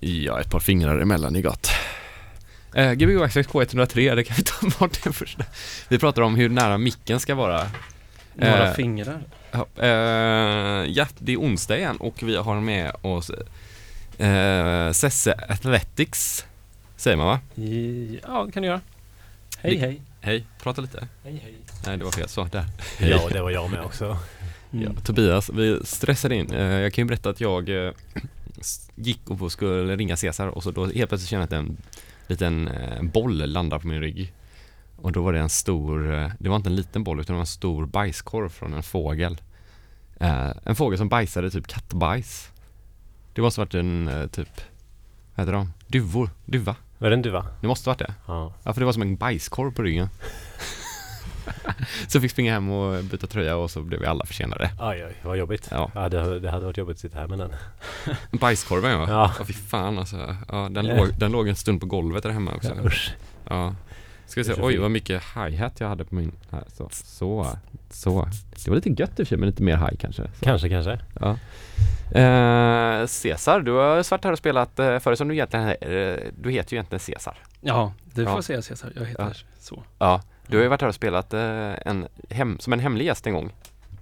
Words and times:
Ja, 0.00 0.40
ett 0.40 0.50
par 0.50 0.60
fingrar 0.60 0.98
emellan 0.98 1.36
är 1.36 1.40
gott. 1.42 1.70
Eh, 2.74 2.92
Gbg 2.92 3.22
Access 3.22 3.46
K103, 3.48 4.14
det 4.16 4.24
kan 4.24 4.36
vi 4.36 4.42
ta 4.42 4.78
bort 4.78 4.98
det 5.04 5.12
första. 5.12 5.44
Vi 5.88 5.98
pratar 5.98 6.22
om 6.22 6.36
hur 6.36 6.48
nära 6.48 6.78
micken 6.78 7.20
ska 7.20 7.34
vara. 7.34 7.66
Några 8.34 8.68
Eh, 8.68 8.74
fingrar. 8.74 9.20
Ja, 9.50 9.66
eh, 9.76 9.88
ja, 10.90 11.06
det 11.18 11.32
är 11.32 11.36
onsdag 11.36 11.78
igen 11.78 11.96
och 11.96 12.22
vi 12.22 12.36
har 12.36 12.60
med 12.60 12.92
oss 13.02 13.30
eh, 14.18 14.92
Sesse 14.92 15.34
Athletics, 15.48 16.46
säger 16.96 17.16
man 17.16 17.26
va? 17.26 17.40
Ja, 18.22 18.44
det 18.46 18.52
kan 18.52 18.62
du 18.62 18.66
göra. 18.68 18.80
Hej, 19.58 19.72
Vi- 19.74 19.80
hej. 19.80 20.00
Hej, 20.20 20.44
prata 20.62 20.80
lite. 20.80 21.08
Hej, 21.24 21.40
hej. 21.44 21.54
Nej, 21.86 21.96
det 21.96 22.04
var 22.04 22.12
fel. 22.12 22.28
Så, 22.28 22.44
där. 22.44 22.64
Ja, 22.98 23.28
det 23.32 23.42
var 23.42 23.50
jag 23.50 23.70
med 23.70 23.80
också. 23.80 24.18
Mm. 24.72 24.84
Ja, 24.84 25.00
Tobias, 25.04 25.50
vi 25.54 25.80
stressade 25.84 26.34
in. 26.34 26.52
Eh, 26.52 26.62
jag 26.62 26.92
kan 26.92 27.02
ju 27.04 27.08
berätta 27.08 27.30
att 27.30 27.40
jag 27.40 27.86
eh, 27.86 27.92
gick 28.94 29.30
och 29.30 29.52
skulle 29.52 29.96
ringa 29.96 30.16
Cesar 30.16 30.46
och 30.46 30.62
så 30.62 30.70
då 30.70 30.86
helt 30.86 31.08
plötsligt 31.08 31.30
kände 31.30 31.42
jag 31.50 31.62
att 31.62 31.68
en 31.68 31.76
liten 32.26 32.68
eh, 32.68 33.02
boll 33.02 33.50
landade 33.52 33.82
på 33.82 33.88
min 33.88 34.00
rygg. 34.00 34.32
Och 34.96 35.12
då 35.12 35.22
var 35.22 35.32
det 35.32 35.38
en 35.38 35.48
stor, 35.48 36.14
eh, 36.14 36.30
det 36.38 36.48
var 36.48 36.56
inte 36.56 36.68
en 36.68 36.76
liten 36.76 37.04
boll 37.04 37.20
utan 37.20 37.34
det 37.34 37.36
var 37.36 37.40
en 37.40 37.46
stor 37.46 37.86
bajskorv 37.86 38.48
från 38.48 38.74
en 38.74 38.82
fågel. 38.82 39.40
Eh, 40.20 40.50
en 40.64 40.76
fågel 40.76 40.98
som 40.98 41.08
bajsade 41.08 41.50
typ 41.50 41.66
kattbajs. 41.66 42.50
Det 43.32 43.42
måste 43.42 43.60
varit 43.60 43.74
en 43.74 44.28
typ, 44.32 44.60
vad 45.34 45.46
heter 45.46 45.52
de? 45.52 45.72
Duvor, 45.86 46.30
duva. 46.44 46.76
Var 46.98 47.10
det 47.10 47.16
en 47.16 47.22
duva? 47.22 47.46
Det 47.60 47.66
måste 47.66 47.88
varit 47.88 47.98
det. 47.98 48.14
Ja. 48.26 48.52
Ja, 48.62 48.72
för 48.72 48.80
det 48.80 48.84
var 48.84 48.92
som 48.92 49.02
en 49.02 49.16
bajskorv 49.16 49.74
på 49.74 49.82
ryggen. 49.82 50.08
så 52.08 52.20
fick 52.20 52.30
springa 52.30 52.52
hem 52.52 52.70
och 52.70 53.04
byta 53.04 53.26
tröja 53.26 53.56
och 53.56 53.70
så 53.70 53.82
blev 53.82 54.00
vi 54.00 54.06
alla 54.06 54.26
försenade. 54.26 54.70
Aj, 54.78 55.02
aj, 55.02 55.12
vad 55.22 55.36
jobbigt. 55.38 55.68
Ja. 55.70 55.90
Ja, 55.94 56.08
det, 56.08 56.40
det 56.40 56.50
hade 56.50 56.64
varit 56.64 56.76
jobbigt 56.76 56.94
att 56.96 57.00
sitta 57.00 57.18
här 57.18 57.26
med 57.26 57.38
den. 57.38 57.50
Bajskorven 58.40 58.90
ja. 58.90 59.06
Ja. 59.08 59.32
Ja 59.38 59.44
fy 59.44 59.52
fan 59.52 59.98
alltså. 59.98 60.36
Ja, 60.48 60.68
den, 60.70 60.86
låg, 60.86 61.08
den 61.18 61.32
låg 61.32 61.48
en 61.48 61.56
stund 61.56 61.80
på 61.80 61.86
golvet 61.86 62.22
där 62.22 62.30
hemma 62.30 62.54
också. 62.54 62.74
Ja, 62.76 62.84
usch. 62.86 63.14
Ja. 63.48 63.74
Ska 64.26 64.40
vi 64.40 64.44
se, 64.44 64.54
oj 64.62 64.76
vad 64.78 64.90
mycket 64.90 65.22
hi-hat 65.36 65.80
jag 65.80 65.88
hade 65.88 66.04
på 66.04 66.14
min, 66.14 66.32
här, 66.50 66.64
så, 66.76 66.88
så, 66.92 67.46
så. 67.90 68.28
Det 68.64 68.70
var 68.70 68.76
lite 68.76 68.90
gött 68.90 69.10
i 69.10 69.12
och 69.12 69.16
för 69.16 69.24
sig, 69.24 69.38
men 69.38 69.48
lite 69.48 69.62
mer 69.62 69.76
high 69.76 69.96
kanske. 70.00 70.22
Så. 70.22 70.44
Kanske, 70.44 70.68
kanske. 70.68 70.98
Ja. 71.20 71.36
Eh, 72.20 73.06
Cesar, 73.06 73.60
du 73.60 73.72
har 73.72 74.10
varit 74.10 74.24
här 74.24 74.32
och 74.32 74.38
spelat 74.38 74.78
eh, 74.78 74.98
förut 74.98 75.18
som 75.18 75.28
du 75.28 75.34
egentligen, 75.34 75.68
eh, 75.68 76.16
du 76.38 76.50
heter 76.50 76.72
ju 76.72 76.76
egentligen 76.76 77.00
Cesar. 77.00 77.38
Ja, 77.60 77.92
du 78.04 78.24
får 78.24 78.34
Ja. 78.34 78.42
säga 78.42 78.62
Cesar. 78.62 78.92
Jag 78.96 79.04
heter 79.04 79.22
Ja. 79.22 79.32
så. 79.60 79.82
Ja. 79.98 80.22
Du 80.48 80.56
har 80.56 80.62
ju 80.62 80.68
varit 80.68 80.80
här 80.80 80.88
och 80.88 80.94
spelat 80.94 81.34
eh, 81.34 81.40
en 81.88 82.08
hem, 82.30 82.58
som 82.60 82.72
en 82.72 82.80
hemlig 82.80 83.04
gäst 83.06 83.26
en 83.26 83.32
gång. 83.34 83.50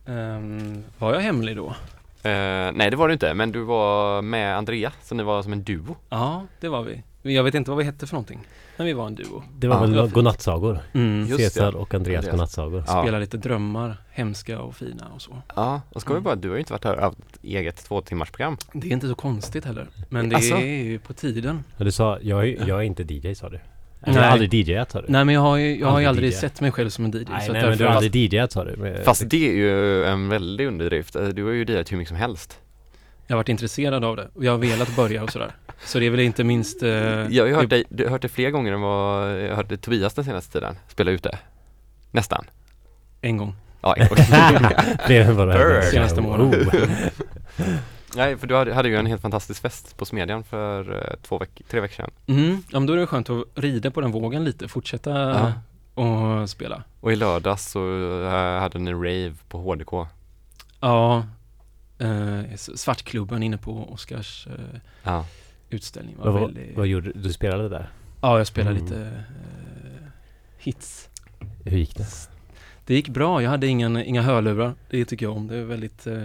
Ehm, 0.06 0.84
var 0.98 1.14
jag 1.14 1.20
hemlig 1.20 1.56
då? 1.56 1.66
Eh, 2.22 2.72
nej 2.74 2.90
det 2.90 2.96
var 2.96 3.08
du 3.08 3.12
inte, 3.12 3.34
men 3.34 3.52
du 3.52 3.60
var 3.62 4.22
med 4.22 4.56
Andrea, 4.56 4.92
så 5.02 5.14
ni 5.14 5.22
var 5.22 5.42
som 5.42 5.52
en 5.52 5.62
duo. 5.62 5.96
Ja, 6.08 6.42
det 6.60 6.68
var 6.68 6.82
vi. 6.82 7.02
Jag 7.22 7.44
vet 7.44 7.54
inte 7.54 7.70
vad 7.70 7.78
vi 7.78 7.84
hette 7.84 8.06
för 8.06 8.14
någonting. 8.14 8.40
Men 8.76 8.86
vi 8.86 8.92
var 8.92 9.06
en 9.06 9.14
duo. 9.14 9.42
Det 9.58 9.68
var 9.68 9.76
Ja. 9.76 9.80
väl 9.80 9.92
Det 9.92 10.00
var 10.00 10.08
godnattsagor? 10.08 10.78
Mm. 10.92 11.28
Cesar 11.28 11.72
det. 11.72 11.78
och 11.78 11.94
Andreas 11.94 12.18
Andreas. 12.18 12.32
godnattsagor. 12.32 12.84
Ja. 12.86 13.02
Spela 13.02 13.18
lite 13.18 13.36
drömmar, 13.36 13.96
hemska 14.10 14.60
och 14.60 14.76
fina 14.76 15.04
och 15.14 15.22
så. 15.22 15.42
Ja, 15.56 15.80
och 15.90 16.00
ska 16.00 16.10
vi 16.10 16.14
Mm. 16.14 16.24
bara, 16.24 16.34
du 16.34 16.48
har 16.48 16.54
ju 16.56 16.60
inte 16.60 16.72
varit 16.72 16.84
här 16.84 16.94
och 16.96 17.02
haft 17.02 17.18
ett 17.18 17.44
eget 17.44 17.76
två 17.84 18.00
timmars 18.00 18.30
program. 18.30 18.56
Det 18.72 18.88
är 18.88 18.92
inte 18.92 19.08
så 19.08 19.14
konstigt 19.14 19.64
heller. 19.64 19.86
Men 20.08 20.28
det 20.28 20.36
Alltså? 20.36 20.54
är 20.54 20.82
ju 20.84 20.98
på 20.98 21.12
tiden. 21.12 21.64
Du 21.76 21.92
sa, 21.92 22.18
jag 22.22 22.48
är, 22.48 22.68
jag 22.68 22.78
är 22.78 22.82
inte 22.82 23.02
DJ 23.14 23.34
sa 23.34 23.48
du? 23.48 23.60
Jag 24.06 24.14
Nej. 24.14 24.24
har 24.24 24.30
aldrig 24.30 24.54
DJat 24.54 24.90
sa 24.90 25.00
du? 25.00 25.06
Nej 25.08 25.24
men 25.24 25.34
jag 25.34 25.40
har 25.42 25.56
ju, 25.56 25.78
jag 25.80 25.86
har 25.88 26.00
ju 26.00 26.06
Aldrig 26.06 26.30
DJ. 26.30 26.34
sett 26.34 26.60
mig 26.60 26.72
själv 26.72 26.90
som 26.90 27.04
en 27.04 27.10
DJ. 27.10 27.24
nej, 27.30 27.46
så 27.46 27.52
nej 27.52 27.62
att 27.62 27.68
men 27.68 27.78
du 27.78 27.84
har 27.84 27.92
aldrig 27.92 28.16
DJat 28.32 28.52
sa 28.52 28.64
du? 28.64 28.96
Fast 29.04 29.30
det 29.30 29.48
är 29.48 29.52
ju 29.52 30.04
en 30.04 30.28
väldig 30.28 30.66
underdrift. 30.66 31.16
Eh, 31.16 31.22
Du 31.28 31.44
har 31.44 31.50
ju 31.52 31.64
DJat 31.64 31.92
hur 31.92 31.96
mycket 31.96 32.08
som 32.08 32.16
helst. 32.16 32.58
Jag 33.26 33.34
har 33.34 33.38
varit 33.38 33.48
intresserad 33.48 34.04
av 34.04 34.16
det 34.16 34.28
och 34.34 34.44
jag 34.44 34.52
har 34.52 34.58
velat 34.58 34.96
börja 34.96 35.22
och 35.22 35.32
sådär. 35.32 35.50
Så 35.84 35.98
det 35.98 36.06
är 36.06 36.10
väl 36.10 36.20
inte 36.20 36.44
minst... 36.44 36.82
Eh, 36.82 36.90
Jag 36.90 37.42
har 37.42 37.48
ju 37.48 37.54
hört 37.54 37.70
dig, 37.70 37.84
du 37.88 38.04
har 38.04 38.10
hört 38.10 38.22
det 38.22 38.28
fler 38.28 38.50
gånger 38.50 38.72
än 38.72 38.80
vad 38.80 39.30
jag 39.40 39.48
har 39.48 39.56
hört 39.56 39.80
Tobias 39.80 40.14
den 40.14 40.24
senaste 40.24 40.52
tiden 40.52 40.74
spela 40.88 41.10
ute. 41.10 41.38
Nästan. 42.10 42.44
En 43.20 43.36
gång. 43.36 43.54
Ja, 43.82 43.94
en 43.94 44.08
gång. 44.08 44.18
Fler 45.06 45.20
än 45.20 45.36
vad 45.36 45.48
det. 45.48 45.82
Senaste 45.82 46.20
månaden. 46.20 46.70
Nej, 48.16 48.36
för 48.36 48.46
du 48.46 48.54
hade, 48.56 48.74
hade 48.74 48.88
ju 48.88 48.96
en 48.96 49.06
helt 49.06 49.22
fantastisk 49.22 49.62
fest 49.62 49.96
på 49.96 50.04
Smedjan 50.04 50.44
för 50.44 50.94
eh, 50.96 51.16
två 51.22 51.38
veck, 51.38 51.62
tre 51.68 51.80
veckor 51.80 51.94
sedan. 51.96 52.10
Mm, 52.26 52.62
ja, 52.70 52.78
men 52.80 52.86
då 52.86 52.92
är 52.92 52.96
det 52.96 53.06
skönt 53.06 53.30
att 53.30 53.44
rida 53.54 53.90
på 53.90 54.00
den 54.00 54.10
vågen 54.12 54.44
lite, 54.44 54.68
fortsätta 54.68 55.10
Ja. 55.10 55.52
och 56.02 56.50
spela. 56.50 56.82
Och 57.00 57.12
i 57.12 57.16
lördags 57.16 57.70
så 57.70 57.80
eh, 58.24 58.60
hade 58.60 58.78
ni 58.78 58.92
rave 58.92 59.34
på 59.48 59.58
HDK. 59.58 59.92
Ja, 60.80 61.26
eh, 61.98 62.56
Svartklubben 62.56 63.42
inne 63.42 63.58
på 63.58 63.92
Oscars 63.92 64.46
eh, 64.46 64.80
Ja. 65.02 65.26
utställning 65.70 66.16
var 66.18 66.30
vad, 66.32 66.42
väldigt... 66.42 66.76
vad 66.76 66.86
gjorde 66.86 67.12
du? 67.12 67.20
Du 67.20 67.32
spelade 67.32 67.68
där? 67.68 67.90
Ja, 68.22 68.38
jag 68.38 68.46
spelade 68.46 68.76
Mm. 68.78 68.84
lite 68.84 69.00
eh, 69.06 70.08
hits. 70.58 71.08
Hur 71.64 71.78
gick 71.78 71.96
det? 71.96 72.06
Det 72.86 72.94
gick 72.94 73.08
bra, 73.08 73.42
jag 73.42 73.50
hade 73.50 73.66
ingen, 73.66 73.96
inga 73.96 74.22
hörlurar. 74.22 74.74
Det 74.90 75.04
tycker 75.04 75.26
jag 75.26 75.36
om, 75.36 75.46
det 75.48 75.56
är 75.56 75.64
väldigt... 75.64 76.06
Eh, 76.06 76.24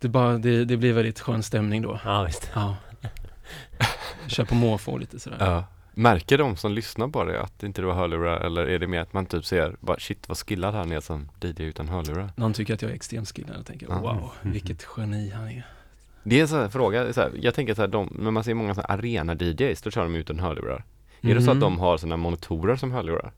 det, 0.00 0.08
bara, 0.08 0.38
det, 0.38 0.64
det 0.64 0.76
blir 0.76 0.92
väldigt 0.92 1.20
skön 1.20 1.42
stämning 1.42 1.82
då. 1.82 2.00
Ja 2.04 2.22
visst. 2.24 2.50
Ja. 2.54 2.76
Kör 4.26 4.44
på 4.44 4.54
måfå 4.54 4.98
lite 4.98 5.20
sådär. 5.20 5.36
ja. 5.40 5.64
Märker 5.98 6.38
de 6.38 6.56
som 6.56 6.72
lyssnar 6.72 7.08
på 7.08 7.24
det 7.24 7.40
att 7.42 7.62
inte 7.62 7.82
du 7.82 7.86
har 7.86 7.94
hörlurar 7.94 8.40
eller 8.40 8.66
är 8.66 8.78
det 8.78 8.86
mer 8.86 9.00
att 9.00 9.12
man 9.12 9.26
typ 9.26 9.44
ser 9.44 9.76
bara 9.80 9.98
shit 9.98 10.28
vad 10.28 10.38
skillad 10.38 10.74
han 10.74 10.92
är 10.92 11.00
som 11.00 11.28
DJ 11.40 11.62
utan 11.62 11.88
hörlurar? 11.88 12.30
Någon 12.36 12.52
tycker 12.52 12.74
att 12.74 12.82
jag 12.82 12.90
är 12.90 12.94
extremt 12.94 13.28
skillad 13.36 13.56
och 13.56 13.66
tänker 13.66 13.86
Ja. 13.90 13.98
wow, 14.00 14.30
vilket 14.42 14.86
geni 14.96 15.30
han 15.30 15.48
är. 15.48 15.66
Det 16.24 16.36
är 16.38 16.42
en 16.42 16.48
sån 16.48 16.58
här 16.60 16.68
fråga, 16.68 17.12
så 17.12 17.20
här, 17.20 17.30
jag 17.40 17.54
tänker 17.54 17.74
så 17.74 17.80
här, 17.80 17.88
de, 17.88 18.16
när 18.18 18.30
man 18.30 18.44
ser 18.44 18.54
många 18.54 18.72
arena-DJs, 18.74 19.82
då 19.82 19.90
kör 19.90 20.02
de 20.02 20.14
utan 20.14 20.38
hörlurar. 20.40 20.84
Är 21.20 21.34
det 21.34 21.42
så 21.42 21.50
att 21.50 21.56
Mhm. 21.56 21.60
de 21.60 21.78
har 21.78 21.96
såna 21.98 22.16
monitorer 22.16 22.76
som 22.76 22.92
hörlurar? 22.92 23.32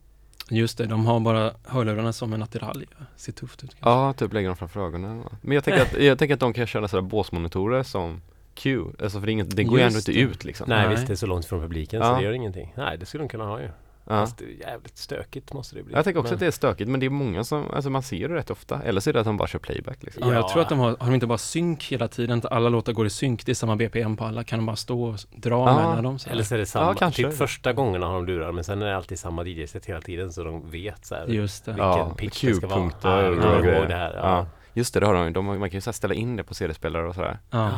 Just 0.51 0.79
det, 0.79 0.87
de 0.87 1.07
har 1.07 1.21
bara 1.21 1.53
hörlurarna 1.67 2.13
som 2.13 2.33
en 2.33 2.43
attiralj. 2.43 2.87
Ser 3.17 3.33
tufft 3.33 3.65
ut. 3.65 3.71
kanske. 3.71 3.89
Ja, 3.91 4.13
typ 4.13 4.33
lägger 4.33 4.49
dem 4.49 4.57
framför 4.57 4.87
ögonen. 4.87 5.25
Men 5.43 5.55
jag 5.55 5.65
tänker 5.65 5.83
att, 5.83 6.03
jag 6.03 6.19
tänker 6.19 6.35
att 6.35 6.41
de 6.41 6.53
kan 6.53 6.67
köra 6.67 6.89
sådana 6.89 7.09
båsmonitorer 7.09 7.83
som 7.83 8.23
Q, 8.55 8.85
alltså 9.03 9.21
för 9.21 9.27
det, 9.27 9.33
inget, 9.33 9.57
det 9.57 9.65
går 9.65 9.79
ju 9.79 9.85
ändå 9.85 9.99
inte 9.99 10.13
ut 10.13 10.45
liksom. 10.45 10.69
Nej, 10.69 10.81
Nej. 10.87 10.95
visst, 10.95 11.07
det 11.07 11.13
är 11.13 11.17
så 11.17 11.27
långt 11.27 11.47
från 11.47 11.61
publiken 11.61 12.01
Ja. 12.01 12.09
så 12.09 12.17
det 12.17 12.23
gör 12.25 12.33
ingenting. 12.33 12.73
Nej, 12.77 12.99
det 12.99 13.07
skulle 13.07 13.25
de 13.25 13.29
kunna 13.29 13.45
ha 13.45 13.61
ju. 13.61 13.69
Ja. 14.11 14.15
Fast 14.21 14.39
det 14.39 14.45
är 14.45 14.69
jävligt 14.69 14.99
stökigt 14.99 15.53
måste 15.53 15.77
det 15.77 15.83
bli. 15.83 15.95
Jag 15.95 16.05
tänker 16.05 16.21
också 16.21 16.31
Men- 16.31 16.37
att 16.37 16.41
det 16.41 16.47
är 16.47 16.51
stökigt, 16.51 16.91
men 16.91 17.01
det 17.01 17.07
är 17.07 17.11
många 17.11 17.45
som, 17.45 17.71
alltså 17.71 17.91
man 17.91 18.03
ser 18.03 18.29
det 18.29 18.35
rätt 18.35 18.51
ofta. 18.51 18.83
Eller 18.83 19.01
så 19.01 19.11
är 19.11 19.15
det 19.15 19.21
att 19.21 19.27
de 19.27 19.37
bara 19.37 19.49
kör 19.49 19.59
playback 19.59 20.03
liksom. 20.03 20.29
Ja, 20.29 20.35
jag 20.35 20.43
Ja. 20.45 20.49
tror 20.49 20.63
att 20.63 20.69
de 20.69 20.79
har, 20.79 20.89
har 21.01 21.07
de 21.07 21.15
inte 21.15 21.27
bara 21.27 21.39
synk 21.39 21.85
hela 21.85 22.09
tiden, 22.09 22.39
att 22.39 22.45
alla 22.53 22.69
låtar 22.69 22.93
går 22.93 23.07
i 23.07 23.11
synk, 23.11 23.47
det 23.47 23.53
är 23.53 23.55
samma 23.55 23.77
BPM 23.77 24.17
på 24.17 24.25
alla, 24.25 24.45
kan 24.45 24.59
de 24.59 24.67
bara 24.67 24.77
stå 24.77 25.03
och 25.05 25.19
dra 25.37 25.69
Ja, 25.69 25.75
mellan 25.89 26.05
dem? 26.05 26.19
Så 26.19 26.29
här? 26.29 26.35
Eller 26.35 26.45
så 26.45 26.55
är 26.55 26.59
det 26.59 26.67
samma, 26.67 26.87
Ja, 26.87 26.95
kanske. 26.95 27.23
typ 27.23 27.37
första 27.39 27.73
gångerna 27.73 28.07
har 28.07 28.15
de 28.15 28.27
lurar 28.27 28.53
men 28.53 28.65
sen 28.65 28.83
är 28.83 28.87
det 28.87 28.97
alltid 28.97 29.19
samma 29.19 29.45
DJ-set 29.45 29.87
hela 29.87 30.01
tiden 30.01 30.33
så 30.33 30.45
de 30.45 30.71
vet 30.71 31.05
så 31.07 31.15
här 31.15 31.27
Just 31.27 31.65
det. 31.65 31.71
vilken 31.73 31.87
Ja, 31.89 32.15
pitch 32.17 32.41
det 32.45 32.55
ska 32.55 32.67
vara. 32.67 32.91
Ja, 33.03 33.27
och 33.29 33.33
vi 33.33 33.41
kommer 33.41 33.77
ihåg 33.79 33.89
det 33.89 33.95
här. 33.97 34.15
Ja. 34.15 34.21
Ja. 34.23 34.47
Just 34.75 34.95
det, 34.95 35.01
det 35.01 35.07
har 35.07 35.15
de 35.15 35.25
ju. 35.25 35.31
de, 35.31 35.45
Man 35.47 35.59
kan 35.59 35.71
ju 35.77 35.81
så 35.81 35.91
här 35.91 35.93
ställa 35.93 36.15
in 36.15 36.37
det 36.37 36.45
på 36.45 36.55
CD-spelare 36.55 37.09
och 37.09 37.15
sådär. 37.15 37.39
Ja. 37.51 37.71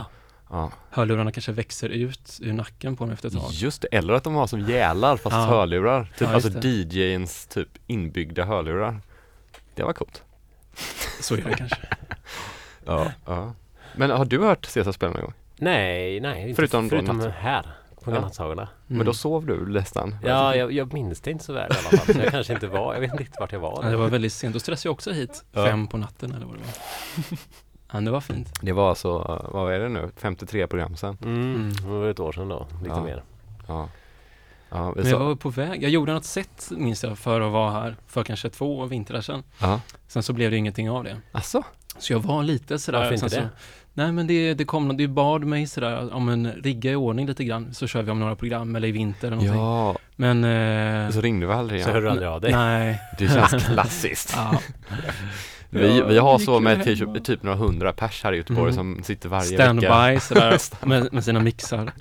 Ja. 0.51 0.73
Hörlurarna 0.91 1.33
kanske 1.33 1.53
växer 1.53 1.89
ut 1.89 2.39
ur 2.43 2.53
nacken 2.53 2.97
på 2.97 3.05
dem 3.05 3.13
efter 3.13 3.29
ett 3.29 3.35
tag. 3.35 3.51
Just 3.53 3.83
det, 3.83 3.89
eller 3.89 4.15
att 4.15 4.25
de 4.25 4.35
har 4.35 4.47
som 4.47 4.61
gälar 4.61 5.17
fast 5.17 5.37
Ja. 5.37 5.43
hörlurar. 5.45 6.05
Typ, 6.05 6.29
Ja, 6.29 6.35
alltså 6.35 6.51
DJns 6.69 7.47
typ 7.47 7.69
inbyggda 7.87 8.45
hörlurar. 8.45 9.01
Det 9.75 9.83
var 9.83 9.93
coolt. 9.93 10.23
Så 11.21 11.35
är 11.35 11.43
det 11.43 11.55
kanske. 11.55 11.77
Ja. 12.87 13.13
ja. 13.27 13.53
Men 13.97 14.11
har 14.11 14.25
du 14.25 14.39
hört 14.45 14.65
Cesar 14.67 14.93
spela 14.93 15.13
någon 15.13 15.23
gång? 15.23 15.33
Nej, 15.57 16.21
nej. 16.21 16.43
Inte, 16.43 16.55
Förutom 16.57 16.85
då 16.89 16.97
förutom 16.97 17.21
natt- 17.21 17.31
här 17.33 17.63
på 18.05 18.11
Ja. 18.11 18.15
godnattsagorna. 18.15 18.69
Men 18.87 18.97
Mm. 18.97 19.07
då 19.07 19.13
sov 19.15 19.47
du 19.47 19.67
nästan? 19.73 20.17
Ja, 20.25 20.57
jag, 20.57 20.73
jag 20.73 20.93
minns 20.93 21.21
det 21.21 21.31
inte 21.31 21.45
så 21.45 21.53
väl 21.53 21.73
i 21.73 21.75
alla 21.79 21.99
fall. 21.99 22.15
Så 22.15 22.21
jag 22.21 22.31
kanske 22.33 22.53
inte 22.53 22.67
var, 22.67 22.95
jag 22.95 23.01
vet 23.01 23.11
inte 23.11 23.23
riktigt 23.23 23.41
vart 23.41 23.53
jag 23.53 23.61
var. 23.61 23.81
Ja, 23.85 23.91
det 23.91 23.97
var 23.97 24.09
väldigt 24.09 24.33
sent, 24.33 24.53
då 24.55 24.61
stressade 24.61 24.87
jag 24.89 24.93
också 24.93 25.13
hit, 25.13 25.45
Ja. 25.53 25.65
fem 25.67 25.87
på 25.87 25.97
natten 25.97 26.35
eller 26.35 26.47
vad 26.47 26.55
det 26.57 26.61
var. 26.63 27.39
Ja, 27.93 28.01
det 28.01 28.11
var 28.11 28.21
fint. 28.21 28.59
Det 28.63 28.73
var 28.73 28.89
alltså, 28.89 29.19
vad 29.53 29.75
är 29.75 29.79
det 29.79 29.89
nu, 29.89 30.11
53 30.17 30.67
program 30.67 30.97
sen? 30.97 31.19
Mm, 31.23 31.55
Mm. 31.55 31.73
det 31.73 31.83
var 31.89 32.09
ett 32.09 32.21
år 32.21 32.33
sedan 32.33 32.49
då, 32.49 32.67
lite 32.83 32.95
Ja. 32.97 33.05
mer. 33.05 33.23
Ja. 33.69 33.89
Ja, 34.73 34.93
vi 34.97 35.03
Men 35.03 35.11
jag 35.11 35.19
var 35.19 35.35
på 35.35 35.49
väg, 35.51 35.83
jag 35.83 35.91
gjorde 35.91 36.13
något 36.13 36.25
sätt 36.25 36.69
minns 36.71 37.03
jag 37.05 37.19
för 37.19 37.41
att 37.41 37.53
vara 37.53 37.71
här 37.71 37.97
för 38.07 38.23
kanske 38.25 38.51
två 38.51 38.85
vintrar 38.87 39.21
sedan. 39.21 39.43
ja. 39.61 39.81
Sen 40.09 40.23
så 40.23 40.33
blev 40.33 40.51
det 40.51 40.57
ingenting 40.57 40.91
av 40.91 41.05
det. 41.05 41.17
Alltså? 41.33 41.63
Så 41.99 42.13
jag 42.13 42.21
var 42.21 42.43
lite 42.43 42.79
sådär. 42.79 42.99
Varför 42.99 43.15
inte 43.15 43.27
det? 43.27 43.31
Så, 43.31 43.49
nej 43.95 44.13
men 44.13 44.27
det, 44.27 44.55
det 44.55 44.65
kom, 44.65 44.97
det 44.97 45.09
bad 45.09 45.45
mig 45.45 45.67
sådär, 45.67 46.15
om 46.15 46.29
en 46.29 46.53
rigga 46.53 46.91
i 46.93 46.95
ordning 46.97 47.27
lite 47.27 47.45
grann 47.45 47.75
så 47.75 47.87
kör 47.87 48.03
vi 48.03 48.11
om 48.11 48.21
några 48.21 48.37
program 48.37 48.77
eller 48.77 48.89
i 48.89 48.93
vinter 48.93 49.27
eller 49.27 49.37
någonting. 49.37 49.61
Ja, 49.61 49.97
Men, 50.17 50.45
eh, 51.05 51.11
så 51.11 51.21
ringde 51.21 51.47
vi 51.47 51.53
aldrig 51.53 51.83
Så 51.85 51.89
igen. 51.91 51.95
hörde 51.95 52.07
du 52.07 52.11
aldrig 52.11 52.29
av 52.29 52.41
dig? 52.41 52.53
nej. 52.53 53.01
Det 53.19 53.29
känns 53.29 53.65
klassiskt. 53.67 54.33
Ja. 54.37 54.61
Vi, 55.71 55.99
Ja, 55.99 56.07
vi 56.07 56.19
har 56.19 56.39
så 56.39 56.61
med 56.61 56.85
typ, 56.85 57.25
typ 57.25 57.43
några 57.43 57.57
hundra 57.57 57.93
pers 57.93 58.25
här 58.25 58.33
i 58.33 58.37
Göteborg 58.37 58.73
Mm. 58.73 58.75
som 58.75 59.03
sitter 59.05 59.29
varje 59.29 59.51
vecka. 59.51 59.63
Standby 59.65 60.21
sådär 60.21 60.59
med, 60.87 61.13
med 61.13 61.25
sina 61.25 61.41
mixar. 61.41 61.93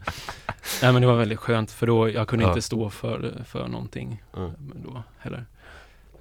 Nej 0.81 0.93
men 0.93 1.01
det 1.01 1.07
var 1.07 1.15
väldigt 1.15 1.39
skönt 1.39 1.71
för 1.71 1.87
då, 1.87 2.09
jag 2.09 2.27
kunde 2.27 2.45
Ja. 2.45 2.49
inte 2.49 2.61
stå 2.61 2.89
för, 2.89 3.33
för 3.45 3.67
någonting 3.67 4.23
Mm. 4.37 4.51
då 4.85 5.03
heller. 5.19 5.45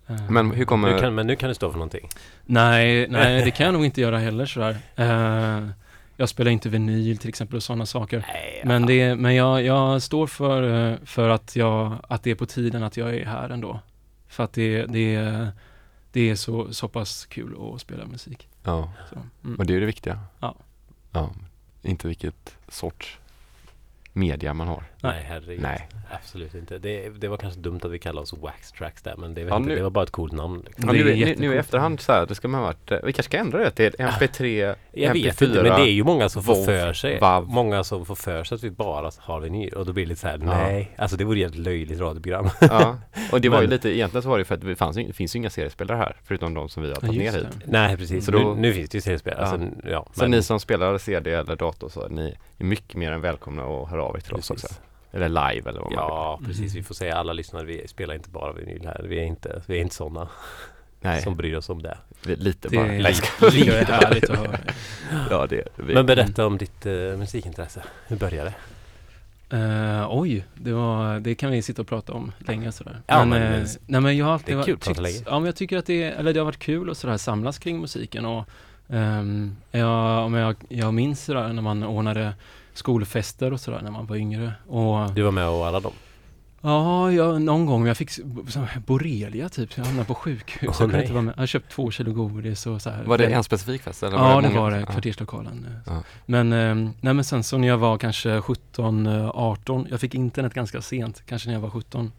Eh, 0.07 0.31
Men 0.31 0.51
hur 0.51 0.65
kommer... 0.65 0.93
Nu 0.95 0.99
kan, 1.01 1.15
men 1.15 1.27
nu 1.27 1.37
kan 1.37 1.49
du 1.49 1.55
stå 1.55 1.71
för 1.71 1.79
någonting. 1.79 2.09
Nej, 2.45 3.09
nej 3.09 3.45
det 3.45 3.51
kan 3.51 3.67
jag 3.67 3.73
nog 3.75 3.85
inte 3.85 4.01
göra 4.01 4.19
heller 4.19 4.47
sådär. 4.47 4.77
Eh, 4.97 5.69
Jag 6.17 6.29
spelar 6.29 6.51
inte 6.51 6.69
vinyl 6.69 7.19
till 7.19 7.29
exempel 7.29 7.57
och 7.57 7.63
sådana 7.63 7.87
saker. 7.87 8.25
Nej, 8.33 8.63
Men, 8.65 8.87
det, 8.87 9.15
men 9.15 9.35
jag, 9.35 9.63
jag 9.63 10.03
står 10.03 10.27
för, 10.27 10.91
eh, 10.91 10.97
för 11.05 11.29
att, 11.29 11.57
jag, 11.57 11.93
att 12.09 12.23
det 12.23 12.31
är 12.31 12.35
på 12.35 12.47
tiden 12.47 12.83
att 12.83 12.97
jag 12.97 13.15
är 13.15 13.25
här 13.27 13.49
ändå. 13.51 13.81
För 14.29 14.45
att 14.45 14.53
det, 14.53 14.87
det, 14.87 15.49
det 16.19 16.31
är 16.31 16.37
så, 16.37 16.75
så 16.75 16.89
pass 16.89 17.27
kul 17.27 17.75
att 17.75 17.81
spela 17.81 18.07
musik. 18.07 18.49
Ja, 18.63 18.93
Så, 19.11 19.17
mm. 19.45 19.57
och 19.59 19.67
det 19.67 19.75
är 19.75 19.81
det 19.81 19.87
viktiga. 19.87 20.21
Ja. 20.41 20.55
Ja, 21.13 21.31
inte 21.83 22.09
vilket 22.09 22.57
sorts 22.69 23.19
media 24.19 24.55
man 24.55 24.69
har. 24.69 24.83
Nej, 25.03 25.25
herregud. 25.29 25.61
Nej. 25.63 25.89
Absolut 26.11 26.55
inte. 26.55 26.79
Det, 26.79 27.09
det 27.09 27.29
var 27.29 27.37
kanske 27.37 27.61
dumt 27.61 27.81
att 27.83 27.91
vi 27.91 27.99
kallade 27.99 28.23
oss 28.23 28.33
Wax 28.33 28.73
Tracks 28.73 29.03
där, 29.03 29.15
men 29.19 29.35
det, 29.35 29.45
vet 29.45 29.51
Ja, 29.51 29.57
inte, 29.57 29.69
nu- 29.69 29.77
det 29.77 29.83
var 29.83 29.91
bara 29.91 30.05
ett 30.05 30.11
coolt 30.11 30.33
namn. 30.33 30.63
Liksom. 30.67 30.85
Ja, 30.87 30.93
Det 30.93 31.01
är 31.13 31.17
nu, 31.17 31.25
nu, 31.25 31.35
nu 31.49 31.55
i 31.55 31.59
efterhand 31.59 32.01
så 32.01 32.13
här, 32.13 32.27
det 32.27 32.35
ska 32.35 32.49
man 32.49 32.61
ha 32.61 32.67
varit, 32.67 32.91
eh, 32.91 32.99
vi 33.05 33.13
kanske 33.13 33.23
ska 33.31 33.39
ändra 33.39 33.59
det 33.59 33.71
till 33.71 33.93
MP3, 33.99 34.75
Jag 34.93 35.17
MP4, 35.17 35.23
vet 35.23 35.43
inte, 35.43 35.63
men 35.63 35.65
det 35.81 35.89
är 35.89 35.93
ju 35.93 36.05
många 36.05 36.29
som 36.29 36.43
får 36.43 36.65
för 36.65 36.93
sig. 36.93 37.19
Vav. 37.21 37.49
Många 37.49 37.85
som 37.85 38.07
får 38.07 38.15
för 38.15 38.45
sig 38.45 38.55
att 38.57 38.63
vi 38.65 38.71
bara 38.71 39.11
har 39.19 39.41
vinyl 39.41 39.73
och 39.75 39.87
då 39.87 39.93
blir 39.93 40.05
det 40.05 40.09
lite 40.09 40.21
så 40.21 40.27
här, 40.29 40.39
Ja. 40.39 40.47
nej. 40.47 40.91
Alltså 40.99 41.17
det 41.17 41.25
vore 41.25 41.39
ju 41.39 41.47
ett 41.47 41.57
löjligt 41.57 42.01
radioprogram. 42.01 42.51
Ja, 42.61 42.99
och 43.33 43.41
det 43.41 43.49
var 43.49 43.57
ju 43.61 43.63
Men- 43.67 43.71
lite, 43.71 43.89
egentligen 43.97 44.23
så 44.23 44.29
var 44.29 44.39
det 44.39 44.45
för 44.45 44.55
att 44.55 44.61
det, 44.61 44.77
fanns, 44.77 44.97
ju- 44.99 45.05
det 45.07 45.13
finns 45.13 45.35
ju 45.35 45.39
inga 45.39 45.51
seriespelare 45.51 45.97
här, 45.99 46.17
förutom 46.25 46.55
de 46.55 46.69
som 46.69 46.83
vi 46.83 46.89
har 46.89 46.97
tagit 46.97 47.19
ner 47.19 47.33
hit. 47.33 47.47
nej, 47.65 47.97
precis. 47.97 48.25
Så 48.25 48.31
då- 48.33 48.39
nu, 48.55 48.61
nu 48.61 48.73
finns 48.73 48.91
det 48.91 48.97
ju 48.97 49.03
seriespel. 49.03 49.35
Ja. 49.39 49.45
Alltså, 49.45 49.69
ja, 49.89 50.07
Så 50.15 50.21
men- 50.23 50.31
ni 50.31 50.43
som 50.43 50.61
spelar 50.61 50.99
CD 50.99 51.31
eller 51.35 51.57
dator 51.57 51.89
så, 51.89 52.09
ni 52.09 52.35
är 52.65 52.69
mycket 52.69 52.95
mer 52.97 53.13
än 53.13 53.21
välkomna 53.21 53.63
att 53.63 53.91
höra 53.91 54.03
av 54.03 54.17
er 54.17 54.21
till 54.21 54.35
oss 54.35 54.51
också. 54.51 54.67
Precis. 54.67 54.81
Eller 55.13 55.29
live 55.29 55.71
eller 55.71 55.81
vad 55.81 55.83
man 55.83 55.89
vill. 55.91 55.97
Ja, 55.97 56.41
precis. 56.45 56.61
Mm. 56.61 56.73
Vi 56.75 56.83
får 56.83 56.95
säga 56.95 57.17
alla 57.17 57.33
lyssnare, 57.33 57.65
vi 57.65 57.89
spelar 57.89 58.15
inte 58.15 58.31
bara 58.31 58.53
vinyl 58.53 58.87
här. 58.87 59.05
Vi 59.09 59.19
är 59.19 59.25
inte, 59.25 59.63
vi 59.67 59.77
är 59.79 59.81
inte 59.83 59.95
sådana 59.95 60.29
Nej, 61.01 61.23
som 61.23 61.37
bryr 61.37 61.55
oss 61.57 61.69
om 61.69 61.83
det. 61.83 61.99
vi- 62.27 62.37
lite 62.37 62.69
Det 62.69 62.77
bara. 62.77 62.87
det 62.87 62.95
är 62.99 63.85
härligt 63.85 64.31
att 64.31 64.37
höra. 64.39 64.59
ja, 65.31 65.47
det 65.47 65.69
vi. 65.77 65.95
Men 65.95 66.07
berätta 66.07 66.47
om 66.47 66.59
ditt 66.59 66.87
eh, 66.87 66.93
musikintresse. 66.93 67.83
Hur 68.07 68.17
började 68.17 68.51
det? 68.51 68.55
Eh, 69.51 70.07
oj, 70.11 70.45
det, 70.55 70.73
var, 70.73 71.21
det 71.21 71.35
kan 71.35 71.51
vi 71.51 71.63
sitta 71.63 71.83
och 71.83 71.89
prata 71.89 72.13
om 72.13 72.33
länge 72.39 72.73
sådär. 72.73 73.01
Ja, 73.07 73.25
men- 73.25 73.43
eh, 73.63 73.67
nej, 73.87 74.01
men 74.01 74.17
jag 74.17 74.27
har 74.27 74.33
alltid 74.33 74.47
det 74.47 74.53
är 74.53 74.57
varit- 74.57 74.67
kul 74.67 74.79
tyckt- 74.79 75.01
länge. 75.01 75.19
Ja, 75.27 75.39
men 75.39 75.47
jag 75.47 75.57
tycker 75.57 75.77
att 75.79 75.87
det, 75.87 76.03
eller 76.03 76.33
det 76.33 76.41
har 76.41 76.45
varit 76.45 76.59
kul 76.59 76.91
att 76.91 76.99
sådär 76.99 77.17
samlas 77.17 77.59
kring 77.59 77.81
musiken 77.81 78.25
och 78.25 78.45
ehm, 78.89 79.57
jag, 79.71 80.25
om 80.25 80.35
jag, 80.35 80.57
jag 80.69 80.95
minns 80.95 81.25
sådär 81.25 81.53
när 81.53 81.63
man 81.63 81.85
ordnade 81.85 82.33
skolfester 82.75 83.53
och 83.53 83.61
sådär 83.61 83.81
när 83.83 83.91
man 83.91 84.07
var 84.07 84.17
yngre. 84.17 84.53
Och 84.67 85.13
Du 85.13 85.23
var 85.23 85.31
med 85.31 85.49
och 85.49 85.67
alla 85.67 85.81
dem? 85.81 85.93
ja, 86.61 87.13
jag, 87.13 87.43
någon 87.43 87.67
gång 87.67 87.87
jag 87.87 87.97
fick 87.97 88.11
borrelia 88.87 89.49
typ, 89.49 89.73
så 89.73 89.81
jag 89.81 89.85
hamnade 89.87 90.07
på 90.07 90.15
sjukhus. 90.15 90.59
Åh, 90.63 90.67
jag 90.69 90.77
kunde 90.77 90.93
nej. 90.93 91.03
inte 91.03 91.13
vara 91.13 91.23
med. 91.23 91.35
Jag 91.37 91.43
har 91.43 91.47
köpt 91.47 91.73
två 91.73 91.91
kilo 91.91 92.13
godis 92.13 92.67
och 92.67 92.83
så 92.83 92.91
här. 92.91 93.05
Var 93.05 93.19
det 93.19 93.27
en 93.27 93.45
specifik 93.45 93.83
fest? 93.83 94.03
Eller 94.03 94.17
Ja, 94.17 94.41
det 94.41 94.49
många? 94.49 94.61
var 94.61 94.71
det. 94.71 94.87
Kvarterslokalen. 94.87 95.67
eh, 95.69 95.93
Ja. 95.95 96.03
Men, 96.27 96.53
eh, 96.53 96.75
nej, 97.01 97.15
men 97.15 97.25
sen 97.25 97.43
så 97.45 97.59
när 97.59 97.69
jag 97.69 97.79
var 97.79 97.99
kanske 97.99 98.41
17, 98.41 99.07
eh, 99.07 99.29
18, 99.35 99.87
jag 99.91 100.01
fick 100.01 100.15
internet 100.15 100.55
ganska 100.55 100.83
sent, 100.83 101.23
kanske 101.27 101.49
när 101.49 101.55
jag 101.55 101.61
var 101.61 101.71
17. 101.71 102.13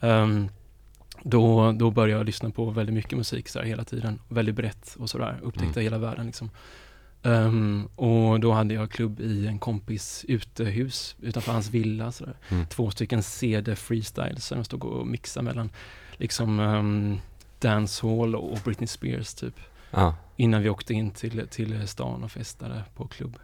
ehm, 0.00 0.48
då, 1.22 1.72
då 1.72 1.90
började 1.90 2.18
jag 2.20 2.26
lyssna 2.26 2.50
på 2.50 2.70
väldigt 2.70 2.94
mycket 2.94 3.18
musik 3.18 3.48
så 3.48 3.62
hela 3.62 3.84
tiden, 3.84 4.18
väldigt 4.28 4.54
brett 4.54 4.96
och 4.98 5.10
sådär, 5.10 5.38
upptäckte 5.42 5.80
Mm. 5.80 5.84
hela 5.84 5.98
världen 5.98 6.26
liksom. 6.26 6.50
Ehm, 7.22 7.88
och 7.96 8.40
då 8.40 8.52
hade 8.52 8.74
jag 8.74 8.90
klubb 8.90 9.20
i 9.20 9.46
en 9.46 9.58
kompis 9.58 10.24
utehus 10.28 11.16
utanför 11.20 11.52
hans 11.52 11.70
villa. 11.70 12.12
Sådär. 12.12 12.36
Mm. 12.48 12.66
Två 12.66 12.90
stycken 12.90 13.22
CD 13.22 13.76
freestyles 13.76 14.46
som 14.46 14.56
jag 14.56 14.66
stod 14.66 14.84
och 14.84 15.06
mixade 15.06 15.44
mellan 15.44 15.70
liksom 16.16 16.60
um, 16.60 17.20
dancehall 17.60 18.34
och 18.36 18.58
Britney 18.64 18.86
Spears 18.86 19.34
typ 19.34 19.54
Ja. 19.90 20.16
innan 20.36 20.62
vi 20.62 20.68
åkte 20.70 20.94
in 20.94 21.10
till, 21.10 21.48
till 21.48 21.88
stan 21.88 22.24
och 22.24 22.32
festade 22.32 22.84
på 22.96 23.06
klubb. 23.08 23.36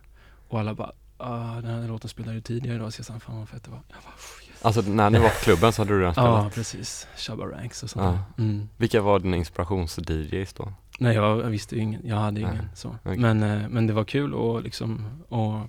Och 0.48 0.60
alla 0.60 0.74
bara, 0.74 0.92
ah, 1.16 1.54
den 1.60 1.80
här 1.80 1.88
låten 1.88 2.08
spelade 2.10 2.34
du 2.36 2.40
tidigare 2.40 2.76
idag, 2.76 2.92
så 2.92 3.00
jag 3.00 3.06
sa, 3.06 3.18
fan 3.20 3.38
vad 3.38 3.48
fett 3.48 3.64
det 3.64 3.70
var. 3.70 3.80
Jag 3.88 3.98
bara, 4.04 4.12
"Pff, 4.12 4.47
yes. 4.47 4.47
Alltså 4.62 4.80
när 4.82 5.10
ni 5.10 5.18
var 5.18 5.28
på 5.28 5.34
klubben 5.42 5.72
så 5.72 5.82
hade 5.82 5.92
du 5.94 6.00
redan 6.00 6.14
spelat? 6.14 6.44
Ja, 6.44 6.50
precis. 6.54 7.06
Shabba 7.16 7.44
Ranks 7.44 7.82
och 7.82 7.90
sånt 7.90 8.04
Ja. 8.04 8.10
där. 8.36 8.44
Mm. 8.44 8.68
Vilka 8.76 9.00
var 9.02 9.18
dina 9.18 9.36
inspirations-DJs 9.36 10.54
då? 10.56 10.72
Nej, 10.98 11.14
jag, 11.14 11.38
jag 11.40 11.48
visste 11.48 11.76
ju 11.76 11.82
ingen, 11.82 12.00
jag 12.04 12.16
hade 12.16 12.40
Nej, 12.40 12.50
ingen 12.52 12.68
så. 12.74 12.96
okej. 13.04 13.18
Men, 13.18 13.42
eh, 13.42 13.68
men 13.68 13.86
det 13.86 13.92
var 13.92 14.04
kul 14.04 14.34
och 14.34 14.62
liksom, 14.62 15.06
och 15.28 15.60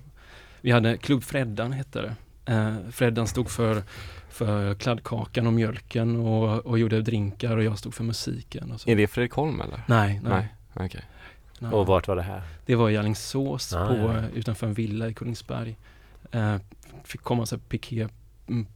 vi 0.60 0.70
hade 0.70 0.96
Klubb 0.96 1.22
Freddan 1.24 1.72
hette 1.72 2.00
det. 2.02 2.14
Eh, 2.54 2.74
Freddan 2.90 3.26
stod 3.26 3.50
för, 3.50 3.82
för 4.28 4.74
kladdkakan 4.74 5.46
och 5.46 5.52
mjölken 5.52 6.16
och, 6.16 6.66
och 6.66 6.78
gjorde 6.78 7.02
drinkar 7.02 7.56
och 7.56 7.62
jag 7.64 7.78
stod 7.78 7.94
för 7.94 8.04
musiken 8.04 8.72
och 8.72 8.80
så. 8.80 8.90
Är 8.90 8.96
det 8.96 9.06
Fredrik 9.06 9.32
Holm 9.32 9.60
eller? 9.60 9.82
Nej, 9.86 10.20
nej. 10.24 10.48
Nej, 10.72 10.86
okej. 10.86 11.04
nej. 11.58 11.72
Och 11.72 11.86
vart 11.86 12.08
var 12.08 12.16
det 12.16 12.22
här? 12.22 12.42
Det 12.66 12.74
var 12.74 12.90
i 12.90 12.96
Alingsås 12.96 13.72
Ah, 13.74 13.86
på, 13.88 13.94
ja. 13.94 14.16
eh, 14.18 14.24
utanför 14.34 14.66
en 14.66 14.74
villa 14.74 15.08
i 15.08 15.14
Kolingsberg. 15.14 15.76
Eh, 16.32 16.56
fick 17.04 17.20
komma 17.22 17.46
så 17.46 17.56
här 17.56 17.62
piké 17.68 18.08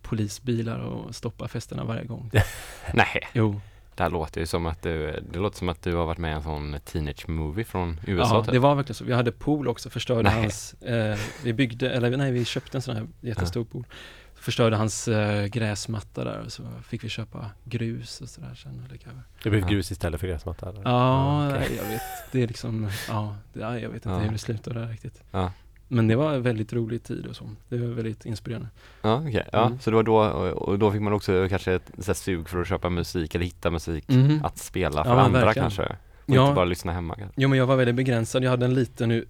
polisbilar 0.02 0.78
och 0.78 1.14
stoppa 1.14 1.48
festerna 1.48 1.84
varje 1.84 2.04
gång. 2.04 2.30
Nej, 2.94 3.28
Jo, 3.32 3.60
det 3.94 4.02
här 4.02 4.10
låter 4.10 4.40
ju 4.40 4.46
som 4.46 4.66
att 4.66 4.82
du, 4.82 5.20
det 5.32 5.38
låter 5.38 5.58
som 5.58 5.68
att 5.68 5.82
du 5.82 5.94
har 5.94 6.06
varit 6.06 6.18
med 6.18 6.30
i 6.30 6.34
en 6.34 6.42
sån 6.42 6.76
teenage 6.84 7.28
movie 7.28 7.64
från 7.64 8.00
USA 8.06 8.36
ja, 8.36 8.44
typ. 8.44 8.52
det 8.52 8.58
var 8.58 8.74
verkligen 8.74 8.94
så. 8.94 9.04
Vi 9.04 9.12
hade 9.12 9.32
pool 9.32 9.68
också, 9.68 9.90
förstörde 9.90 10.22
Nej. 10.30 10.40
hans, 10.42 10.74
eh, 10.74 11.18
vi 11.44 11.52
byggde, 11.52 11.90
eller 11.90 12.16
nej, 12.16 12.32
vi 12.32 12.44
köpte 12.44 12.78
en 12.78 12.82
sån 12.82 12.96
här 12.96 13.06
jättestor 13.20 13.64
pool. 13.64 13.84
Förstörde 14.34 14.76
hans 14.76 15.08
eh, 15.08 15.46
gräsmatta 15.46 16.24
där 16.24 16.40
och 16.40 16.52
så 16.52 16.62
fick 16.88 17.04
vi 17.04 17.08
köpa 17.08 17.50
grus 17.64 18.20
och 18.20 18.28
sådär 18.28 18.54
sen 18.54 18.82
över. 18.84 18.98
Det 19.42 19.50
blev 19.50 19.62
Ja. 19.62 19.68
grus 19.68 19.90
istället 19.90 20.20
för 20.20 20.26
gräsmatta? 20.28 20.68
eller? 20.68 20.82
Ja, 20.84 21.48
okej. 21.48 21.60
nej, 21.68 21.78
jag 21.82 21.88
vet, 21.88 22.02
det 22.32 22.42
är 22.42 22.46
liksom, 22.48 22.88
ja, 23.08 23.36
det, 23.52 23.60
ja 23.60 23.78
jag 23.78 23.88
vet 23.88 23.96
inte 23.96 24.08
Ja. 24.08 24.18
hur 24.18 24.30
det 24.32 24.38
slutade 24.38 24.86
riktigt. 24.86 25.22
Ja. 25.30 25.52
Men 25.94 26.08
det 26.08 26.16
var 26.16 26.32
en 26.34 26.42
väldigt 26.42 26.72
rolig 26.72 27.02
tid 27.02 27.26
och 27.26 27.36
så. 27.36 27.50
Det 27.68 27.78
var 27.78 27.86
väldigt 27.86 28.26
inspirerande. 28.26 28.68
Ja, 29.02 29.22
okej. 29.28 29.46
Ja, 29.52 29.66
Mm. 29.66 29.78
så 29.80 29.90
det 29.90 29.96
var 29.96 30.02
då, 30.02 30.16
och 30.50 30.78
då 30.78 30.92
fick 30.92 31.00
man 31.02 31.12
också 31.12 31.46
kanske 31.48 31.72
ett 31.74 31.90
så 31.98 32.14
sug 32.14 32.48
för 32.48 32.60
att 32.60 32.68
köpa 32.68 32.90
musik 32.90 33.34
eller 33.34 33.44
hitta 33.44 33.70
musik 33.70 34.04
Mhm. 34.08 34.40
att 34.44 34.58
spela 34.58 35.04
för 35.04 35.10
Ja, 35.10 35.20
andra 35.20 35.40
verkligen. 35.44 35.70
kanske. 35.70 35.82
Och 36.26 36.34
Ja. 36.34 36.42
inte 36.42 36.54
bara 36.54 36.64
lyssna 36.64 36.92
hemma 36.92 37.14
kanske. 37.14 37.34
Jo 37.40 37.48
men 37.48 37.58
jag 37.58 37.66
var 37.66 37.76
väldigt 37.76 37.94
begränsad. 37.94 38.44
Jag 38.44 38.50
hade 38.50 38.64
en 38.66 38.74
liten 38.74 39.10
eh, 39.10 39.22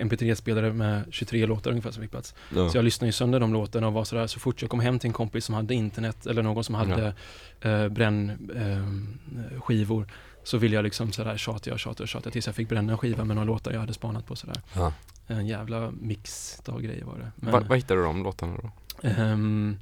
MP3-spelare 0.00 0.72
med 0.72 1.02
23 1.10 1.46
låtar 1.46 1.70
ungefär 1.70 1.90
som 1.90 2.02
fick 2.02 2.10
plats. 2.10 2.34
Så 2.70 2.72
jag 2.74 2.84
lyssnade 2.84 3.08
ju 3.08 3.12
sönder 3.12 3.40
de 3.40 3.52
låtarna 3.52 3.86
och 3.86 3.92
var 3.92 4.04
sådär, 4.04 4.26
så 4.26 4.40
fort 4.40 4.62
jag 4.62 4.70
kom 4.70 4.80
hem 4.80 4.98
till 4.98 5.08
en 5.08 5.12
kompis 5.14 5.44
som 5.44 5.54
hade 5.54 5.74
internet 5.74 6.26
eller 6.26 6.42
någon 6.42 6.64
som 6.64 6.74
hade 6.74 7.14
eh, 7.60 7.88
brännskivor 7.88 10.06
så 10.44 10.58
ville 10.58 10.76
jag 10.76 10.82
liksom 10.82 11.12
sådär 11.12 11.36
tjata 11.36 11.72
och 11.72 11.78
tjata 11.80 12.02
och 12.02 12.08
tjata 12.08 12.30
tills 12.30 12.46
jag 12.46 12.54
fick 12.54 12.68
bränna 12.68 12.92
en 12.92 12.98
skiva 12.98 13.24
med 13.24 13.36
några 13.36 13.46
låtar 13.46 13.72
jag 13.72 13.80
hade 13.80 13.94
spanat 13.94 14.26
på 14.26 14.36
sådär. 14.36 14.60
Ja. 14.74 14.92
En 15.30 15.46
jävla 15.46 15.90
mix 16.00 16.56
av 16.66 16.80
grejer 16.82 17.04
var 17.04 17.18
det. 17.18 17.32
Men, 17.36 17.52
Var, 17.52 17.60
var 17.60 17.76
hittade 17.76 18.00
du 18.00 18.04
de 18.06 18.22
låtarna 18.22 18.56
då? 18.62 18.70
ehm, 19.08 19.76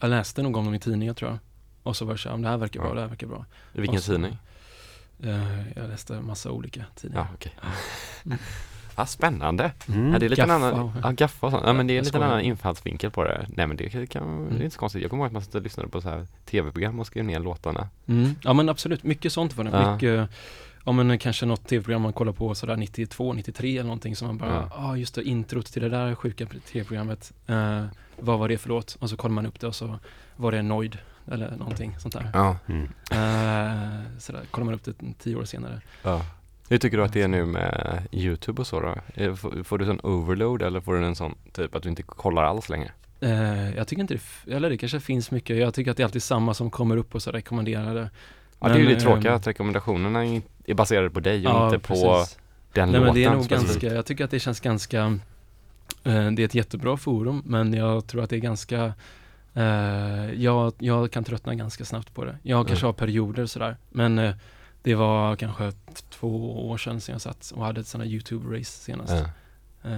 jag 0.00 0.10
läste 0.10 0.42
någon 0.42 0.52
gång 0.52 0.66
om 0.66 0.74
i 0.74 0.78
tidningen 0.80 1.14
tror 1.14 1.30
jag. 1.30 1.38
Och 1.82 1.96
så 1.96 2.04
var 2.04 2.12
det 2.12 2.18
så 2.18 2.28
här, 2.28 2.36
"Ja, 2.36 2.42
det 2.42 2.48
här 2.48 2.56
verkar 2.56 2.80
bra, 2.80 2.88
Ja. 2.88 2.94
det 2.94 3.00
här 3.00 3.08
verkar 3.08 3.26
bra. 3.26 3.44
I 3.72 3.80
vilken 3.80 4.00
så- 4.00 4.12
tidning? 4.12 4.36
Eh, 5.22 5.68
jag 5.76 5.88
läste 5.88 6.20
massa 6.20 6.50
olika 6.50 6.84
tidningar. 6.94 7.26
Ja, 7.30 7.34
okej. 7.34 7.52
Mm. 8.26 8.38
Ja, 8.96 9.06
spännande. 9.06 9.72
Mm. 9.88 10.12
Ja, 10.12 10.18
det 10.18 10.26
är 10.26 10.30
lite 10.30 10.42
Gaffa 10.42 10.54
annan, 10.54 10.92
ja, 11.02 11.10
gaffa 11.10 11.46
och 11.46 11.52
sånt. 11.52 11.64
Ja, 11.66 11.72
men 11.72 11.86
det 11.86 11.94
är 11.94 11.98
en 11.98 12.04
skojar. 12.04 12.26
annan 12.26 12.40
infallsvinkel 12.40 13.10
på 13.10 13.24
det. 13.24 13.46
Nej 13.48 13.66
men 13.66 13.76
det, 13.76 13.88
kan, 13.90 14.00
det 14.00 14.14
är 14.14 14.22
Mm. 14.22 14.62
inte 14.62 14.70
så 14.70 14.78
konstigt. 14.80 15.02
Jag 15.02 15.10
kommer 15.10 15.22
ihåg 15.22 15.26
att 15.26 15.32
man 15.32 15.42
satt 15.42 15.54
och 15.54 15.62
lyssnade 15.62 15.88
på 15.88 16.00
så 16.00 16.08
här 16.08 16.26
tv-program 16.44 17.00
och 17.00 17.06
skrev 17.06 17.24
ner 17.24 17.40
låtarna. 17.40 17.88
Mm. 18.06 18.34
Ja 18.42 18.52
men 18.52 18.68
absolut, 18.68 19.02
mycket 19.02 19.32
sånt 19.32 19.56
var 19.56 19.64
det. 19.64 19.70
Ja. 19.70 19.92
Mycket, 19.94 20.30
ja 20.84 20.92
men 20.92 21.18
kanske 21.18 21.46
något 21.46 21.68
tv-program 21.68 22.02
man 22.02 22.12
kollar 22.12 22.32
på 22.32 22.54
sådär 22.54 22.76
92, 22.76 23.32
93 23.32 23.72
eller 23.74 23.84
någonting 23.84 24.16
som 24.16 24.26
man 24.26 24.38
bara, 24.38 24.68
ja 24.70 24.70
ah, 24.76 24.96
just 24.96 25.14
det, 25.14 25.22
introt 25.22 25.66
till 25.66 25.82
det 25.82 25.88
där 25.88 26.14
sjuka 26.14 26.46
tv-programmet. 26.46 27.32
Eh, 27.46 27.84
vad 28.18 28.38
var 28.38 28.48
det 28.48 28.58
för 28.58 28.68
låt? 28.68 28.96
Och 29.00 29.10
så 29.10 29.16
kollar 29.16 29.34
man 29.34 29.46
upp 29.46 29.60
det 29.60 29.66
och 29.66 29.74
så 29.74 29.98
var 30.36 30.52
det 30.52 30.62
Noid 30.62 30.98
eller 31.32 31.50
någonting 31.56 31.96
sånt 31.98 32.14
där. 32.14 32.30
Ja. 32.32 32.56
Mm. 32.66 32.82
Eh, 33.10 34.00
sådär, 34.18 34.42
kollar 34.50 34.64
man 34.64 34.74
upp 34.74 34.84
det 34.84 34.94
tio 35.18 35.36
år 35.36 35.44
senare. 35.44 35.80
ja. 36.02 36.20
Hur 36.68 36.78
tycker 36.78 36.96
du 36.96 37.04
att 37.04 37.12
det 37.12 37.22
är 37.22 37.28
nu 37.28 37.44
med 37.44 38.02
YouTube 38.12 38.60
och 38.60 38.66
så 38.66 38.80
då? 38.80 38.94
Är- 39.14 39.34
Får, 39.34 39.62
får 39.62 39.78
du 39.78 39.84
sån 39.86 40.00
overload 40.00 40.62
eller 40.62 40.80
får 40.80 40.94
du 40.94 41.04
en 41.06 41.14
sån 41.16 41.34
typ 41.52 41.74
att 41.74 41.82
du 41.82 41.88
inte 41.88 42.02
kollar 42.02 42.42
alls 42.44 42.68
längre? 42.68 42.90
Eh, 43.20 43.76
jag 43.76 43.88
tycker 43.88 44.00
inte 44.00 44.14
det, 44.14 44.52
eller 44.54 44.70
det 44.70 44.78
kanske 44.78 45.00
finns 45.00 45.30
mycket, 45.30 45.56
jag 45.56 45.74
tycker 45.74 45.90
att 45.90 45.96
det 45.96 46.02
är 46.02 46.04
alltid 46.04 46.22
samma 46.22 46.54
som 46.54 46.70
kommer 46.70 46.96
upp 46.96 47.14
och 47.14 47.22
så 47.22 47.30
rekommenderade. 47.30 48.10
Ja 48.60 48.68
det 48.68 48.74
är 48.74 48.78
ju 48.78 48.86
det 48.94 49.00
tråkiga 49.00 49.30
ehm, 49.30 49.36
att 49.36 49.46
rekommendationerna 49.46 50.24
är 50.66 50.74
baserade 50.74 51.10
på 51.10 51.20
dig 51.20 51.46
och 51.46 51.52
Ja, 51.52 51.64
inte 51.66 51.78
på 51.78 51.94
precis. 51.94 52.38
den 52.72 52.90
Nej 52.90 53.00
låten 53.00 53.06
men 53.06 53.14
det 53.14 53.24
är 53.24 53.30
nog 53.30 53.44
specifikt. 53.44 53.80
ganska, 53.82 53.96
jag 53.96 54.06
tycker 54.06 54.24
att 54.24 54.30
det 54.30 54.40
känns 54.40 54.60
ganska, 54.60 55.00
eh, 56.04 56.30
det 56.30 56.42
är 56.42 56.44
ett 56.44 56.54
jättebra 56.54 56.96
forum 56.96 57.42
men 57.46 57.74
jag 57.74 58.06
tror 58.06 58.22
att 58.24 58.30
det 58.30 58.36
är 58.36 58.40
ganska, 58.40 58.92
eh, 59.54 60.32
jag, 60.42 60.72
jag 60.78 61.10
kan 61.10 61.24
tröttna 61.24 61.54
ganska 61.54 61.84
snabbt 61.84 62.14
på 62.14 62.24
det. 62.24 62.38
Jag 62.42 62.56
Mm. 62.58 62.66
kanske 62.66 62.86
har 62.86 62.92
perioder 62.92 63.46
sådär 63.46 63.76
men 63.90 64.18
eh, 64.18 64.34
det 64.82 64.94
var 64.94 65.36
kanske 65.36 65.72
två 66.10 66.68
år 66.70 66.78
sedan 66.78 67.00
som 67.00 67.12
jag 67.12 67.20
satt 67.20 67.52
och 67.56 67.64
hade 67.64 67.80
ett 67.80 67.86
sånt 67.86 68.04
här 68.04 68.10
YouTube-race 68.10 68.64
senast. 68.64 69.12
Eh, 69.84 69.90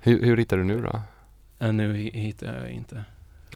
Hur, 0.00 0.22
hur 0.24 0.36
hittar 0.36 0.56
du 0.56 0.64
nu 0.64 0.82
då? 0.82 1.02
nu 1.72 1.94
hi- 1.96 2.14
hittar 2.16 2.56
jag 2.56 2.70
inte. 2.70 3.04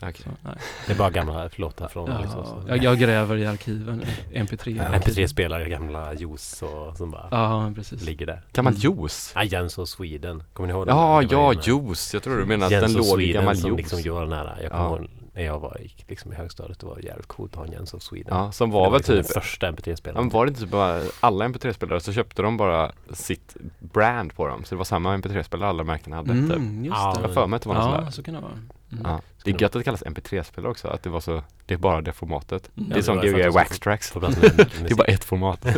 Okej. 0.03 0.15
Så, 0.25 0.31
nej. 0.43 0.55
Det 0.87 0.93
är 0.93 0.97
bara 0.97 1.11
gamla 1.11 1.49
låtar 1.57 1.89
från 1.89 2.11
Ja, 2.11 2.21
liksom, 2.21 2.65
jag, 2.69 2.83
jag 2.85 2.99
gräver 2.99 3.37
i 3.37 3.47
arkiven, 3.47 4.03
MP3. 4.33 4.91
MP3-spelare, 5.01 5.69
gamla 5.69 6.15
juice 6.15 6.63
och 6.63 6.97
som 6.97 7.11
bara 7.11 7.29
Ja, 7.31 7.73
precis. 7.75 8.03
ligger 8.03 8.27
där. 8.27 8.43
Gammal 8.53 8.73
Mm. 8.73 8.81
juice? 8.83 9.33
Ja, 9.35 9.45
Jens 9.45 9.79
och 9.79 9.89
Sweden. 9.89 10.43
Kommer 10.53 10.67
ni 10.67 10.73
ihåg 10.75 10.87
den? 10.87 10.97
Ja, 10.97 11.07
var 11.09 11.23
ja, 11.31 11.55
juice. 11.63 12.15
Jag 12.15 12.23
tror 12.23 12.39
du 12.39 12.45
menar 12.45 12.67
att 12.67 12.71
den 12.71 12.93
låg 12.93 13.23
i 13.23 13.33
gammal 13.33 13.57
som 13.57 13.69
juice. 13.71 13.79
liksom 13.79 14.01
gjorde 14.01 14.21
den 14.21 14.33
här. 14.33 14.59
Jag 14.63 14.71
kommer 14.71 14.85
Ja. 14.85 14.97
ihåg 14.99 15.09
när 15.37 15.43
jag 15.45 15.61
var 15.61 15.77
gick 15.83 16.05
liksom 16.09 16.33
i 16.33 16.37
högstadiet. 16.37 16.79
Det 16.81 16.87
var 16.87 16.99
jävligt 16.99 17.27
coolt 17.27 17.53
att 17.53 17.59
ha 17.59 17.65
en 17.67 17.73
Jens 17.73 17.95
of 17.95 18.03
Sweden. 18.03 18.37
Ja, 18.37 18.53
som 18.53 18.71
det 18.71 18.75
var 18.75 18.91
väl 18.91 18.99
liksom 18.99 19.15
typ 19.17 19.27
den 19.35 19.43
första 19.43 19.67
Ja, 19.67 19.73
MP3-spelaren. 19.73 20.25
men 20.25 20.29
var 20.33 20.47
det 20.47 20.49
inte 20.49 20.61
typ 20.61 20.71
bara 20.71 21.01
alla 21.21 21.45
MP3-spelare 21.49 22.01
så 22.01 22.13
köpte 22.13 22.43
de 22.43 22.57
bara 22.57 22.93
sitt 23.13 23.57
brand 23.79 24.35
på 24.35 24.47
dem? 24.47 24.65
Så 24.65 24.75
det 24.75 24.77
var 24.79 24.85
samma 24.85 25.17
MP3-spelare 25.17 25.69
alla 25.69 25.85
märkena 25.85 26.17
hade 26.17 26.29
typ. 26.33 26.57
Mm, 26.57 26.85
just 26.85 26.97
Ja, 26.97 27.15
det. 27.17 27.23
Jag 27.23 27.35
för 27.35 27.47
mig 27.47 27.57
att 27.57 27.63
det 27.63 27.69
var 27.69 27.77
något 27.77 27.85
Ja, 27.85 27.97
sådär. 27.99 28.11
så 28.11 28.23
kan 28.23 28.35
det 28.35 28.41
vara. 28.41 28.53
Mm. 28.99 29.11
Ja. 29.11 29.21
Det 29.45 29.51
är 29.51 29.63
gött 29.63 29.77
att 29.77 29.81
det 29.81 29.85
kallas 29.85 30.03
MP3-spelare 30.03 30.71
också, 30.71 30.89
att 30.89 31.03
det 31.03 31.11
var 31.11 31.21
så, 31.21 31.43
det 31.67 31.75
är 31.75 31.79
bara 31.79 32.01
det 32.01 32.13
formatet. 32.13 32.71
Mm. 32.77 32.89
Det 32.91 32.99
är 32.99 33.03
som 33.03 33.17
Gbg 33.19 33.35
att 33.35 33.43
de 33.43 33.51
Wax 33.51 33.79
Tracks. 33.79 34.11
Det 34.13 34.91
är 34.91 34.95
bara 34.97 35.05
ett 35.05 35.25
format. 35.25 35.67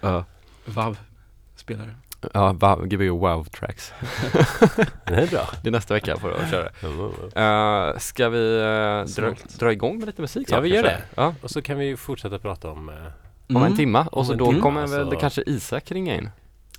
ja, 0.00 0.24
VAV-spelare. 0.64 1.94
ja 2.34 2.52
wow, 2.52 2.86
Gbg 2.86 3.10
Wow 3.10 3.44
Tracks. 3.44 3.92
Det 5.04 5.14
är 5.14 5.26
bra. 5.26 5.48
Det 5.62 5.68
är 5.68 5.72
nästa 5.72 5.94
vecka 5.94 6.16
för 6.16 6.32
att 6.32 6.50
köra. 6.50 7.92
Uh, 7.92 7.98
ska 7.98 8.28
vi 8.28 8.38
uh, 8.60 9.04
dra, 9.04 9.34
dra 9.58 9.72
igång 9.72 9.98
med 9.98 10.06
lite 10.06 10.22
musik 10.22 10.48
Ja, 10.50 10.60
vi 10.60 10.68
gör 10.74 10.82
det. 10.82 11.02
Ja, 11.14 11.34
Och 11.42 11.50
så 11.50 11.62
kan 11.62 11.78
vi 11.78 11.96
fortsätta 11.96 12.38
prata 12.38 12.70
om... 12.70 12.88
eh, 12.88 12.94
om 13.48 13.56
Mm. 13.56 13.62
en 13.62 13.76
timma 13.76 14.06
och 14.06 14.26
så 14.26 14.34
då 14.34 14.60
kommer 14.60 14.80
väl 14.86 15.00
alltså. 15.00 15.10
det 15.10 15.16
kanske 15.16 15.42
Isak 15.46 15.90
ringa 15.90 16.14
in. 16.16 16.30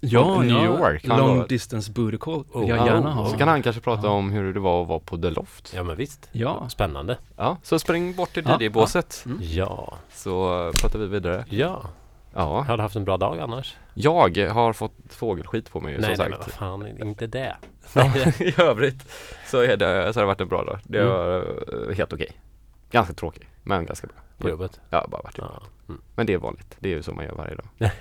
Ja, 0.02 0.42
New 0.42 0.50
ja. 0.50 0.66
York, 0.66 1.06
han 1.08 1.20
Long 1.20 1.38
var- 1.38 1.48
distance 1.48 1.92
booty 1.92 2.18
call 2.18 2.34
vill 2.54 2.64
Oh, 2.64 2.70
jag 2.70 2.78
ja, 2.78 2.86
gärna 2.86 3.12
ha. 3.14 3.30
Så 3.30 3.38
kan 3.38 3.48
han 3.48 3.62
kanske 3.64 3.82
prata 3.82 4.08
Ja. 4.08 4.14
om 4.14 4.32
hur 4.32 4.54
det 4.54 4.60
var 4.60 4.82
att 4.82 4.88
vara 4.88 5.00
på 5.00 5.18
The 5.18 5.30
Loft. 5.30 5.74
Ja 5.76 5.84
men 5.84 5.96
visst. 5.98 6.30
Ja. 6.32 6.70
Spännande. 6.70 7.18
Ja, 7.38 7.58
så 7.64 7.80
spring 7.80 8.16
bort 8.16 8.34
till 8.34 8.46
Ja, 8.48 8.58
DJ-båset 8.62 9.24
Mm. 9.26 9.38
Ja. 9.42 9.98
så 10.14 10.66
uh, 10.66 10.72
pratar 10.82 11.00
vi 11.00 11.08
vidare. 11.08 11.46
Ja. 11.50 11.82
Ja, 12.34 12.62
Har 12.62 12.78
du 12.78 12.84
haft 12.84 12.96
en 12.96 13.06
bra 13.06 13.18
dag 13.18 13.40
annars? 13.40 13.76
jag 13.94 14.38
har 14.54 14.74
fått 14.74 14.94
fågelskit 15.10 15.72
på 15.72 15.80
mig 15.80 15.94
nej, 15.94 16.02
som 16.04 16.10
nej, 16.24 16.30
men 16.30 16.40
sagt. 16.40 16.60
vad 16.60 16.70
fan, 16.82 16.88
inte 17.08 17.28
det. 17.28 17.56
I 18.40 18.62
övrigt 18.62 19.12
så, 19.48 19.62
är 19.62 19.78
det, 19.78 20.14
så 20.14 20.20
har 20.20 20.24
det 20.24 20.28
varit 20.28 20.42
en 20.42 20.48
bra 20.48 20.64
dag. 20.64 20.80
Det 20.84 21.00
Mm. 21.02 21.12
var 21.14 21.38
uh, 21.90 21.96
helt 21.96 22.14
okej. 22.14 22.32
Ganska 22.92 23.14
tråkig, 23.14 23.50
men 23.64 23.86
ganska 23.86 24.08
bra. 24.08 24.16
På 24.38 24.50
jobbet? 24.50 24.80
Ja, 24.90 25.08
bara 25.12 25.22
varit 25.22 25.36
det. 25.36 25.42
Ja. 25.42 25.62
Mm. 25.90 26.02
Men 26.16 26.26
det 26.26 26.34
är 26.34 26.38
vanligt. 26.38 26.76
Det 26.80 26.90
är 26.92 26.96
ju 26.96 27.04
så 27.04 27.12
man 27.14 27.26
gör 27.26 27.34
varje 27.36 27.56
dag. 27.56 27.66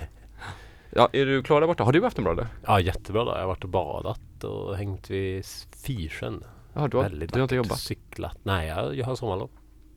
ja, 0.91 1.09
är 1.13 1.27
du 1.27 1.43
klar 1.43 1.61
där 1.61 1.69
borta? 1.69 1.85
Har 1.85 1.93
du 1.93 2.03
haft 2.03 2.19
en 2.19 2.25
bra 2.25 2.35
dag? 2.35 2.47
ja, 2.67 2.81
jättebra 2.81 3.25
dag. 3.25 3.35
Jag 3.37 3.41
har 3.41 3.49
varit 3.49 3.65
och 3.65 3.71
badat 3.71 4.45
och 4.45 4.77
hängt 4.77 5.11
vid 5.11 5.45
Fyrsjön. 5.87 6.45
Ja, 6.75 6.89
du 6.89 6.97
har, 6.97 7.05
Väldigt 7.05 7.33
du 7.33 7.39
har 7.39 7.43
inte 7.43 7.57
jobbat? 7.57 7.79
Cyklat. 7.79 8.39
Nej, 8.43 8.69
jag, 8.69 8.95
jag 8.97 9.07
har 9.07 9.17
sommarlov. 9.17 9.51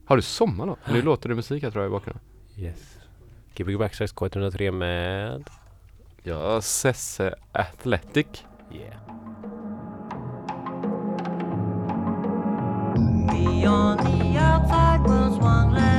Har 0.06 0.16
du 0.16 0.22
sommar 0.22 0.66
då? 0.68 0.78
Nu 0.92 1.02
låter 1.02 1.30
det 1.30 1.36
musik 1.36 1.64
här 1.64 1.72
tror 1.72 1.84
jag 1.84 1.90
i 1.90 1.92
bakgrunden. 1.92 2.24
Yes. 2.58 2.98
Gbg 3.56 3.78
Backstrikes 3.80 4.16
K103 4.16 4.72
med... 4.72 5.44
Ja, 6.24 6.62
Sesse 6.62 7.36
Athletic. 7.52 8.28
Yeah. 8.72 8.96
Beyond 13.28 14.00
the 14.00 14.40
outside 14.40 15.02
world 15.08 15.34
swung 15.42 15.91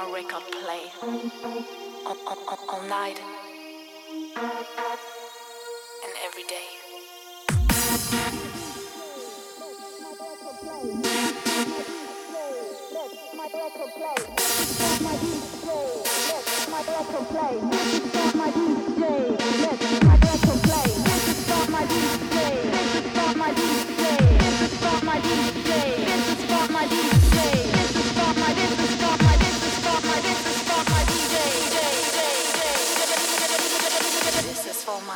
my 0.00 0.12
record 0.14 0.42
play 0.50 0.82
all, 2.06 2.16
all, 2.26 2.58
all, 2.68 2.82
night 2.88 3.20
and 6.04 6.14
every 6.26 6.44
day. 6.44 6.68
My 13.36 13.48
play. 13.48 13.76
Let 24.82 25.04
my 25.04 25.18
play. 25.20 25.94
Let 26.48 26.70
my. 26.70 26.86
This 26.86 27.19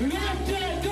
Lift 0.00 0.48
it! 0.48 0.83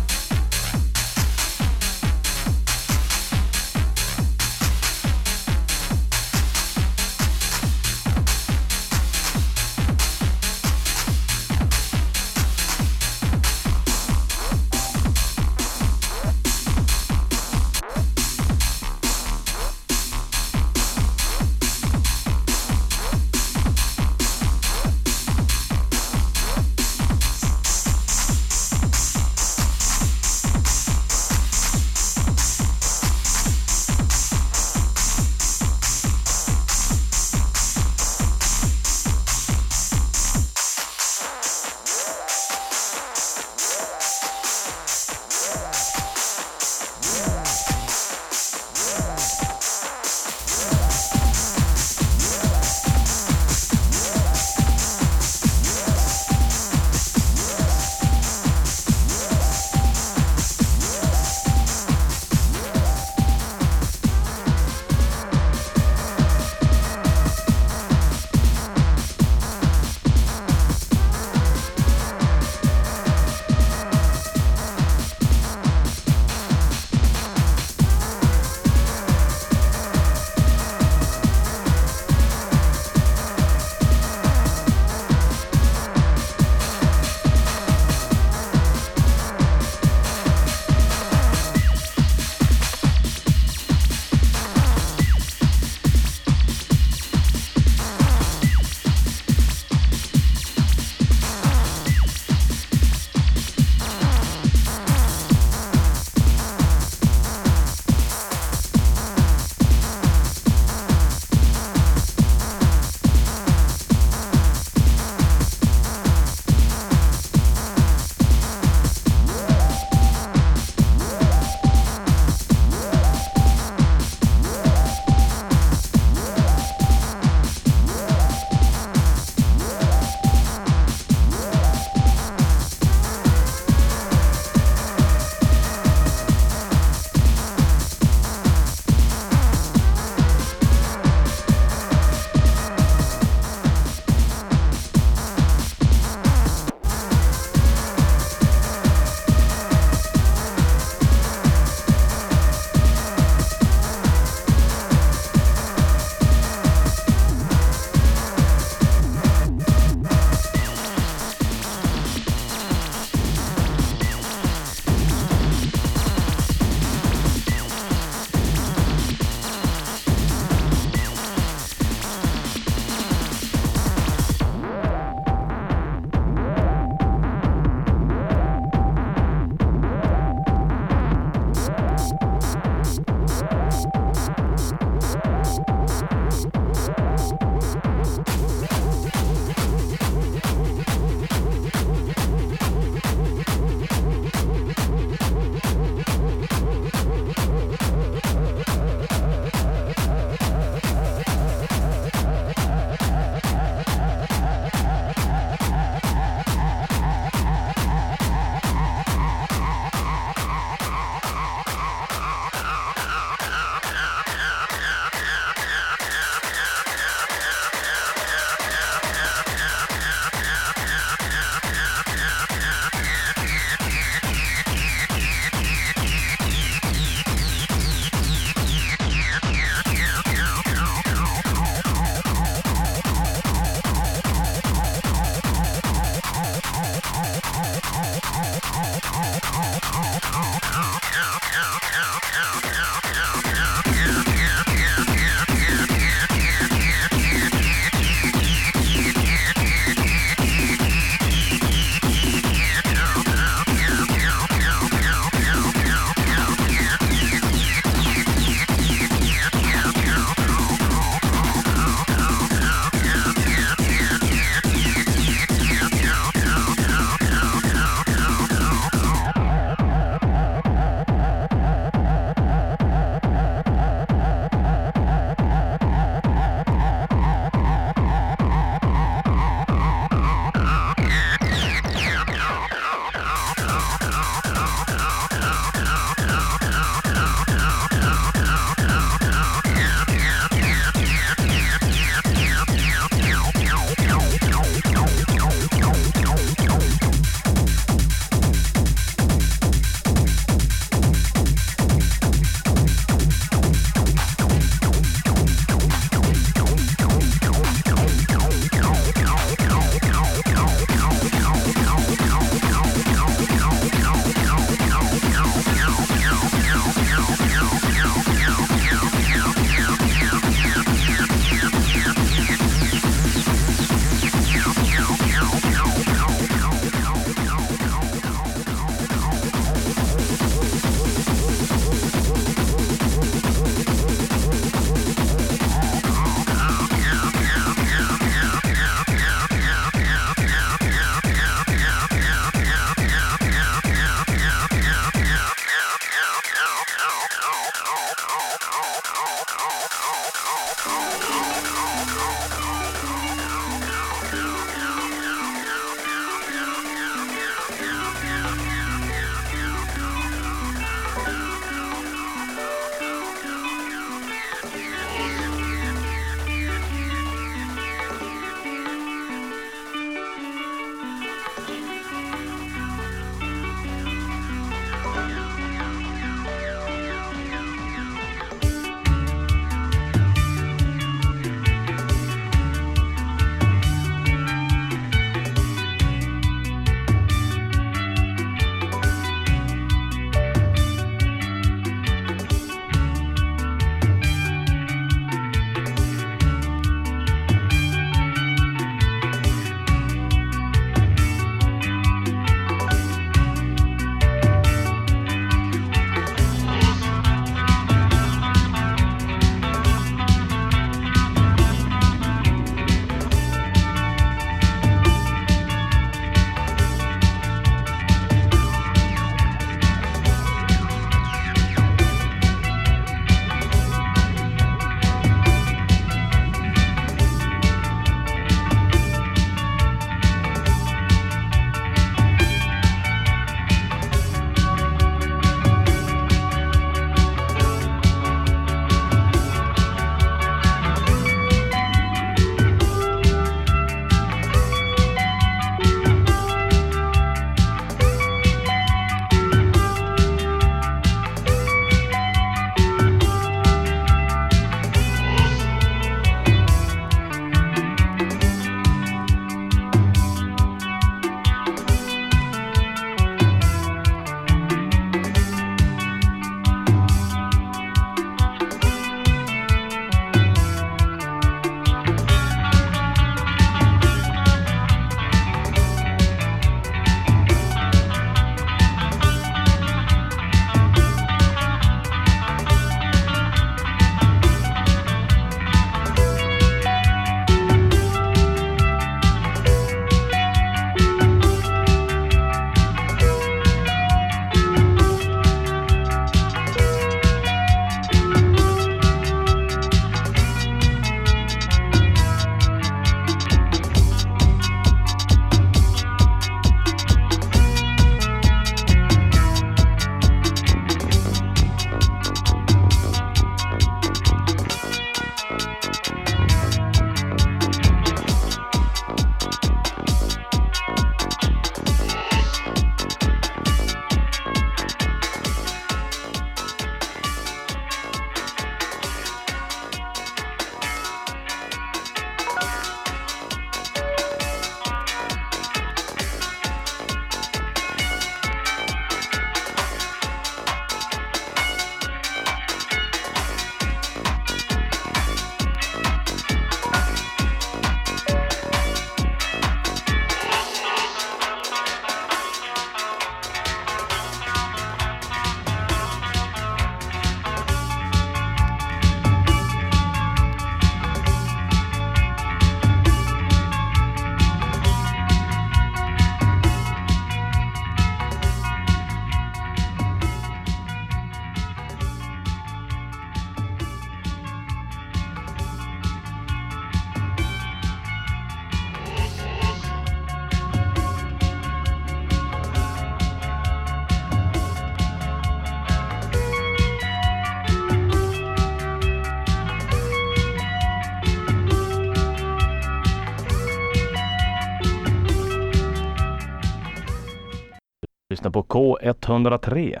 Lyssna 598.48 598.50
på 598.50 598.62
K103. 598.62 600.00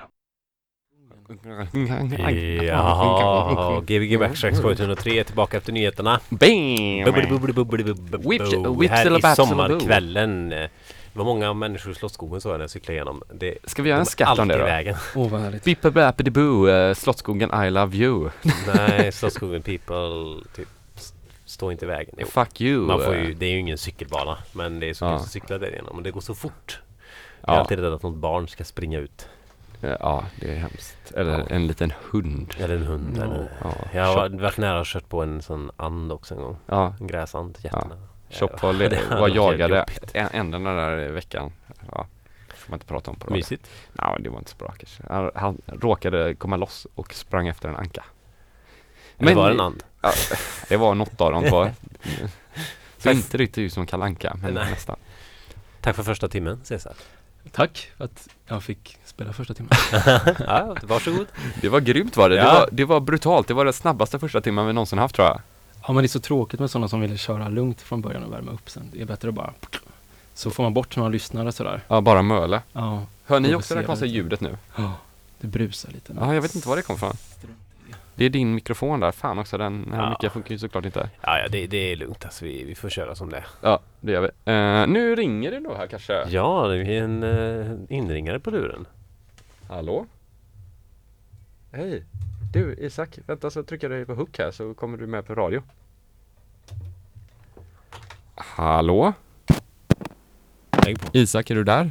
Ja, 2.66 3.82
Gbg 3.86 4.18
Backstracks 4.18 4.60
K103 4.60 5.08
är 5.08 5.24
tillbaka 5.24 5.56
efter 5.56 5.72
nyheterna. 5.72 6.20
Här 8.90 9.18
i 9.18 9.36
sommarkvällen. 9.36 10.48
Det 10.48 10.68
var 11.12 11.24
många 11.24 11.52
människor 11.54 11.92
i 11.92 11.94
Slottsskogen 11.94 12.40
så 12.40 12.48
jag 12.48 12.52
när 12.58 12.60
jag 12.60 12.70
cyklade 12.70 12.94
igenom. 12.96 13.22
Det, 13.34 13.58
Ska 13.64 13.82
vi 13.82 13.88
göra 13.90 14.00
en 14.00 14.06
skatt 14.06 14.38
om 14.38 14.48
det 14.48 14.58
då? 14.58 14.64
vägen. 14.64 14.96
Åh 15.16 15.28
vad 15.30 15.40
härligt. 15.40 15.64
Bippa 15.64 15.90
bappity 15.90 16.30
boo, 16.30 16.68
uh, 16.68 16.94
Slottsskogen 16.94 17.64
I 17.64 17.70
love 17.70 17.96
you. 17.96 18.30
Nej, 18.76 19.12
Slottsskogen 19.12 19.62
people 19.62 20.40
typ 20.56 20.68
stå 21.44 21.72
inte 21.72 21.84
i 21.84 21.88
vägen. 21.88 22.14
Jo. 22.18 22.26
Fuck 22.26 22.60
you. 22.60 22.86
Man 22.86 23.00
får 23.00 23.16
ju, 23.16 23.34
det 23.34 23.46
är 23.46 23.50
ju 23.50 23.58
ingen 23.58 23.78
cykelbana 23.78 24.38
men 24.52 24.80
det 24.80 24.88
är 24.88 24.94
så 24.94 25.04
Ja. 25.04 25.08
kul 25.10 25.16
att 25.24 25.28
cykla 25.30 25.58
där 25.58 25.70
igenom 25.72 25.96
och 25.96 26.02
det 26.02 26.10
går 26.10 26.20
så 26.20 26.34
fort. 26.34 26.80
Jag 27.48 27.56
är 27.56 27.60
alltid 27.60 27.78
rädd 27.78 27.92
att 27.92 28.02
något 28.02 28.16
barn 28.16 28.48
ska 28.48 28.64
springa 28.64 28.98
ut. 28.98 29.28
ja, 29.80 30.24
det 30.40 30.50
är 30.52 30.56
hemskt. 30.56 31.12
Eller 31.16 31.38
Ja. 31.38 31.46
en 31.48 31.66
liten 31.66 31.92
hund. 32.10 32.54
Eller 32.58 32.76
en 32.76 32.84
hund. 32.86 33.16
Ja. 33.18 33.22
Eller. 33.24 33.50
Ja, 33.62 33.74
Jag 33.92 34.04
har 34.04 34.28
varit- 34.28 34.56
nära 34.58 34.80
och 34.80 34.86
kört 34.86 35.08
på 35.08 35.22
en 35.22 35.42
sån 35.42 35.70
and 35.76 36.12
också 36.12 36.34
en 36.34 36.40
gång. 36.40 36.56
ja. 36.66 36.94
En 37.00 37.06
gräsand, 37.06 37.58
jättenära. 37.62 37.98
Chop 38.30 38.62
var, 38.62 38.72
Det 38.72 39.00
var 39.10 39.28
jagade 39.28 39.78
jobbigt. 39.78 40.10
en- 40.14 40.28
ändarna 40.32 40.72
där 40.74 40.98
i 40.98 41.08
veckan. 41.12 41.52
Ja, 41.92 42.06
får 42.56 42.70
man 42.70 42.76
inte 42.76 42.86
prata 42.86 43.10
om 43.10 43.16
på 43.16 43.24
radio. 43.26 43.36
Mysigt. 43.36 43.70
Ja, 43.92 44.16
det 44.20 44.28
var 44.30 44.38
inte 44.38 44.50
så 44.50 44.56
bra 44.56 44.74
kanske. 44.78 45.02
Han, 45.08 45.30
han 45.34 45.62
råkade 45.66 46.34
komma 46.34 46.56
loss 46.56 46.86
och 46.94 47.14
sprang 47.14 47.48
efter 47.48 47.68
en 47.68 47.76
anka. 47.76 48.04
Men 49.18 49.36
var 49.36 49.48
det 49.48 49.54
en 49.54 49.60
and? 49.60 49.82
Ja, 50.02 50.12
det 50.68 50.76
var 50.76 50.94
något 50.94 51.20
av 51.20 51.32
de 51.32 51.48
två. 51.48 51.68
Så 52.98 53.10
inte 53.10 53.36
riktigt 53.36 53.58
ut 53.58 53.72
som 53.72 53.86
Kalle 53.86 54.04
Anka, 54.04 54.36
men 54.42 54.54
Nej. 54.54 54.70
nästan. 54.70 54.96
Tack 55.80 55.96
för 55.96 56.02
första 56.02 56.28
timmen 56.28 56.60
Cesar. 56.64 56.92
Tack 57.52 57.90
för 57.96 58.04
att 58.04 58.28
jag 58.46 58.62
fick 58.62 58.96
spela 59.04 59.32
första 59.32 59.54
timmen. 59.54 59.70
ja, 60.46 60.76
varsågod. 60.82 61.26
Det 61.60 61.68
var 61.68 61.80
grymt 61.80 62.16
var 62.16 62.28
det. 62.28 62.34
Det, 62.36 62.40
Ja. 62.42 62.52
var, 62.54 62.68
det 62.72 62.84
var 62.84 63.00
brutalt. 63.00 63.48
Det 63.48 63.54
var 63.54 63.64
den 63.64 63.74
snabbaste 63.74 64.18
första 64.18 64.40
timmen 64.40 64.66
vi 64.66 64.72
någonsin 64.72 64.98
haft 64.98 65.14
tror 65.14 65.28
jag. 65.28 65.40
Ja 65.86 65.92
men 65.92 66.02
det 66.02 66.06
är 66.06 66.08
så 66.08 66.20
tråkigt 66.20 66.60
med 66.60 66.70
sådana 66.70 66.88
som 66.88 67.00
vill 67.00 67.18
köra 67.18 67.48
lugnt 67.48 67.80
från 67.82 68.00
början 68.00 68.24
och 68.24 68.32
värma 68.32 68.50
upp 68.52 68.70
sen. 68.70 68.90
Det 68.92 69.00
är 69.02 69.06
bättre 69.06 69.28
att 69.28 69.34
bara 69.34 69.52
så 70.34 70.50
får 70.50 70.62
man 70.62 70.74
bort 70.74 70.96
några 70.96 71.08
lyssnare 71.10 71.52
sådär. 71.52 71.80
Ja, 71.88 72.00
bara 72.00 72.22
möle. 72.22 72.60
Ja, 72.72 73.02
Hör 73.26 73.40
ni 73.40 73.54
också 73.54 73.74
det 73.74 73.80
se 73.80 73.86
konstiga 73.86 74.12
ljudet 74.12 74.40
nu? 74.40 74.56
ja 74.76 74.92
det 75.40 75.46
brusar 75.46 75.90
lite. 75.92 76.12
Ja, 76.20 76.34
jag 76.34 76.42
vet 76.42 76.54
inte 76.54 76.68
var 76.68 76.76
det 76.76 76.82
kom 76.82 76.96
ifrån. 76.96 77.16
Det 78.18 78.24
är 78.24 78.30
din 78.30 78.54
mikrofon 78.54 79.00
där. 79.00 79.12
Fan 79.12 79.38
också, 79.38 79.58
den 79.58 79.92
här 79.92 80.02
Ja. 80.02 80.10
micken 80.10 80.30
funkar 80.30 80.50
ju 80.50 80.58
såklart 80.58 80.84
inte. 80.84 81.10
Ja, 81.20 81.38
ja 81.38 81.48
det, 81.48 81.66
det 81.66 81.92
är 81.92 81.96
lugnt 81.96 82.24
alltså. 82.24 82.44
Vi, 82.44 82.64
vi 82.64 82.74
får 82.74 82.88
köra 82.88 83.14
som 83.14 83.30
det. 83.30 83.44
Ja, 83.60 83.80
det 84.00 84.12
gör 84.12 84.20
vi. 84.20 84.52
Eh, 84.52 84.86
nu 84.86 85.16
ringer 85.16 85.50
det 85.50 85.60
då 85.60 85.74
här 85.74 85.86
kanske. 85.86 86.24
Ja, 86.28 86.66
det 86.68 86.76
är 86.76 87.02
en 87.02 87.22
uh, 87.22 87.78
inringare 87.88 88.40
på 88.40 88.50
luren. 88.50 88.86
Hallå? 89.68 90.06
Hej! 91.72 92.04
Du 92.52 92.74
Isak, 92.78 93.18
vänta 93.26 93.50
så 93.50 93.62
trycker 93.62 93.90
jag 93.90 93.98
dig 93.98 94.06
på 94.06 94.14
hook 94.14 94.38
här 94.38 94.50
så 94.50 94.74
kommer 94.74 94.98
du 94.98 95.06
med 95.06 95.26
på 95.26 95.34
radio. 95.34 95.62
Hallå? 98.34 99.12
Isak, 101.12 101.50
är 101.50 101.54
du 101.54 101.64
där? 101.64 101.90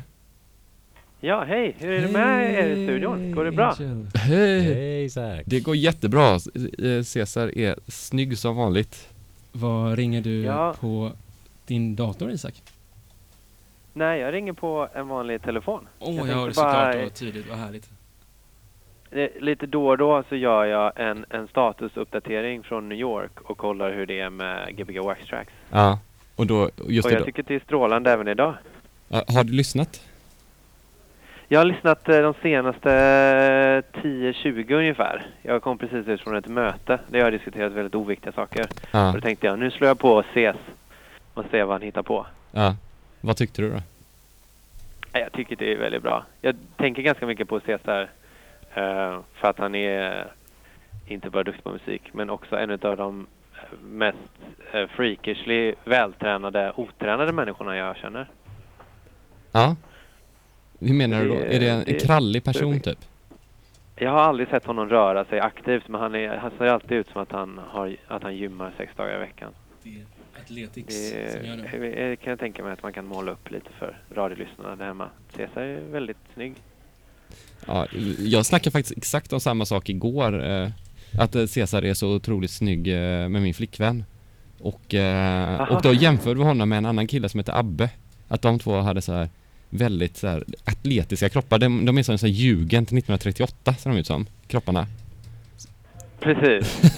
Ja, 1.28 1.43
hej! 1.43 1.75
Hur 1.80 1.91
är 1.91 2.01
det 2.01 2.11
med 2.11 2.53
er 2.53 2.67
i 2.67 2.86
studion? 2.86 3.32
Går 3.36 3.45
det 3.45 3.51
bra? 3.51 3.75
Hej! 4.15 4.61
Hej 4.61 5.05
Isak. 5.05 5.41
Det 5.45 5.59
går 5.59 5.75
jättebra. 5.75 6.34
Eh, 6.36 7.03
Cesar 7.03 7.57
är 7.57 7.75
snygg 7.88 8.38
som 8.38 8.55
vanligt. 8.55 9.09
Vad 9.51 9.95
ringer 9.97 10.21
du 10.21 10.41
Ja. 10.41 10.75
på 10.80 11.11
din 11.65 11.95
dator 11.95 12.32
Isak? 12.32 12.53
Nej, 13.93 14.19
jag 14.19 14.34
ringer 14.34 14.53
på 14.53 14.88
en 14.93 15.07
vanlig 15.07 15.41
telefon. 15.41 15.88
Åh, 15.99 16.15
Jag 16.15 16.23
hör 16.23 16.36
det 16.36 16.36
tänkte 16.43 16.61
bara- 16.61 16.71
såklart. 16.73 16.93
Det 16.93 17.01
var 17.03 17.09
tydligt. 17.09 17.49
Vad 17.49 17.57
härligt. 17.57 17.89
Det- 19.09 19.41
Lite 19.41 19.65
då 19.65 19.88
och 19.88 19.97
då 19.97 20.23
så 20.30 20.36
gör 20.36 20.65
jag 20.65 20.91
en, 20.95 21.25
en 21.30 21.47
statusuppdatering 21.47 22.63
från 22.63 22.89
New 22.89 22.97
York 22.97 23.41
och 23.41 23.57
kollar 23.57 23.93
hur 23.93 24.05
det 24.05 24.19
är 24.19 24.30
med 24.30 24.75
Gbg 24.78 24.99
Wax 24.99 25.25
Tracks. 25.30 25.53
Ja, 25.71 25.99
och 26.36 26.47
då, 26.47 26.69
just 26.88 27.05
och 27.05 27.09
det 27.11 27.15
jag 27.15 27.21
då. 27.21 27.25
tycker 27.25 27.41
att 27.41 27.47
det 27.47 27.55
är 27.55 27.59
strålande 27.59 28.11
även 28.11 28.28
idag. 28.28 28.53
Ja, 29.09 29.23
Har 29.28 29.43
du 29.43 29.53
lyssnat? 29.53 30.01
Jag 31.50 31.60
har 31.60 31.66
lyssnat 31.66 32.10
eh, 32.10 32.22
de 32.22 32.34
senaste 32.41 32.91
eh, 33.93 34.02
10-20 34.02 34.74
ungefär. 34.74 35.26
Jag 35.41 35.62
kom 35.62 35.78
precis 35.78 36.08
ut 36.08 36.22
från 36.22 36.36
ett 36.36 36.48
möte 36.48 37.00
där 37.08 37.20
jag 37.20 37.26
har 37.26 37.32
diskuterat 37.32 37.72
väldigt 37.74 37.95
oviktiga 37.95 38.32
saker. 38.34 38.64
Och 38.64 38.70
Ja. 38.91 39.12
då 39.16 39.22
tänkte 39.22 39.48
jag, 39.48 39.60
nu 39.60 39.72
slår 39.72 39.88
jag 39.88 40.00
på 40.00 40.12
och 40.12 40.26
ses 40.32 40.56
och 41.34 41.45
ser 41.52 41.64
vad 41.64 41.74
han 41.76 41.82
hittar 41.82 42.04
på. 42.04 42.26
ja. 42.52 42.76
Vad 43.22 43.38
tyckte 43.38 43.62
du 43.62 43.70
då? 43.70 43.78
Jag 45.14 45.32
tycker 45.32 45.56
det 45.56 45.74
är 45.74 45.78
väldigt 45.78 46.04
bra. 46.04 46.26
Jag 46.41 46.56
tänker 46.78 47.02
ganska 47.02 47.26
mycket 47.26 47.48
på 47.48 47.60
Cesar 47.60 48.02
eh, 48.74 49.20
för 49.34 49.48
att 49.50 49.58
han 49.60 49.76
är 49.76 50.28
inte 51.08 51.30
bara 51.30 51.43
duktig 51.43 51.64
på 51.64 51.72
musik 51.72 52.02
men 52.12 52.30
också 52.30 52.58
en 52.58 52.72
av 52.72 52.98
de 52.98 53.28
mest 53.82 54.18
freakishly 54.89 55.74
vältränade, 55.84 56.74
otränade 56.76 57.32
människorna 57.32 57.78
jag 57.78 57.98
känner. 57.98 58.28
Ja. 59.52 59.76
Hur 60.80 60.93
menar 60.93 61.21
du 61.21 61.28
då? 61.28 61.36
Är 61.36 61.59
det 61.59 61.69
en, 61.69 61.80
en 61.80 61.86
det- 61.86 62.05
krallig 62.05 62.43
person 62.43 62.80
typ? 62.80 62.97
Jag 63.95 64.11
har 64.11 64.19
aldrig 64.19 64.47
sett 64.49 64.65
honom 64.65 64.89
röra 64.89 65.25
sig 65.25 65.39
aktivt 65.39 65.88
men 65.88 66.01
han, 66.01 66.15
är, 66.15 66.38
han 66.38 66.51
ser 66.57 66.65
alltid 66.65 66.91
ut 66.97 67.07
som 67.13 67.21
att 67.21 67.32
han, 67.32 67.59
har, 67.67 67.95
att 68.07 68.23
han 68.23 68.36
gymmar 68.36 68.73
sex 68.78 68.91
dagar 68.95 69.15
i 69.15 69.19
veckan. 69.19 69.51
Det 69.84 69.89
är 69.89 70.05
Athletics 70.43 71.11
Det, 71.11 71.32
som 71.32 71.45
gör 71.45 71.57
det. 71.57 72.15
kan 72.15 72.30
jag 72.30 72.39
tänka 72.39 72.63
mig 72.63 72.73
att 72.73 72.84
man 72.84 72.93
kan 72.93 73.05
måla 73.05 73.32
upp 73.32 73.51
lite 73.51 73.69
för 73.80 73.97
radiolyssnarna 74.15 74.75
där 74.75 74.86
hemma. 74.86 75.09
Cesar 75.36 75.61
är 75.61 75.80
väldigt 75.91 76.17
snygg. 76.34 76.53
Ja, 77.67 77.88
jag 78.19 78.45
snackade 78.45 78.71
faktiskt 78.71 78.97
exakt 78.97 79.34
om 79.34 79.39
samma 79.39 79.65
sak 79.65 79.89
igår. 79.89 80.45
Eh, 80.49 80.69
att 81.19 81.36
eh, 81.36 81.45
Cesar 81.45 81.86
är 81.86 81.93
så 81.93 82.15
otroligt 82.15 82.51
snygg 82.51 82.88
eh, 82.88 83.30
med 83.30 83.41
min 83.41 83.53
flickvän. 83.53 84.03
Och, 84.59 84.95
och 85.69 85.82
då 85.82 85.93
jämförde 85.93 86.36
vi 86.39 86.43
honom 86.43 86.69
med 86.69 86.78
en 86.78 86.86
annan 86.86 87.07
kille 87.07 87.30
som 87.30 87.38
heter 87.39 87.59
Abbe. 87.59 87.89
Att 88.28 88.41
de 88.41 88.59
två 88.59 88.80
hade 88.80 89.01
så 89.01 89.13
här 89.13 89.30
väldigt 89.70 90.18
så 90.18 90.28
här 90.28 90.43
atletiska 90.65 91.30
kroppar. 91.30 91.59
De, 91.59 91.86
de 91.86 91.97
är 91.97 92.03
som 92.03 92.18
en 92.24 92.32
Jugend 92.32 92.88
till 92.88 92.97
1938 92.97 93.74
ser 93.74 93.89
de 93.89 93.97
ut 93.99 94.07
som, 94.07 94.26
kropparna. 94.47 94.86
Precis. 96.20 96.82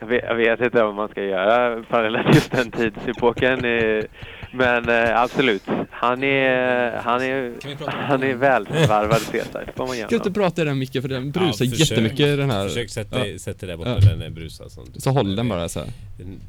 jag, 0.00 0.06
vet, 0.06 0.24
jag 0.24 0.34
vet 0.34 0.60
inte 0.60 0.82
vad 0.82 0.94
man 0.94 1.08
ska 1.08 1.22
göra 1.24 1.82
parallellt 1.82 2.34
just 2.34 2.50
den 2.52 2.70
tidsepoken. 2.70 3.64
eh, 3.64 4.04
Men 4.52 4.88
eh, 4.88 5.20
absolut. 5.22 5.62
Han 5.90 6.22
är, 6.24 6.92
han 6.96 7.22
är, 7.22 7.52
Kan 7.60 7.88
han 7.88 8.22
är 8.22 8.26
det? 8.26 8.34
välvarvad 8.34 9.20
Cesar. 9.20 9.64
får 9.76 9.86
man 9.86 9.96
Kan 9.96 10.08
du 10.08 10.16
inte 10.16 10.28
gärna. 10.28 10.34
prata 10.34 10.62
i 10.62 10.64
den 10.64 10.78
micken 10.78 11.02
för 11.02 11.08
den 11.08 11.30
brusar 11.30 11.64
Ja, 11.64 11.70
försök. 11.70 11.90
jättemycket 11.90 12.36
den 12.38 12.50
här. 12.50 12.68
Försök 12.68 12.90
sätta, 12.90 13.26
Ja. 13.28 13.38
sätta 13.38 13.66
där 13.66 13.76
borta, 13.76 13.90
Ja. 14.00 14.08
den 14.10 14.22
är 14.22 14.30
brusad. 14.30 14.70
Sånt. 14.72 15.02
Så 15.02 15.10
håll 15.10 15.36
den 15.36 15.48
bara 15.48 15.68
så 15.68 15.78
här. 15.80 15.88
Den- 16.18 16.40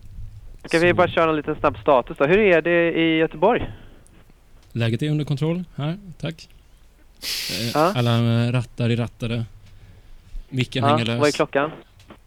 Ska 0.65 0.79
vi 0.79 0.93
bara 0.93 1.07
köra 1.07 1.29
en 1.29 1.35
liten 1.35 1.55
snabb 1.55 1.77
status 1.77 2.17
då? 2.17 2.25
Hur 2.25 2.39
är 2.39 2.61
det 2.61 2.91
i 2.99 3.17
Göteborg? 3.17 3.69
Läget 4.75 5.01
är 5.01 5.09
under 5.09 5.25
kontroll 5.25 5.63
här, 5.75 5.97
tack. 6.19 6.49
Eh, 7.51 7.71
Ja. 7.73 7.93
Alla 7.95 8.45
eh, 8.45 8.51
rattar 8.51 8.89
är 8.89 8.95
rattade. 8.97 9.45
Micken 10.49 10.83
Ja, 10.83 10.89
hänger 10.89 11.05
lös. 11.05 11.19
vad 11.19 11.27
är 11.27 11.31
klockan? 11.31 11.71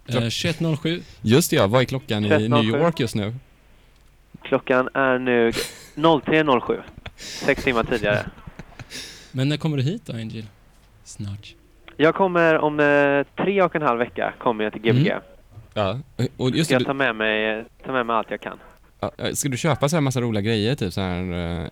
Eh, 0.06 0.14
21.07. 0.14 1.02
Just 1.22 1.50
det 1.50 1.56
ja, 1.56 1.66
vad 1.66 1.80
är 1.80 1.84
klockan 1.84 2.24
i 2.24 2.28
13.07? 2.28 2.48
New 2.48 2.64
York 2.64 3.00
just 3.00 3.14
nu? 3.14 3.34
Klockan 4.42 4.88
är 4.94 5.18
nu 5.18 5.50
03.07. 5.50 6.80
Sex 7.16 7.64
timmar 7.64 7.84
tidigare. 7.84 8.26
Men 9.32 9.48
när 9.48 9.56
kommer 9.56 9.76
du 9.76 9.82
hit 9.82 10.02
då, 10.06 10.12
Angel? 10.12 10.44
Snart. 11.04 11.54
Jag 11.96 12.14
kommer 12.14 12.58
om 12.58 12.80
eh, 12.80 13.44
tre 13.44 13.62
och 13.62 13.76
en 13.76 13.82
halv 13.82 13.98
vecka 13.98 14.34
kommer 14.38 14.64
jag 14.64 14.72
till 14.72 14.82
Gbg. 14.82 15.08
Mm. 15.08 15.22
Ja, 15.74 15.98
och 16.36 16.50
just 16.50 16.64
Ska 16.70 16.78
det, 16.78 16.82
jag 16.82 16.86
ta 16.86 16.94
med, 16.94 17.16
mig, 17.16 17.64
ta 17.86 17.92
med 17.92 18.06
mig 18.06 18.16
allt 18.16 18.30
jag 18.30 18.40
kan. 18.40 18.58
Ja, 19.00 19.10
eh, 19.18 19.32
Ska 19.32 19.48
du 19.48 19.56
köpa 19.56 19.88
så 19.88 19.96
här 19.96 20.00
massa 20.00 20.20
roliga 20.20 20.42
grejer? 20.42 20.74
Typ 20.74 20.92
så 20.92 21.00
här 21.00 21.20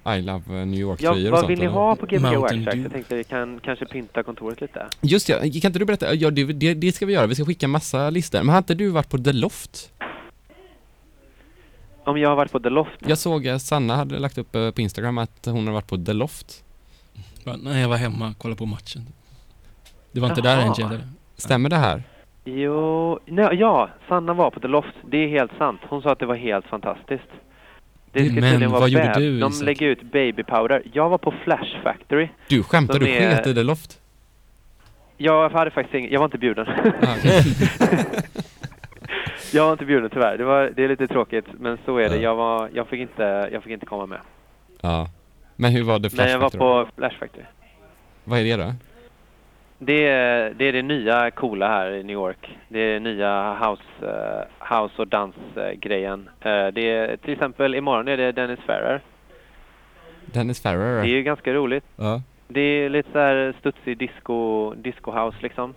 eh, 0.06 0.16
I 0.18 0.22
love 0.22 0.60
eh, 0.60 0.66
New 0.66 0.80
Ja, 0.80 0.86
York-tröjor 0.86 1.26
och 1.26 1.30
vad 1.30 1.40
sånt? 1.40 1.50
vill 1.50 1.58
ni 1.58 1.66
ha 1.66 1.96
på 1.96 2.06
Gbg 2.06 2.18
Wax 2.20 2.32
Mountain 2.32 2.64
Tracks? 2.64 2.74
Dew. 2.74 2.82
Jag 2.82 2.92
tänkte 2.92 3.14
vi 3.14 3.24
kan 3.24 3.60
kanske 3.60 3.86
pynta 3.86 4.22
kontoret 4.22 4.60
lite. 4.60 4.86
Just 5.00 5.28
ja, 5.28 5.38
kan 5.38 5.46
inte 5.46 5.78
du 5.78 5.84
berätta? 5.84 6.14
Ja, 6.14 6.30
det, 6.30 6.44
det, 6.44 6.74
det 6.74 6.92
ska 6.92 7.06
vi 7.06 7.12
göra. 7.12 7.26
Vi 7.26 7.34
ska 7.34 7.44
skicka 7.44 7.68
massa 7.68 8.10
listor. 8.10 8.38
Men 8.38 8.48
har 8.48 8.58
inte 8.58 8.74
du 8.74 8.88
varit 8.88 9.08
på 9.08 9.18
The 9.18 9.32
Loft? 9.32 9.90
Om 12.04 12.18
jag 12.18 12.28
har 12.28 12.36
varit 12.36 12.52
på 12.52 12.60
The 12.60 12.68
Loft? 12.70 12.90
Jag 13.06 13.18
såg 13.18 13.48
att 13.48 13.62
Sanna 13.62 13.96
hade 13.96 14.18
lagt 14.18 14.38
upp 14.38 14.52
på 14.52 14.72
Instagram 14.76 15.18
att 15.18 15.46
hon 15.46 15.66
har 15.66 15.74
varit 15.74 15.86
på 15.86 15.96
The 15.98 16.12
Loft. 16.12 16.64
Nej, 17.62 17.80
jag 17.80 17.88
var 17.88 17.96
hemma 17.96 18.28
och 18.28 18.38
kollade 18.38 18.58
på 18.58 18.66
matchen. 18.66 19.06
Det 20.12 20.20
var 20.20 20.28
inte 20.28 20.40
där 20.40 20.56
Jaha. 20.56 20.66
Angel? 20.66 20.86
eller? 20.86 21.08
Stämmer 21.36 21.68
det 21.68 21.76
här? 21.76 22.02
Jo, 22.48 23.18
nej, 23.26 23.48
ja, 23.52 23.88
Sanna 24.08 24.34
var 24.34 24.50
på 24.50 24.60
The 24.60 24.68
Loft. 24.68 24.94
Det 25.04 25.16
är 25.16 25.28
helt 25.28 25.52
sant. 25.58 25.80
Hon 25.88 26.02
sa 26.02 26.10
att 26.12 26.18
det 26.18 26.26
var 26.26 26.34
helt 26.34 26.66
fantastiskt. 26.66 27.28
Det 28.12 28.24
ska 28.30 28.40
Men 28.40 28.70
vad 28.70 28.88
gjorde 28.90 29.12
du, 29.16 29.40
De 29.40 29.50
Isak? 29.52 29.66
lägger 29.66 29.86
ut 29.86 30.02
baby 30.02 30.42
powder. 30.42 30.82
Jag 30.92 31.08
var 31.08 31.18
på 31.18 31.34
Flash 31.44 31.82
Factory. 31.82 32.28
Du 32.48 32.62
skämtar, 32.62 32.98
du 32.98 33.08
är- 33.08 33.36
sket 33.36 33.46
i 33.46 33.54
The 33.54 33.62
Loft? 33.62 34.00
Jag 35.16 35.48
hade 35.50 35.70
faktiskt 35.70 35.94
ingen, 35.94 36.12
jag 36.12 36.20
var 36.20 36.24
inte 36.24 36.38
bjuden. 36.38 36.66
Ah, 37.02 37.16
jag 39.52 39.64
var 39.64 39.72
inte 39.72 39.84
bjuden 39.84 40.10
tyvärr. 40.10 40.38
Det, 40.38 40.44
var, 40.44 40.72
det 40.76 40.84
är 40.84 40.88
lite 40.88 41.06
tråkigt, 41.06 41.44
men 41.60 41.78
så 41.84 41.96
är 41.98 42.08
det. 42.08 42.16
Ja. 42.16 42.22
Jag, 42.22 42.34
var, 42.36 42.70
jag, 42.74 42.88
fick 42.88 43.00
inte, 43.00 43.48
jag 43.52 43.62
fick 43.62 43.72
inte 43.72 43.86
komma 43.86 44.06
med. 44.06 44.18
ja. 44.80 45.08
Men 45.58 45.72
hur 45.72 45.82
var 45.82 45.98
det 45.98 46.10
Flash 46.10 46.28
jag 46.30 46.38
var 46.38 46.50
Factory? 46.50 46.58
på 46.58 46.86
Flash 46.96 47.18
Factory. 47.18 47.44
Vad 48.24 48.38
är 48.38 48.44
det 48.44 48.64
då? 48.64 48.72
Det 49.78 50.06
är, 50.06 50.54
det 50.54 50.64
är 50.64 50.72
det 50.72 50.82
nya 50.82 51.30
coola 51.30 51.68
här 51.68 51.90
i 51.90 52.02
New 52.02 52.14
York. 52.14 52.58
Det 52.68 52.80
är 52.80 53.00
nya 53.00 53.54
house, 53.54 53.82
eh, 54.02 54.76
house 54.76 54.94
och 55.02 55.08
dansgrejen. 55.08 56.20
Uh, 56.20 56.66
det 56.72 56.90
är 56.90 57.16
till 57.16 57.32
exempel 57.32 57.74
imorgon 57.74 58.08
är 58.08 58.16
det 58.16 58.32
Dennis 58.32 58.60
Ferrer. 58.66 59.00
Dennis 60.26 60.60
Ferrer? 60.62 61.02
Det 61.02 61.08
är 61.08 61.14
ju 61.16 61.22
ganska 61.22 61.52
roligt. 61.52 61.84
Ja. 61.96 62.22
Det 62.48 62.60
är 62.60 62.88
lite 62.88 63.08
så 63.12 63.18
här 63.18 63.54
studsig 63.60 63.98
disco, 63.98 64.74
disco 64.74 65.12
house 65.12 65.38
liksom. 65.40 65.74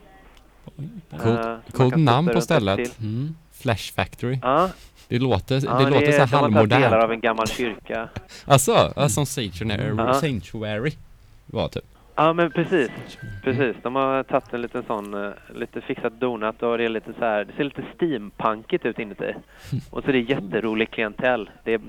Coolt, 1.11 1.39
Eh, 1.39 1.45
man 1.45 1.61
coolt 1.71 1.95
namn 1.97 2.27
på 2.27 2.41
stället. 2.41 2.99
Mm. 2.99 3.35
Flash 3.51 3.93
Factory. 3.93 4.39
Ja, 4.41 4.69
Det 5.07 5.19
låter, 5.19 5.55
ja 5.65 5.73
det 5.73 5.89
låter 5.89 6.11
så 6.11 6.19
här 6.19 6.27
tagit 6.27 6.29
delar 6.29 6.41
halvmodernt. 6.41 7.03
av 7.03 7.11
en 7.11 7.19
gammal 7.19 7.47
kyrka. 7.47 8.09
Alltså, 8.45 8.93
ja, 8.95 9.09
som 9.09 9.25
Sanctuary. 9.25 10.13
Sanctuary 10.13 10.91
var 11.45 11.67
typ. 11.67 11.85
Ja 12.19 12.33
men 12.33 12.51
precis, 12.51 12.89
precis. 13.43 13.75
De 13.83 13.95
har 13.95 14.23
tagit 14.23 14.53
en 14.53 14.61
liten 14.61 14.83
sån, 14.83 15.13
eh, 15.13 15.31
lite 15.55 15.81
fixat 15.81 16.19
donat 16.19 16.63
och 16.63 16.77
det 16.77 16.85
är 16.85 16.89
lite 16.89 17.13
så 17.13 17.25
här, 17.25 17.45
det 17.45 17.53
ser 17.53 17.63
lite 17.63 17.83
steampunkigt 17.95 18.85
ut 18.85 18.99
inuti. 18.99 19.33
Och 19.91 20.03
så 20.03 20.09
är 20.09 20.13
det 20.13 20.19
jätterolig 20.19 20.91
klientell. 20.91 21.49
Det 21.63 21.73
är 21.73 21.81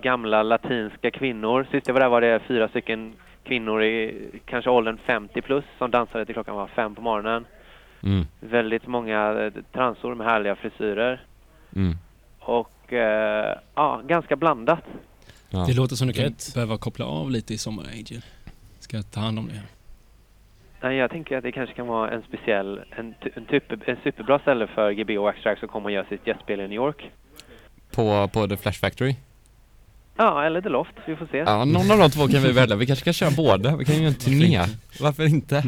gamla 0.00 0.42
latinska 0.42 1.10
kvinnor. 1.10 1.66
Sist 1.70 1.86
jag 1.86 1.94
var 1.94 2.00
där 2.00 2.08
var 2.08 2.20
det 2.20 2.40
fyra 2.48 2.68
stycken 2.68 3.12
kvinnor 3.44 3.82
i 3.82 4.28
kanske 4.44 4.70
åldern 4.70 4.98
50 5.06 5.42
plus 5.42 5.64
som 5.78 5.90
dansade 5.90 6.26
till 6.26 6.34
klockan 6.34 6.56
var 6.56 6.66
fem 6.66 6.94
på 6.94 7.02
morgonen. 7.02 7.46
Mm. 8.02 8.26
Väldigt 8.40 8.86
många 8.86 9.32
eh, 9.40 9.52
transor 9.72 10.14
med 10.14 10.26
härliga 10.26 10.56
frisyrer. 10.56 11.24
Mm. 11.76 11.96
Och 12.38 12.92
eh, 12.92 13.58
ja, 13.74 14.02
ganska 14.06 14.36
blandat. 14.36 14.84
Ja. 15.50 15.64
Det 15.66 15.74
låter 15.74 15.96
som 15.96 16.08
du 16.08 16.12
kan 16.12 16.34
behöva 16.54 16.78
koppla 16.78 17.04
av 17.04 17.30
lite 17.30 17.54
i 17.54 17.58
sommar, 17.58 17.84
AJ. 17.84 18.20
Ska 18.80 18.96
jag 18.96 19.10
ta 19.10 19.20
hand 19.20 19.38
om 19.38 19.48
det? 19.48 19.75
Nej, 20.80 20.96
jag 20.96 21.10
tänker 21.10 21.36
att 21.36 21.42
det 21.42 21.52
kanske 21.52 21.74
kan 21.74 21.86
vara 21.86 22.10
en 22.10 22.22
speciell, 22.22 22.80
en, 22.90 23.14
en, 23.34 23.44
typ, 23.44 23.72
en 23.88 23.96
superbra 24.04 24.38
ställe 24.38 24.66
för 24.66 24.92
GB 24.92 25.18
och 25.18 25.24
Wax 25.24 25.42
Tracks 25.42 25.62
att 25.62 25.70
komma 25.70 25.84
och 25.84 25.90
göra 25.90 26.04
sitt 26.06 26.26
gästspel 26.26 26.60
i 26.60 26.62
New 26.62 26.72
York. 26.72 27.10
På, 27.94 28.28
på 28.32 28.48
The 28.48 28.56
Flash 28.56 28.80
Factory? 28.80 29.14
Ja, 30.16 30.44
eller 30.44 30.60
The 30.60 30.68
Loft. 30.68 30.92
Vi 31.06 31.16
får 31.16 31.26
se. 31.26 31.38
Ja, 31.38 31.64
någon 31.64 31.90
av 31.90 31.98
de 31.98 32.10
två 32.10 32.28
kan 32.28 32.42
vi 32.42 32.52
välja. 32.52 32.76
Vi 32.76 32.86
kanske 32.86 33.04
kan 33.04 33.12
köra 33.12 33.30
båda. 33.36 33.76
Vi 33.76 33.84
kan 33.84 33.94
ju 33.94 34.00
göra 34.00 34.08
en 34.08 34.14
turné. 34.14 34.60
Varför 35.00 35.24
inte? 35.28 35.62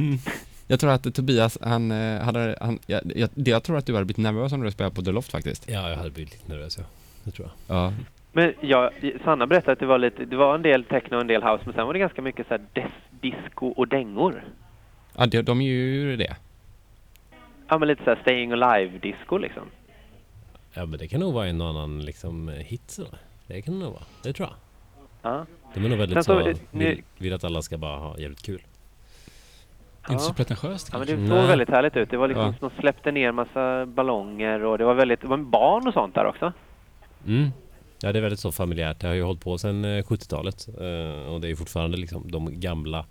Jag 0.66 0.80
tror 0.80 0.90
att 0.90 1.14
Tobias, 1.14 1.58
han 1.62 1.90
eh, 1.90 2.20
hade, 2.22 2.56
han, 2.60 2.78
jag, 2.86 3.00
jag, 3.16 3.28
det- 3.34 3.50
jag 3.50 3.62
tror 3.62 3.76
att 3.78 3.86
du 3.86 3.92
hade 3.94 4.04
blivit 4.04 4.16
nervös 4.22 4.52
om 4.52 4.60
du 4.60 4.70
spelat 4.70 4.94
på 4.94 5.02
The 5.02 5.12
Loft 5.12 5.30
faktiskt. 5.30 5.70
Ja, 5.70 5.88
jag 5.90 5.96
hade 5.96 6.10
blivit 6.10 6.32
lite 6.32 6.52
nervös 6.52 6.78
ja. 6.78 6.84
Det 7.24 7.30
tror 7.30 7.48
jag. 7.66 7.76
Ja. 7.76 7.92
Men 8.32 8.52
ja, 8.60 8.90
Sanna 9.24 9.46
berättade 9.46 9.72
att 9.72 9.78
det 9.78 9.86
var 9.86 9.98
lite, 9.98 10.24
det 10.24 10.36
var 10.36 10.54
en 10.54 10.62
del 10.62 10.84
techno 10.84 11.14
och 11.14 11.20
en 11.20 11.26
del 11.26 11.42
house, 11.42 11.62
men 11.64 11.74
sen 11.74 11.86
var 11.86 11.92
det 11.92 11.98
ganska 11.98 12.22
mycket 12.22 12.46
så 12.48 12.54
här 12.54 12.88
disco 13.20 13.66
och 13.66 13.88
dängor. 13.88 14.44
Ja, 15.18 15.26
de, 15.26 15.42
de 15.42 15.60
är 15.60 15.64
ju 15.66 16.16
det. 16.16 16.36
Ja, 17.68 17.78
men 17.78 17.88
lite 17.88 18.04
så 18.04 18.10
här 18.10 18.18
staying 18.22 18.52
alive-disco 18.52 19.38
liksom. 19.38 19.62
Ja 20.74 20.86
men 20.86 20.98
det 20.98 21.08
kan 21.08 21.20
nog 21.20 21.34
vara 21.34 21.46
en 21.46 21.60
och 21.60 21.68
annan 21.68 22.04
liksom 22.04 22.48
eh, 22.48 22.54
hit 22.54 22.82
så. 22.90 23.02
Det 23.46 23.62
kan 23.62 23.74
det 23.74 23.84
nog 23.84 23.92
vara. 23.92 24.02
Det 24.22 24.32
tror 24.32 24.48
jag. 24.48 24.56
Ja. 25.32 25.46
De 25.74 25.84
är 25.84 25.88
nog 25.88 25.98
väldigt 25.98 26.24
så, 26.24 26.40
så, 26.42 26.48
eh, 26.48 26.56
vill, 26.70 27.02
vill 27.18 27.32
att 27.34 27.44
alla 27.44 27.62
ska 27.62 27.78
bara 27.78 27.96
ha 27.98 28.18
jävligt 28.18 28.42
kul. 28.42 28.62
Det 30.06 30.08
är 30.08 30.12
inte 30.12 30.24
så 30.24 30.30
Ja. 30.30 30.34
pretentiöst 30.34 30.88
Ja, 30.92 30.98
men 30.98 31.06
kanske? 31.06 31.22
det 31.22 31.28
såg 31.28 31.36
Nej. 31.38 31.46
väldigt 31.46 31.68
härligt 31.68 31.96
ut. 31.96 32.10
Det 32.10 32.16
var 32.16 32.28
liksom, 32.28 32.54
Ja. 32.60 32.68
de 32.68 32.80
släppte 32.80 33.12
ner 33.12 33.32
massa 33.32 33.86
ballonger 33.86 34.64
och 34.64 34.78
det 34.78 34.84
var 34.84 34.94
väldigt, 34.94 35.20
det 35.20 35.26
var 35.26 35.36
en 35.38 35.50
barn 35.50 35.88
och 35.88 35.94
sånt 35.94 36.14
där 36.14 36.24
också. 36.26 36.52
Mm. 37.26 37.48
Ja 38.02 38.12
det 38.12 38.18
är 38.18 38.22
väldigt 38.22 38.40
så 38.40 38.52
familjärt. 38.52 39.00
Det 39.00 39.06
har 39.06 39.14
ju 39.14 39.22
hållit 39.22 39.40
på 39.40 39.58
sedan 39.58 39.84
eh, 39.84 40.02
70-talet. 40.04 40.68
eh, 40.68 41.32
Och 41.32 41.40
det 41.40 41.50
är 41.50 41.54
fortfarande 41.56 41.96
liksom 41.96 42.30
de 42.30 42.60
gamla 42.60 43.06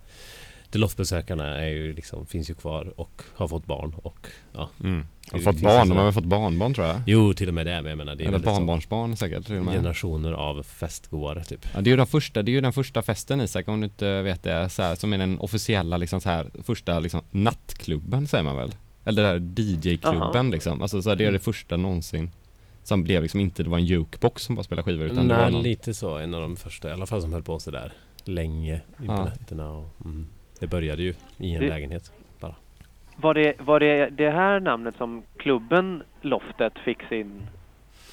Deloft-besökarna 0.71 1.57
är 1.57 1.67
ju 1.69 1.93
liksom, 1.93 2.25
finns 2.25 2.49
ju 2.49 2.53
kvar 2.53 2.93
och 2.99 3.21
har 3.35 3.47
fått 3.47 3.65
barn 3.65 3.93
och 4.03 4.27
ja. 4.53 4.69
Mm. 4.83 5.05
Har 5.31 5.39
fått 5.39 5.61
barn, 5.61 5.89
de 5.89 5.97
har 5.97 6.03
väl 6.03 6.13
fått 6.13 6.23
barnbarn 6.25 6.73
tror 6.73 6.87
jag? 6.87 7.01
Jo 7.07 7.33
till 7.33 7.47
och 7.47 7.53
med 7.53 7.65
det 7.65 7.81
men 7.81 7.89
jag 7.89 7.97
menar 7.97 8.15
det 8.15 8.23
är 8.23 8.27
Eller 8.27 8.39
så 8.39 8.45
barnbarnsbarn 8.45 9.17
säkert 9.17 9.45
till 9.45 9.57
och 9.57 9.65
med. 9.65 9.73
generationer 9.75 10.31
av 10.31 10.63
festgoare 10.63 11.43
typ. 11.43 11.67
Ja, 11.73 11.81
det 11.81 11.89
är 11.89 11.91
ju 11.91 11.97
den 11.97 12.07
första, 12.07 12.43
det 12.43 12.51
är 12.51 12.53
ju 12.53 12.61
den 12.61 12.73
första 12.73 13.01
festen 13.01 13.41
Isak 13.41 13.67
om 13.67 13.79
du 13.81 13.85
inte 13.85 14.21
vet 14.21 14.43
det, 14.43 14.69
så 14.69 14.81
här, 14.83 14.95
som 14.95 15.13
är 15.13 15.17
den 15.17 15.39
officiella 15.39 15.97
liksom 15.97 16.21
så 16.21 16.29
här, 16.29 16.51
första 16.63 16.99
liksom 16.99 17.21
nattklubben 17.31 18.27
säger 18.27 18.43
man 18.43 18.55
väl? 18.55 18.71
Eller 19.03 19.33
den 19.33 19.55
där 19.55 19.63
DJ-klubben 19.63 20.51
liksom, 20.51 20.81
alltså 20.81 21.01
så 21.01 21.09
här, 21.09 21.15
det 21.15 21.25
är 21.25 21.31
det 21.31 21.39
första 21.39 21.77
någonsin 21.77 22.31
Som 22.83 23.03
blev 23.03 23.21
liksom 23.21 23.39
inte, 23.39 23.63
det 23.63 23.69
var 23.69 23.77
en 23.77 23.85
jukebox 23.85 24.43
som 24.43 24.55
bara 24.55 24.63
spelade 24.63 24.83
skivor 24.85 25.05
utan 25.05 25.27
det 25.27 25.33
var 25.35 25.43
Nej, 25.43 25.51
någon, 25.51 25.63
lite 25.63 25.93
så. 25.93 26.17
En 26.17 26.33
av 26.33 26.41
de 26.41 26.55
första 26.57 26.89
i 26.89 26.91
alla 26.91 27.05
fall 27.05 27.21
som 27.21 27.33
höll 27.33 27.43
på 27.43 27.59
sådär 27.59 27.93
länge 28.23 28.81
på 28.97 29.03
Ja. 29.05 29.25
nätterna 29.25 29.71
och 29.71 30.05
mm. 30.05 30.27
Det 30.59 30.67
började 30.67 31.03
ju 31.03 31.13
i 31.37 31.53
en 31.55 31.61
Det- 31.61 31.69
lägenhet 31.69 32.11
bara. 32.39 32.55
Var 33.15 33.33
det, 33.33 33.53
var 33.59 33.79
det 33.79 34.09
det 34.09 34.31
här 34.31 34.59
namnet 34.59 34.95
som 34.97 35.23
klubben 35.37 36.03
Loftet 36.21 36.73
fick 36.85 36.97
sin? 37.09 37.41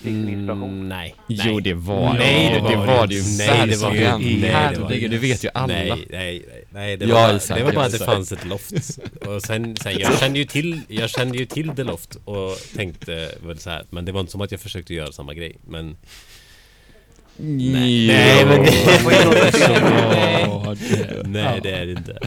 Mm, 0.07 0.88
nej. 0.88 1.14
Jo 1.28 1.61
det 1.61 1.74
var 1.74 2.14
Nej, 2.14 2.61
det, 2.62 2.68
det 2.68 2.76
var 2.76 3.07
det 3.07 3.14
ju 3.14 3.22
Nej, 3.38 3.68
det 3.68 3.76
var 3.76 3.90
det. 3.95 4.18
Nej, 4.18 4.38
det 4.40 4.47
Herregud, 4.49 5.11
det 5.11 5.18
vet 5.18 5.45
ju 5.45 5.49
alla 5.55 5.66
Nej, 5.66 5.88
nej, 5.88 6.07
nej, 6.11 6.64
nej 6.70 6.97
det, 6.97 7.07
var, 7.07 7.57
det 7.57 7.64
var 7.64 7.72
bara 7.72 7.84
att 7.84 7.92
det 7.92 8.05
fanns 8.05 8.32
ett 8.32 8.45
loft. 8.45 8.99
Och 9.26 9.42
sen, 9.42 9.76
sen 9.76 9.99
jag 9.99 10.18
kände 10.18 10.38
ju 10.38 10.45
till, 10.45 10.80
jag 10.88 11.11
kände 11.11 11.38
ju 11.38 11.47
till 11.47 11.68
The 11.68 11.84
Loft 11.84 12.16
och 12.24 12.57
tänkte 12.76 13.30
väl 13.47 13.59
så 13.59 13.70
här, 13.70 13.84
men 13.90 14.05
det 14.05 14.12
var 14.12 14.20
inte 14.20 14.32
som 14.32 14.40
att 14.40 14.51
jag 14.53 14.61
försökte 14.61 14.95
göra 14.95 15.12
samma 15.12 15.34
grej. 15.34 15.57
Men 15.68 15.97
Nej, 17.39 18.07
nej, 18.09 18.47
men 18.47 18.62
det- 18.62 18.70
nej, 21.24 21.61
det 21.62 21.70
är 21.72 21.87
det 21.87 21.93
inte. 21.93 22.18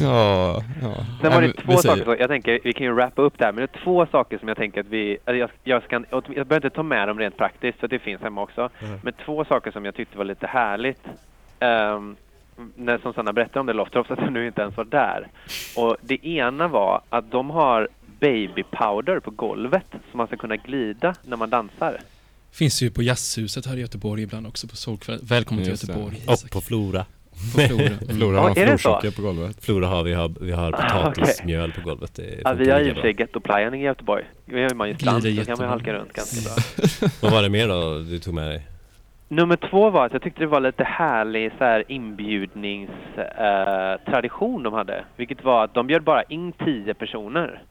Ja, 0.00 0.62
ja 0.82 0.94
Sen 1.20 1.32
var 1.32 1.42
det 1.42 1.52
två 1.52 1.62
vi 1.72 1.76
säger- 1.76 1.94
saker, 1.96 2.04
så 2.04 2.16
jag 2.20 2.28
tänker, 2.28 2.60
vi 2.64 2.72
kan 2.72 2.86
ju 2.86 2.92
wrappa 2.92 3.22
upp 3.22 3.38
där, 3.38 3.52
men 3.52 3.56
det 3.56 3.62
är 3.78 3.84
två 3.84 4.06
saker 4.06 4.38
som 4.38 4.48
jag 4.48 4.56
tänker 4.56 4.80
att 4.80 4.86
vi, 4.86 5.18
eller 5.24 5.38
jag, 5.38 5.50
jag, 5.64 5.82
ska, 5.82 6.02
jag 6.10 6.22
behöver 6.26 6.54
inte 6.56 6.70
ta 6.70 6.82
med 6.82 7.08
dem 7.08 7.18
rent 7.18 7.36
praktiskt, 7.36 7.78
för 7.80 7.88
det 7.88 7.98
finns 7.98 8.22
hemma 8.22 8.42
också. 8.42 8.68
Men 9.02 9.12
två 9.24 9.44
saker 9.44 9.70
som 9.70 9.84
jag 9.84 9.94
tyckte 9.94 10.18
var 10.18 10.24
lite 10.24 10.46
härligt, 10.46 11.02
ehm, 11.60 12.16
när 12.74 12.98
som 12.98 13.12
Sanna 13.12 13.32
berättade 13.32 13.60
om 13.60 13.66
det 13.66 13.72
loft, 13.72 13.92
trots 13.92 14.10
att 14.10 14.18
jag 14.20 14.32
nu 14.32 14.46
inte 14.46 14.62
ens 14.62 14.76
var 14.76 14.84
där. 14.84 15.26
Och 15.76 15.96
det 16.00 16.26
ena 16.26 16.68
var 16.68 17.00
att 17.08 17.30
de 17.30 17.50
har 17.50 17.88
baby 18.20 18.62
powder 18.70 19.20
på 19.20 19.30
golvet, 19.30 19.86
så 20.10 20.16
man 20.16 20.26
ska 20.26 20.36
kunna 20.36 20.56
glida 20.56 21.14
när 21.24 21.36
man 21.36 21.50
dansar. 21.50 21.96
Finns 22.56 22.82
ju 22.82 22.90
på 22.90 23.02
Jazzhuset 23.02 23.66
här 23.66 23.76
i 23.76 23.80
Göteborg 23.80 24.22
ibland 24.22 24.46
också 24.46 24.68
på 24.68 24.76
solkväll. 24.76 25.18
Välkommen 25.22 25.64
till 25.64 25.70
Just 25.70 25.86
det. 25.86 25.92
Göteborg. 25.92 26.22
Och 26.26 26.50
på 26.50 26.60
Flora. 26.60 27.04
På 27.30 27.36
Flora. 27.60 27.82
Mm. 28.02 28.16
Flora 28.16 28.40
har 28.40 28.54
det 28.54 28.66
florsocker 28.66 29.10
på 29.10 29.22
golvet 29.22 29.64
Flora 29.64 29.86
har 29.86 30.02
vi 30.02 30.14
har, 30.14 30.32
vi 30.40 30.52
har 30.52 30.72
Ah, 30.72 31.12
potatismjöl 31.12 31.72
på 31.72 31.80
golvet. 31.80 32.14
Det 32.14 32.40
Ja, 32.44 32.52
vi 32.52 32.70
har 32.70 32.80
i 32.80 32.90
och 32.90 32.94
för 32.94 33.02
sig 33.02 33.14
gettoplayan 33.18 33.74
i 33.74 33.82
Göteborg. 33.82 34.24
Vi 34.44 34.62
har 34.62 34.68
ju 34.68 34.74
Mariestrands, 34.74 35.24
Glider 35.24 35.42
så 35.42 35.46
kan 35.46 35.58
man 35.58 35.68
halka 35.68 35.92
runt 35.92 36.12
ganska 36.12 36.50
bra. 36.50 36.56
Vad 37.22 37.32
var 37.32 37.42
det 37.42 37.48
mer 37.48 37.68
då 37.68 37.98
du 37.98 38.18
tog 38.18 38.34
med 38.34 38.48
dig? 38.48 38.66
Nummer 39.28 39.56
två 39.70 39.90
var 39.90 40.06
att 40.06 40.12
jag 40.12 40.22
tyckte 40.22 40.40
det 40.40 40.46
var 40.46 40.60
lite 40.60 40.84
härlig 40.84 41.52
så 41.58 41.64
här 41.64 41.84
inbjudningstradition 41.88 44.60
eh, 44.60 44.62
de 44.62 44.72
hade. 44.72 45.04
Vilket 45.16 45.44
var 45.44 45.64
att 45.64 45.74
de 45.74 45.86
bjöd 45.86 46.02
bara 46.02 46.22
in 46.22 46.52
tio 46.52 46.94
personer 46.94 47.62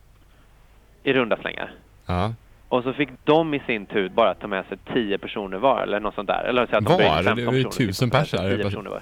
i 1.03 1.13
runda 1.13 1.37
slängar. 1.37 1.71
Ja, 2.05 2.33
Och 2.69 2.83
så 2.83 2.93
fick 2.93 3.09
de 3.23 3.53
i 3.53 3.59
sin 3.59 3.85
tur 3.85 4.09
bara 4.09 4.33
ta 4.33 4.47
med 4.47 4.65
sig 4.65 4.77
tio 4.93 5.17
personer 5.17 5.57
var 5.57 5.81
eller 5.83 5.99
något 5.99 6.15
sånt 6.15 6.27
där. 6.27 6.43
Eller 6.43 6.65
så 6.65 6.75
att 6.77 6.85
de 6.85 6.91
Var? 6.93 7.17
Det 7.17 7.23
15 7.23 7.45
var 7.45 7.53
ju 7.53 7.63
tusen 7.63 8.09
med 8.13 8.19
pers 8.21 8.33
här. 8.33 8.39
10 8.39 8.49
Jag 8.49 8.57
bara- 8.59 8.63
personer 8.69 8.89
var. 8.89 9.01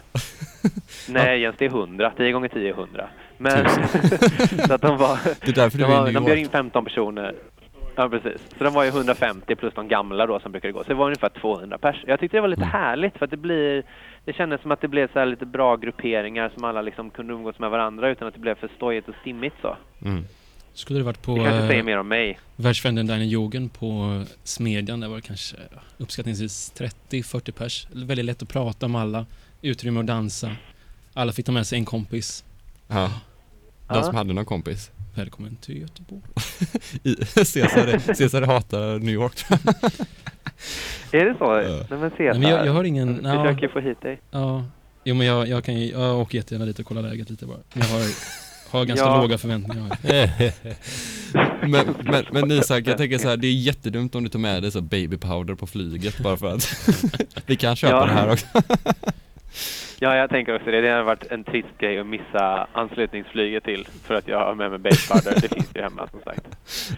Nej 1.09 1.39
Jens, 1.41 1.55
det 1.59 1.66
är 1.66 1.70
100. 1.70 2.11
10 2.18 2.32
gånger 2.32 2.47
10 2.47 2.70
är 2.70 2.74
100. 2.74 3.07
Men 3.38 3.70
så 4.68 4.74
att 4.74 4.82
de 4.82 4.97
var... 4.97 5.20
det 5.45 5.47
är 5.51 5.53
därför 5.55 5.78
De, 5.78 5.84
du 5.84 5.93
är 5.93 6.01
var, 6.01 6.11
de 6.11 6.26
bjöd 6.26 6.38
in 6.38 6.49
15 6.49 6.84
personer. 6.86 7.36
Ja, 7.95 8.09
precis. 8.09 8.41
Så 8.57 8.64
de 8.64 8.74
var 8.74 8.84
ju 8.84 8.89
150 8.89 9.55
plus 9.55 9.74
de 9.74 9.88
gamla 9.88 10.26
då 10.26 10.39
som 10.39 10.51
brukade 10.51 10.72
gå. 10.72 10.84
Så 10.84 10.88
det 10.89 10.93
var 10.93 11.05
ungefär 11.05 11.30
200 11.30 11.78
pers. 11.78 12.03
Jag 12.07 12.20
tyckte 12.20 12.38
det 12.38 12.41
var 12.41 12.47
lite 12.47 12.61
Mm. 12.61 12.72
härligt 12.72 13.18
för 13.18 13.26
att 13.26 13.32
det 13.32 13.38
blir... 13.38 13.84
Det 14.26 14.34
kändes 14.34 14.61
som 14.61 14.72
att 14.72 14.82
det 14.82 14.88
blev 14.88 15.14
så 15.14 15.20
här 15.20 15.26
lite 15.26 15.45
bra 15.45 15.76
grupperingar 15.76 16.51
som 16.55 16.64
alla 16.64 16.82
liksom 16.82 17.09
kunde 17.09 17.34
umgås 17.34 17.59
med 17.59 17.70
varandra 17.70 18.09
utan 18.09 18.28
att 18.28 18.34
det 18.34 18.39
blev 18.39 18.55
för 18.55 18.70
stojigt 18.76 19.09
och 19.09 19.16
stimmigt 19.22 19.55
så. 19.61 19.76
mm. 20.05 20.24
Skulle 20.74 20.99
det 20.99 21.03
varit 21.03 21.21
på 21.21 21.38
Det 21.38 21.43
kanske 21.43 21.67
säger 21.67 21.80
eh, 21.80 21.86
mer 21.86 21.97
om 21.97 22.07
mig. 22.07 22.39
Världsfrände 22.55 23.01
Diner 23.03 23.21
Yogen 23.26 23.69
på 23.69 24.24
Smedjan. 24.43 24.99
Där 24.99 25.07
var 25.07 25.15
det 25.15 25.21
kanske 25.21 25.55
ja, 25.71 25.78
uppskattningsvis 25.97 26.74
30-40 27.09 27.51
pers. 27.51 27.88
Väldigt 27.91 28.26
lätt 28.26 28.41
att 28.41 28.49
prata 28.49 28.86
om 28.86 28.95
alla. 28.95 29.26
Utrymme 29.61 29.99
att 29.99 30.07
dansa. 30.07 30.51
Alla 31.13 31.32
fick 31.32 31.45
ta 31.45 31.51
med 31.51 31.67
sig 31.67 31.78
en 31.80 31.86
kompis. 31.86 32.43
Ja, 32.88 33.11
de 33.88 33.95
Ja. 33.97 34.03
som 34.03 34.15
hade 34.15 34.34
någon 34.34 34.45
kompis 34.45 34.91
Välkommen 35.15 35.55
till 35.55 35.78
Göteborg. 35.82 36.21
I- 37.03 37.26
Cesar, 37.26 38.13
Cesar 38.13 38.41
hatar 38.41 38.99
New 38.99 39.13
York 39.13 39.45
jag. 39.49 39.59
Är 41.21 41.26
det 41.26 41.36
så? 41.38 41.43
Ja. 41.45 41.86
Nej 41.89 41.99
men 41.99 42.09
se 42.09 42.24
Nej, 42.24 42.39
men 42.39 42.49
jag, 42.49 42.65
jag 42.67 42.74
har 42.74 42.84
ingen... 42.84 43.13
Vi 43.17 43.28
Ja, 43.30 43.43
försöker 43.45 43.67
få 43.67 43.80
hit 43.80 44.01
dig. 44.01 44.21
ja, 44.32 44.65
jo 45.03 45.15
men 45.15 45.28
jag, 45.28 45.47
jag 45.47 45.63
kan 45.63 45.80
ju... 45.80 45.91
Jag 45.91 46.19
åker 46.19 46.38
jättegärna 46.38 46.65
dit 46.65 46.80
och 46.80 46.86
kollar 46.86 47.01
läget 47.01 47.30
lite 47.30 47.45
bara. 47.45 47.57
Jag 47.74 47.84
har, 47.84 47.99
har 48.74 48.86
ganska 48.86 49.05
Ja. 49.05 49.21
låga 49.21 49.38
förväntningar. 49.38 49.97
Men, 51.67 51.95
men, 52.03 52.26
men 52.32 52.51
Isak, 52.51 52.88
jag 52.88 52.97
tänker 52.97 53.17
så 53.17 53.28
här, 53.30 53.38
det 53.38 53.47
är 53.47 53.51
jättedumt 53.53 54.15
om 54.15 54.24
du 54.24 54.30
tar 54.30 54.39
med 54.39 54.61
dig 54.63 54.71
så 54.71 54.82
baby 54.82 55.17
powder 55.17 55.55
på 55.55 55.67
flyget 55.67 56.17
bara 56.19 56.38
för 56.38 56.55
att 56.55 56.89
vi 57.45 57.55
kan 57.55 57.76
köpa 57.76 57.95
Ja. 57.95 58.05
det 58.05 58.11
här 58.11 58.32
också. 58.32 58.45
Ja, 60.00 60.16
jag 60.16 60.30
tänker 60.30 60.56
också 60.56 60.72
det. 60.72 60.82
Det 60.82 60.89
har 60.89 61.04
varit 61.04 61.32
en 61.32 61.44
trist 61.44 61.78
grej 61.78 62.00
att 62.00 62.08
missa 62.08 62.68
anslutningsflyget 62.74 63.64
till 63.64 63.88
för 64.04 64.16
att 64.16 64.28
jag 64.28 64.39
har 64.39 64.56
med 64.56 64.70
mig 64.70 64.80
basepowder. 64.80 65.41
Det 65.41 65.54
finns 65.54 65.70
ju 65.76 65.82
hemma 65.82 66.08
som 66.12 66.20
sagt. 66.22 66.48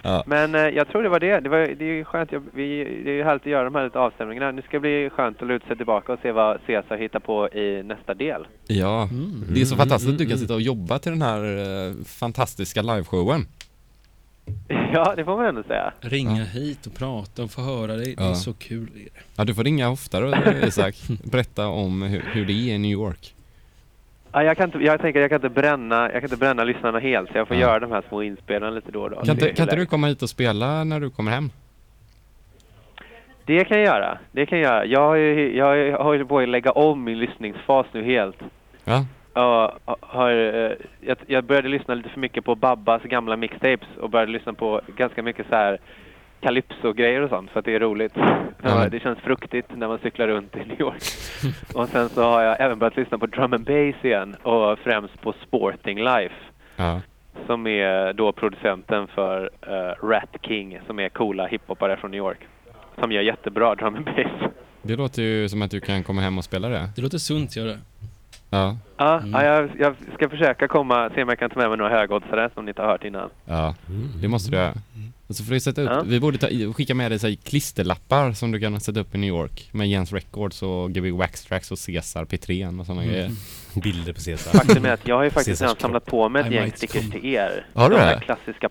Ja. 0.03 0.23
Men 0.27 0.55
eh, 0.55 0.61
jag 0.61 0.87
tror 0.87 1.03
det 1.03 1.09
var 1.09 1.19
det. 1.19 1.39
Det, 1.39 1.49
var, 1.49 1.57
det 1.57 1.85
är 1.85 1.93
ju 1.93 2.05
skönt. 2.05 2.31
Jag, 2.31 2.43
vi, 2.53 2.83
det 3.03 3.11
är 3.11 3.15
ju 3.15 3.23
härligt 3.23 3.41
att 3.41 3.51
göra 3.51 3.63
de 3.63 3.75
här 3.75 3.83
lite 3.83 3.99
avstämningarna. 3.99 4.51
Nu 4.51 4.61
ska 4.61 4.71
det 4.71 4.79
bli 4.79 5.09
skönt 5.09 5.41
att 5.41 5.47
luta 5.47 5.67
sig 5.67 5.77
tillbaka 5.77 6.13
och 6.13 6.19
se 6.21 6.31
vad 6.31 6.59
Cesar 6.65 6.97
hittar 6.97 7.19
på 7.19 7.49
i 7.49 7.83
nästa 7.83 8.13
del. 8.13 8.47
Ja, 8.67 9.09
det 9.53 9.61
är 9.61 9.65
så 9.65 9.75
fantastiskt 9.75 10.11
att 10.11 10.17
du 10.17 10.25
kan 10.25 10.37
sitta 10.37 10.53
och 10.53 10.61
jobba 10.61 10.99
till 10.99 11.11
den 11.11 11.21
här 11.21 11.43
eh, 11.43 11.93
fantastiska 12.05 12.81
liveshowen. 12.81 13.45
Ja, 14.93 15.13
det 15.15 15.25
får 15.25 15.37
man 15.37 15.45
ändå 15.45 15.63
säga. 15.63 15.93
Ringa 16.01 16.43
hit 16.43 16.85
och 16.85 16.93
prata 16.95 17.43
och 17.43 17.51
få 17.51 17.61
höra 17.61 17.95
dig. 17.95 18.15
Det 18.15 18.23
är 18.23 18.27
Ja. 18.27 18.35
så 18.35 18.53
kul. 18.53 18.89
är 18.95 18.99
det. 18.99 19.09
Ja, 19.35 19.43
du 19.43 19.53
får 19.55 19.63
ringa 19.63 19.89
oftare 19.89 20.53
Isak. 20.67 20.95
Berätta 21.23 21.67
om 21.67 22.01
hur, 22.01 22.23
hur 22.33 22.45
det 22.45 22.53
är 22.53 22.73
i 22.73 22.77
New 22.77 22.91
York. 22.91 23.35
Ja, 24.31 24.43
jag, 24.43 24.57
kan 24.57 24.65
inte, 24.65 24.77
jag 24.77 25.01
tänker 25.01 25.19
jag 25.19 25.29
kan 25.29 25.35
inte 25.37 25.49
bränna, 25.49 25.95
jag 26.01 26.11
kan 26.13 26.23
inte 26.23 26.37
bränna 26.37 26.63
lyssnarna 26.63 26.99
helt 26.99 27.31
så 27.31 27.37
jag 27.37 27.47
får 27.47 27.57
Ja. 27.57 27.61
göra 27.61 27.79
de 27.79 27.91
här 27.91 28.03
små 28.09 28.21
inspelarna 28.23 28.71
lite 28.75 28.91
då 28.91 29.01
och 29.01 29.09
då. 29.09 29.15
Kan 29.15 29.25
Det 29.25 29.31
inte, 29.31 29.53
kan 29.53 29.63
inte 29.63 29.75
du 29.75 29.85
komma 29.85 30.07
hit 30.07 30.21
och 30.21 30.29
spela 30.29 30.83
när 30.83 30.99
du 30.99 31.09
kommer 31.09 31.31
hem? 31.31 31.49
Det 33.45 33.65
kan 33.65 33.77
jag 33.77 33.85
göra. 33.85 34.17
Det 34.31 34.45
kan 34.45 34.59
jag 34.59 34.65
göra. 34.71 34.85
Jag 34.85 34.99
har 35.07 35.15
ju, 35.15 35.55
jag 35.57 35.97
har 35.99 36.13
ju 36.13 36.25
på 36.25 36.39
att 36.39 36.49
lägga 36.49 36.71
om 36.71 37.03
min 37.03 37.19
lyssningsfas 37.19 37.85
nu 37.91 38.03
helt. 38.03 38.37
Ja. 38.83 39.05
Ja, 39.35 39.77
har, 39.99 40.31
eh, 40.31 40.71
jag, 41.01 41.17
jag 41.27 41.43
började 41.43 41.69
lyssna 41.69 41.93
lite 41.95 42.09
för 42.09 42.19
mycket 42.19 42.45
på 42.45 42.55
Babbas 42.55 43.01
gamla 43.03 43.35
mixtapes 43.35 43.87
och 44.01 44.09
började 44.09 44.31
lyssna 44.31 44.53
på 44.53 44.81
ganska 44.95 45.23
mycket 45.23 45.45
så 45.49 45.55
här 45.55 45.79
calypso-grejer 46.41 47.21
och 47.21 47.29
sånt 47.29 47.51
för 47.51 47.59
att 47.59 47.65
det 47.65 47.75
är 47.75 47.79
roligt. 47.79 48.13
Ja. 48.61 48.89
Det 48.89 48.99
känns 48.99 49.19
fruktigt 49.19 49.67
när 49.75 49.87
man 49.87 49.99
cyklar 49.99 50.27
runt 50.27 50.55
i 50.55 50.59
New 50.59 50.81
York. 50.81 51.03
och 51.75 51.89
sen 51.89 52.09
så 52.09 52.23
har 52.23 52.41
jag 52.41 52.61
även 52.61 52.79
börjat 52.79 52.97
lyssna 52.97 53.17
på 53.17 53.25
drum 53.25 53.53
and 53.53 53.65
bass 53.65 53.95
igen 54.05 54.35
och 54.43 54.79
främst 54.79 55.21
på 55.21 55.33
Sporting 55.47 55.97
Life 56.03 56.35
Ja. 56.75 57.01
som 57.47 57.67
är 57.67 58.13
då 58.13 58.31
producenten 58.31 59.07
för 59.07 59.49
eh, 59.67 60.05
Rat 60.07 60.35
King 60.41 60.79
som 60.87 60.99
är 60.99 61.09
coola 61.09 61.45
hiphopare 61.45 61.97
från 61.97 62.11
New 62.11 62.17
York. 62.17 62.39
Som 62.99 63.11
gör 63.11 63.21
jättebra 63.21 63.75
drum 63.75 63.95
and 63.95 64.05
bass. 64.05 64.51
Det 64.81 64.95
låter 64.95 65.21
ju 65.21 65.49
som 65.49 65.61
att 65.61 65.71
du 65.71 65.79
kan 65.79 66.03
komma 66.03 66.21
hem 66.21 66.37
och 66.37 66.43
spela 66.43 66.69
det. 66.69 66.89
Det 66.95 67.01
låter 67.01 67.17
sunt 67.17 67.55
gör 67.55 67.65
det. 67.67 67.79
Ja. 68.55 68.77
Ja, 68.97 69.17
Mm. 69.19 69.31
ja 69.31 69.43
jag, 69.43 69.69
jag 69.79 69.95
ska 70.13 70.29
försöka 70.29 70.67
komma, 70.67 71.09
se 71.15 71.23
om 71.23 71.29
jag 71.29 71.39
kan 71.39 71.49
ta 71.49 71.59
med 71.59 71.69
mig 71.69 71.77
några 71.77 71.91
högoddsare 71.99 72.49
som 72.53 72.65
ni 72.65 72.69
inte 72.71 72.81
har 72.81 72.89
hört 72.89 73.03
innan. 73.03 73.29
Ja, 73.45 73.75
det 74.21 74.27
måste 74.27 74.51
du 74.51 74.57
göra. 74.57 74.73
Och 75.27 75.35
så 75.35 75.43
får 75.43 75.53
du 75.53 75.59
sätta 75.59 75.81
upp, 75.81 75.89
Ja. 75.89 76.03
vi 76.05 76.19
borde 76.19 76.37
ta, 76.37 76.47
skicka 76.73 76.95
med 76.95 77.11
dig 77.11 77.19
så 77.19 77.27
här 77.27 77.35
klisterlappar 77.35 78.31
som 78.31 78.51
du 78.51 78.59
kan 78.59 78.79
sätta 78.79 78.99
upp 78.99 79.15
i 79.15 79.17
New 79.17 79.27
York 79.27 79.69
med 79.71 79.87
Jens 79.89 80.13
Records 80.13 80.63
och 80.63 80.91
Gbg 80.91 81.11
Waxtrax 81.11 81.71
och 81.71 81.79
Cesar 81.79 82.25
Petrén 82.25 82.79
och 82.79 82.85
sådana 82.85 83.01
Mm. 83.03 83.13
grejer. 83.13 83.31
Bilder 83.83 84.13
på 84.13 84.19
Cesar. 84.21 84.51
Faktum 84.59 84.85
är 84.85 84.91
att 84.93 85.07
jag 85.07 85.15
har 85.15 85.23
ju 85.23 85.29
faktiskt 85.29 85.61
redan 85.61 85.75
samlat 85.79 86.05
på 86.05 86.29
mig 86.29 86.41
ett 86.41 86.51
I 86.51 86.55
gäng 86.55 86.71
stickers 86.71 87.11
till 87.11 87.25
er. 87.25 87.65
Har 87.73 87.89
du 87.89 87.95
de 87.95 88.01
det? 88.01 88.07
här 88.07 88.19
klassiska 88.19 88.69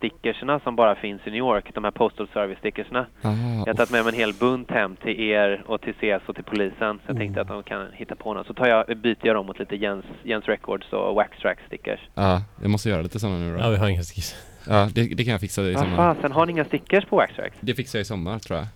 poststickersna 0.00 0.60
som 0.60 0.76
bara 0.76 0.94
finns 0.94 1.20
i 1.26 1.30
New 1.30 1.38
York, 1.38 1.74
de 1.74 1.84
här 1.84 1.90
postal 1.90 2.28
service 2.32 2.58
stickersna. 2.58 3.06
Ah, 3.22 3.30
Jag 3.32 3.66
har 3.66 3.74
tagit 3.74 3.90
med 3.90 4.04
mig 4.04 4.14
en 4.14 4.18
hel 4.20 4.32
bunt 4.34 4.70
hem 4.70 4.96
till 4.96 5.20
er 5.20 5.62
och 5.66 5.80
till 5.80 5.94
CS 5.94 6.28
och 6.28 6.34
till 6.34 6.44
polisen. 6.44 6.96
Så 6.98 7.02
jag 7.06 7.16
tänkte 7.16 7.40
att 7.40 7.48
de 7.48 7.62
kan 7.62 7.86
hitta 7.92 8.14
på 8.16 8.34
något. 8.34 8.46
Så 8.46 8.54
tar 8.54 8.66
jag, 8.66 8.96
byter 8.98 9.16
jag 9.26 9.36
dem 9.36 9.46
mot 9.46 9.58
lite 9.58 9.76
Jens, 9.76 10.04
Jens 10.22 10.44
Records 10.44 10.92
och 10.92 11.14
Waxtrax 11.14 11.62
stickers. 11.66 12.00
Ja, 12.14 12.42
jag 12.62 12.70
måste 12.70 12.88
göra 12.88 13.02
lite 13.02 13.20
sådana 13.20 13.38
nu 13.38 13.52
då. 13.56 13.58
Ja, 13.60 13.68
vi 13.70 13.76
har 13.76 13.88
inga 13.88 14.02
skis. 14.02 14.34
Ja, 14.68 14.88
det, 14.94 15.14
det 15.14 15.24
kan 15.24 15.32
jag 15.32 15.40
fixa 15.40 15.62
i 15.62 15.72
Vad 15.72 15.82
sommar. 15.82 15.96
fasen, 16.14 16.32
har 16.32 16.46
ni 16.46 16.52
inga 16.52 16.64
stickers 16.64 17.04
på 17.04 17.16
Waxtrax? 17.16 17.56
Det 17.60 17.74
fixar 17.74 17.98
jag 17.98 18.02
i 18.02 18.04
sommar 18.04 18.38
tror 18.38 18.58
jag. 18.58 18.66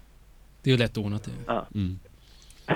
Det 0.63 0.71
är 0.71 0.73
ju 0.73 0.79
lätt 0.79 0.97
ordnat 0.99 1.25
det. 1.25 1.31
Ja. 1.47 1.67
Mm. 1.75 1.99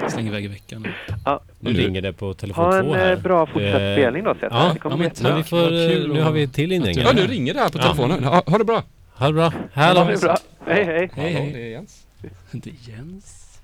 Släng 0.09 0.27
iväg 0.27 0.45
i 0.45 0.49
veckan. 0.49 0.87
Ja, 1.25 1.41
Nu 1.61 1.73
ringer 1.73 2.03
det 2.03 2.13
på 2.13 2.35
telefon 2.35 2.65
ha 2.65 2.77
en 2.79 2.85
två 2.85 2.95
här. 2.95 3.13
eh, 3.13 3.19
bra 3.19 3.47
fortsatt 3.47 3.63
Eh, 3.81 3.95
spelning 3.95 4.25
då 4.25 4.35
Cesar. 4.35 4.49
Ja, 4.51 4.73
det 4.73 4.81
ja, 4.85 4.97
men 4.97 5.11
men 5.23 5.37
vi 5.37 5.43
får, 5.45 5.69
kul 5.69 6.13
nu 6.13 6.23
har 6.23 6.33
vi 6.33 6.49
till 6.49 6.73
inringare. 6.73 7.05
Ja, 7.07 7.13
nu 7.15 7.27
ringer 7.27 7.55
det 7.55 7.61
här 7.61 7.69
på 7.69 7.79
Ja. 7.79 7.83
telefonen. 7.83 8.25
Ha, 8.25 8.43
ha 8.47 8.59
det 8.59 8.65
bra! 8.65 8.83
Ha 9.15 9.27
det 9.27 9.33
bra. 9.33 9.53
Hej 9.73 9.87
Ha 9.95 10.05
då. 10.05 10.11
det 10.11 10.21
bra. 10.21 10.37
Hej 10.67 10.85
hej. 10.85 11.11
Hej, 11.15 11.33
Hallå, 11.33 11.45
hej. 11.45 11.53
det 11.53 11.61
är 11.67 11.71
Jens. 11.71 12.07
Det 12.53 12.71
är 12.71 12.75
Jens. 12.91 13.61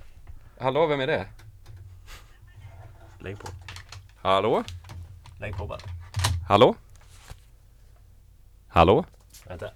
Hallå, 0.61 0.87
vem 0.87 1.01
är 1.01 1.07
det? 1.07 1.27
Lägg 3.19 3.39
på. 3.39 3.47
Hallå? 4.23 4.65
Lägg 5.41 5.57
på 5.57 5.67
bara. 5.67 5.79
Hallå? 6.49 6.75
Hallå? 8.69 9.05
Vänta. 9.49 9.71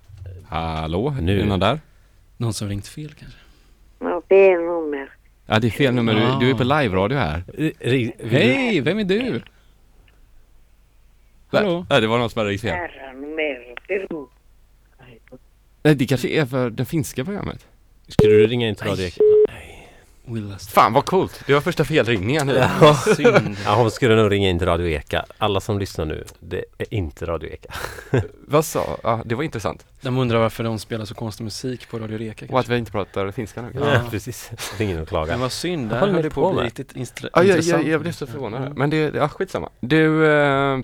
Hallå? 0.49 1.15
Nu. 1.21 1.41
Är 1.41 1.45
någon 1.47 1.61
där? 1.61 1.81
Någon 2.37 2.53
som 2.53 2.69
ringt 2.69 2.87
fel 2.87 3.15
kanske? 3.19 3.39
Ja, 3.99 4.23
fel 4.29 4.61
nummer. 4.61 5.11
Ja, 5.47 5.59
det 5.59 5.67
är 5.67 5.71
fel 5.71 5.95
nummer. 5.95 6.15
Du, 6.15 6.47
du 6.47 6.51
är 6.51 6.55
på 6.55 6.65
live-radio 6.65 7.19
här. 7.19 7.45
Hej, 8.29 8.81
vem 8.81 8.99
är 8.99 9.05
du? 9.05 9.43
Hallå? 11.51 11.87
Nej, 11.91 12.01
det 12.01 12.07
var 12.07 12.19
någon 12.19 12.31
som 12.31 12.39
hade 12.39 12.51
ringt 12.51 12.61
fel. 12.61 12.89
Nej, 15.83 15.95
det 15.95 16.07
kanske 16.07 16.29
är 16.29 16.47
för 16.47 16.71
det 16.71 16.85
finska 16.85 17.25
programmet. 17.25 17.67
Skulle 18.09 18.35
du 18.35 18.47
ringa 18.47 18.69
in 18.69 18.75
till 18.75 18.87
Radio 18.87 19.07
Eka? 19.07 19.21
Fan 20.71 20.93
vad 20.93 21.05
coolt! 21.05 21.43
Det 21.47 21.55
var 21.55 21.61
första 21.61 21.85
felringningen 21.85 22.47
nu. 22.47 22.65
Ja. 22.81 22.95
Synd. 23.17 23.57
ja, 23.65 23.75
hon 23.75 23.91
skulle 23.91 24.17
nog 24.17 24.33
ringa 24.33 24.49
in 24.51 24.59
till 24.59 24.69
Radio 24.69 24.89
Eka. 24.89 25.25
Alla 25.39 25.61
som 25.61 25.79
lyssnar 25.79 26.05
nu, 26.05 26.25
det 26.41 26.65
är 26.79 26.95
inte 26.95 27.27
Radio 27.27 27.51
Eka. 27.53 27.75
Vad 28.47 28.65
sa? 28.65 28.97
Ja, 29.03 29.23
det 29.25 29.35
var 29.35 29.43
intressant. 29.43 29.87
De 30.01 30.19
undrar 30.19 30.39
varför 30.39 30.65
de 30.65 30.79
spelar 30.79 31.05
så 31.05 31.15
konstig 31.15 31.45
musik 31.45 31.89
på 31.89 31.99
Radio 31.99 32.19
Reka 32.19 32.31
Och 32.31 32.43
att 32.45 32.49
kanske. 32.51 32.73
vi 32.73 32.79
inte 32.79 32.93
pratar 32.93 33.31
finska 33.31 33.63
nu. 33.63 33.69
Ja. 33.75 33.95
Ja, 33.95 34.01
precis. 34.11 34.51
Ring 34.79 34.91
in 34.91 35.01
och 35.01 35.09
klaga. 35.09 35.33
Men 35.33 35.41
vad 35.41 35.53
synd, 35.53 35.89
det 35.91 35.97
här 35.97 36.07
höll 36.09 36.23
det 36.23 36.31
på 36.31 36.49
att 36.49 36.55
bli 36.57 36.65
riktigt 36.65 36.93
instra- 36.93 37.29
Ja, 37.33 37.43
jag, 37.43 37.47
intressant. 37.47 37.83
jag, 37.85 37.93
jag 37.93 38.01
blev 38.01 38.13
så 38.13 38.27
förvånad. 38.27 38.63
Mm. 38.63 38.73
Men 38.77 38.91
det, 38.91 39.15
ja 39.15 39.29
skitsamma. 39.29 39.69
Du, 39.81 40.27
eh, 40.27 40.79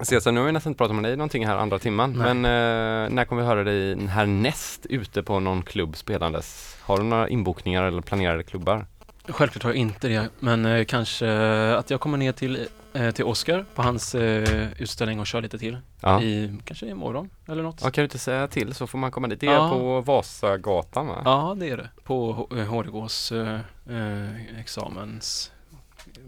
Cesar, 0.00 0.32
nu 0.32 0.40
har 0.40 0.46
vi 0.46 0.52
nästan 0.52 0.70
inte 0.70 0.78
pratat 0.78 0.94
med 0.96 1.04
dig 1.04 1.16
någonting 1.16 1.46
här 1.46 1.56
andra 1.56 1.78
timman. 1.78 2.12
Nej. 2.12 2.34
Men 2.34 2.44
eh, 2.44 3.10
när 3.14 3.24
kommer 3.24 3.42
vi 3.42 3.48
höra 3.48 3.64
dig 3.64 4.06
härnäst 4.06 4.86
ute 4.86 5.22
på 5.22 5.40
någon 5.40 5.62
klubb 5.62 5.96
spelandes? 5.96 6.76
Har 6.82 6.96
du 6.98 7.02
några 7.04 7.28
inbokningar 7.28 7.82
eller 7.82 8.00
planerade 8.02 8.42
klubbar? 8.42 8.86
Självklart 9.28 9.62
har 9.62 9.70
jag 9.70 9.76
inte 9.76 10.08
det, 10.08 10.28
men 10.38 10.66
eh, 10.66 10.84
kanske 10.84 11.28
att 11.76 11.90
jag 11.90 12.00
kommer 12.00 12.18
ner 12.18 12.32
till, 12.32 12.66
eh, 12.92 13.10
till 13.10 13.24
Oscar 13.24 13.64
på 13.74 13.82
hans 13.82 14.14
eh, 14.14 14.68
utställning 14.78 15.20
och 15.20 15.26
kör 15.26 15.40
lite 15.42 15.58
till. 15.58 15.78
Ja. 16.00 16.22
I, 16.22 16.58
kanske 16.64 16.86
imorgon 16.86 17.30
eller 17.48 17.62
något. 17.62 17.80
ja, 17.84 17.90
kan 17.90 18.02
du 18.02 18.04
inte 18.04 18.18
säga 18.18 18.48
till 18.48 18.74
så 18.74 18.86
får 18.86 18.98
man 18.98 19.10
komma 19.10 19.28
dit. 19.28 19.40
Det 19.40 19.46
är 19.46 19.52
Ja. 19.52 19.70
på 19.70 20.00
Vasagatan 20.00 21.06
va? 21.06 21.22
Ja, 21.24 21.56
det 21.60 21.68
är 21.70 21.76
det. 21.76 21.88
På 22.04 22.32
H- 22.32 22.48
eh, 22.52 23.48
eh, 23.48 23.60
eh, 23.98 24.60
examens 24.60 25.52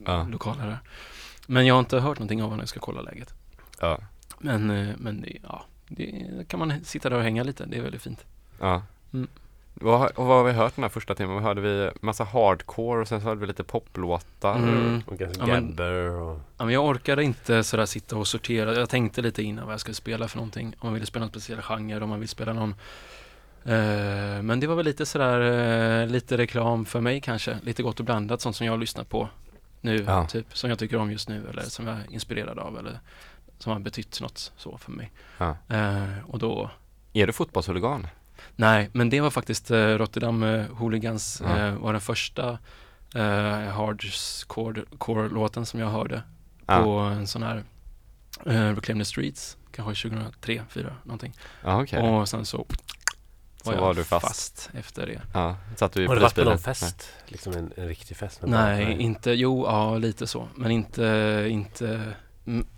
Ja. 0.07 0.27
lokaler. 0.31 0.79
Men 1.47 1.67
jag 1.67 1.75
har 1.75 1.81
inte 1.81 1.99
hört 1.99 2.19
någonting 2.19 2.43
av 2.43 2.49
honom, 2.49 2.61
jag 2.61 2.69
ska 2.69 2.81
kolla 2.81 3.01
läget. 3.03 3.35
Ja. 3.81 3.99
Men, 4.39 4.71
eh, 4.71 4.95
men 4.99 5.21
det, 5.21 5.37
ja, 5.43 5.65
det 5.89 6.25
kan 6.49 6.59
man 6.61 6.85
sitta 6.85 7.09
där 7.11 7.17
och 7.17 7.23
hänga 7.23 7.43
lite, 7.43 7.67
det 7.67 7.77
är 7.77 7.83
väldigt 7.83 8.03
fint. 8.03 8.25
ja. 8.61 8.83
Mm. 9.13 9.29
Vad, 9.75 9.99
har- 9.99 10.19
och 10.19 10.27
vad 10.27 10.37
har 10.37 10.45
vi 10.45 10.53
hört 10.53 10.75
den 10.77 10.83
här 10.85 10.89
första 10.89 11.15
timmen? 11.15 11.35
Vad 11.35 11.43
hörde 11.43 11.61
vi? 11.61 11.91
Massa 12.01 12.25
hardcore 12.25 13.01
och 13.01 13.09
sen 13.09 13.21
så 13.21 13.27
hörde 13.27 13.41
vi 13.41 13.47
lite 13.47 13.65
poplåtar. 13.65 14.57
Mm. 14.57 15.03
Och 15.07 15.19
ganska 15.19 15.41
Ja, 15.43 15.47
men- 15.47 15.67
gabber 15.69 16.11
och... 16.11 16.41
Ja, 16.59 16.65
men 16.65 16.75
jag 16.75 16.85
orkade 16.85 17.25
inte 17.25 17.65
sådär 17.65 17.87
sitta 17.87 18.17
och 18.17 18.27
sortera. 18.27 18.75
Jag 18.75 18.89
tänkte 18.89 19.23
lite 19.23 19.43
innan 19.43 19.65
vad 19.65 19.73
jag 19.73 19.81
skulle 19.81 19.95
spela 19.95 20.29
för 20.29 20.37
någonting. 20.37 20.67
Om 20.67 20.87
man 20.87 20.95
ville 20.95 21.07
spela 21.07 21.25
en 21.25 21.29
speciell 21.31 21.63
genre, 21.63 22.01
om 22.01 22.09
man 22.09 22.21
vill 22.21 22.29
spela 22.29 22.53
någon 22.53 22.75
eh, 23.65 24.43
Men 24.43 24.61
det 24.61 24.67
var 24.67 24.75
väl 24.77 24.85
lite 24.85 25.07
sådär, 25.07 25.41
eh, 26.03 26.07
lite 26.09 26.37
reklam 26.39 26.85
för 26.85 27.01
mig 27.01 27.21
kanske. 27.21 27.59
Lite 27.63 27.83
gott 27.83 27.99
och 28.01 28.05
blandat, 28.07 28.41
sånt 28.41 28.57
som 28.57 28.67
jag 28.67 28.73
har 28.73 28.79
lyssnat 28.79 29.09
på 29.09 29.29
nu, 29.81 30.05
Ja. 30.07 30.27
typ. 30.27 30.57
Som 30.57 30.71
jag 30.71 30.79
tycker 30.79 30.97
om 30.97 31.13
just 31.13 31.29
nu, 31.29 31.47
eller 31.51 31.63
som 31.63 31.87
jag 31.87 31.97
är 31.97 32.05
inspirerad 32.13 32.59
av, 32.59 32.79
eller 32.79 32.99
som 33.63 33.73
har 33.73 33.79
betytt 33.81 34.21
något 34.21 34.53
så 34.57 34.79
för 34.79 34.93
mig. 34.93 35.13
Ja. 35.39 35.57
Eh, 35.69 36.19
och 36.27 36.39
då, 36.39 36.71
Är 37.13 37.27
du 37.27 37.33
fotbollshuligan? 37.33 38.07
nej, 38.57 38.91
men 38.93 39.11
det 39.11 39.21
var 39.21 39.31
faktiskt 39.31 39.71
eh, 39.71 39.77
Rotterdam 39.87 40.43
eh, 40.43 40.67
Hooligans, 40.67 41.43
Ja. 41.45 41.59
eh, 41.59 41.75
var 41.75 41.93
den 41.93 42.01
första 42.01 42.59
eh, 43.15 43.69
hardcore-låten 44.49 45.67
som 45.67 45.81
jag 45.81 45.89
hörde 45.91 46.23
Ja. 46.67 46.83
på 46.85 46.91
en 46.99 47.27
sån 47.27 47.43
här 47.43 47.65
eh, 48.47 48.75
Reclaim 48.75 48.99
the 48.99 49.05
Streets, 49.05 49.57
kanske 49.73 50.09
2003, 50.09 50.55
2004 50.59 50.97
någonting. 51.05 51.35
Ja, 51.65 51.83
okej. 51.83 52.03
Och 52.03 52.29
sen 52.29 52.47
så 52.47 52.67
Så 53.63 53.71
var 53.71 53.75
jag 53.75 53.81
var 53.81 53.95
du 53.95 54.05
fast. 54.05 54.71
efter 54.75 55.07
det. 55.07 55.21
Ja, 55.35 55.57
satt 55.77 55.93
du 55.93 56.03
i 56.03 56.07
Har 56.07 56.15
du 56.15 56.21
varit 56.21 56.35
på 56.35 56.45
någon 56.45 56.59
fest? 56.59 57.09
Liksom 57.27 57.53
en, 57.53 57.73
en 57.77 57.89
riktig 57.89 58.17
fest? 58.17 58.43
med 58.43 58.51
Nej, 58.51 58.97
inte, 59.03 59.31
jo, 59.31 59.65
ja 59.67 59.99
lite 59.99 60.27
så, 60.27 60.49
men 60.55 60.71
inte, 60.71 61.47
inte, 61.51 62.15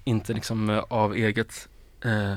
inte 0.04 0.32
liksom 0.32 0.70
eh, 0.70 0.78
av 0.88 1.14
eget 1.14 1.68
eh, 2.04 2.36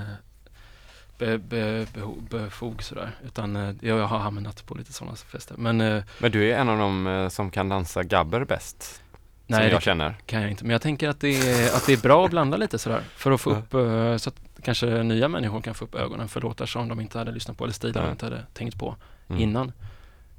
be, 1.17 1.37
be, 1.37 1.85
beho- 1.85 2.29
befog 2.29 2.83
sådär, 2.83 3.11
utan 3.25 3.55
eh, 3.55 3.75
jag 3.81 4.07
har 4.07 4.19
hamnat 4.19 4.65
på 4.65 4.75
lite 4.75 4.93
sådana 4.93 5.15
fester. 5.15 5.55
Men 5.57 5.81
eh, 5.81 6.03
Men 6.19 6.31
du 6.31 6.51
är 6.51 6.57
en 6.57 6.69
av 6.69 6.77
dem 6.77 7.07
eh, 7.07 7.29
som 7.29 7.51
kan 7.51 7.69
dansa 7.69 8.03
gabber 8.03 8.43
bäst. 8.45 9.01
nej, 9.47 9.57
som 9.59 9.65
det 9.67 9.71
jag 9.73 9.81
känner. 9.81 10.15
kan 10.25 10.41
jag 10.41 10.51
inte. 10.51 10.63
Men 10.63 10.71
jag 10.71 10.81
tänker 10.81 11.09
att 11.09 11.19
det 11.19 11.27
är, 11.51 11.75
att 11.75 11.85
det 11.85 11.93
är 11.93 11.97
bra 12.01 12.25
att 12.25 12.31
blanda 12.31 12.57
lite 12.57 12.77
sådär, 12.79 13.01
för 13.15 13.31
att 13.31 13.41
få 13.41 13.49
upp, 13.51 13.73
eh, 13.73 14.17
så 14.17 14.29
att 14.29 14.35
kanske 14.63 15.03
nya 15.03 15.27
människor 15.27 15.61
kan 15.61 15.73
få 15.75 15.85
upp 15.85 15.95
ögonen 15.95 16.27
för 16.27 16.41
låtar 16.41 16.65
som 16.65 16.87
de 16.89 16.99
inte 16.99 17.17
hade 17.17 17.31
lyssnat 17.31 17.57
på, 17.57 17.63
eller 17.63 17.73
stilar 17.73 18.03
de 18.03 18.11
inte 18.11 18.25
hade 18.25 18.43
tänkt 18.53 18.79
på 18.79 18.95
Mm. 19.29 19.41
innan. 19.41 19.71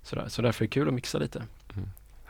Sådär. 0.03 0.25
Så 0.29 0.43
därför 0.43 0.65
är 0.65 0.69
det 0.69 0.73
kul 0.75 0.89
att 0.89 0.95
mixa 0.95 1.19
lite. 1.19 1.43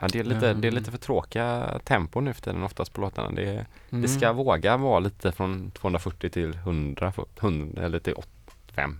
Ja, 0.01 0.09
det, 0.13 0.19
är 0.21 0.25
lite, 0.25 0.41
det 0.41 0.67
är 0.69 0.71
Ehm. 0.73 0.75
lite 0.75 0.91
för 0.91 0.99
tråkiga 0.99 1.81
tempo 1.85 2.21
nu 2.21 2.33
för 2.35 2.43
tiden 2.43 2.63
oftast 2.63 2.93
på 2.93 3.01
låtarna. 3.01 3.31
Det, 3.31 3.67
Mm. 3.91 4.03
det 4.03 4.09
ska 4.09 4.33
våga 4.33 4.77
vara 4.77 4.99
lite 5.01 5.33
från 5.33 5.71
240 5.71 6.31
till 6.31 6.55
100, 6.55 7.13
för- 7.13 7.25
100 7.41 7.83
eller 7.83 7.99
till 7.99 8.15
85. 8.15 8.99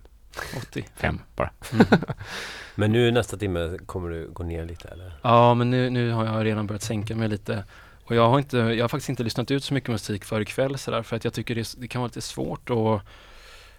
85. 0.57 0.85
Fem 0.97 1.21
bara. 1.37 1.51
Mm. 1.73 1.87
Men 2.75 2.93
nu 2.93 3.11
nästa 3.11 3.37
timme 3.37 3.79
kommer 3.87 4.11
du 4.11 4.29
gå 4.33 4.43
ner 4.45 4.65
lite 4.65 4.89
eller? 4.89 5.13
Ja, 5.23 5.55
men 5.55 5.71
nu, 5.71 5.91
nu 5.91 6.11
har 6.11 6.25
jag 6.27 6.45
redan 6.45 6.67
börjat 6.67 6.83
sänka 6.83 7.17
mig 7.17 7.29
lite. 7.29 7.65
Och 8.05 8.15
jag 8.17 8.29
har, 8.29 8.39
inte, 8.39 8.57
jag 8.59 8.85
har 8.85 8.89
faktiskt 8.89 9.09
inte 9.09 9.23
lyssnat 9.23 9.51
ut 9.51 9.65
så 9.65 9.75
mycket 9.75 9.91
musik 9.91 10.25
för 10.25 10.41
ikväll 10.41 10.79
sådär, 10.79 11.03
för 11.03 11.17
att 11.17 11.25
jag 11.25 11.33
tycker 11.33 11.55
det, 11.55 11.75
det 11.79 11.89
kan 11.89 12.01
vara 12.01 12.07
lite 12.09 12.21
svårt 12.21 12.71
och 12.71 13.01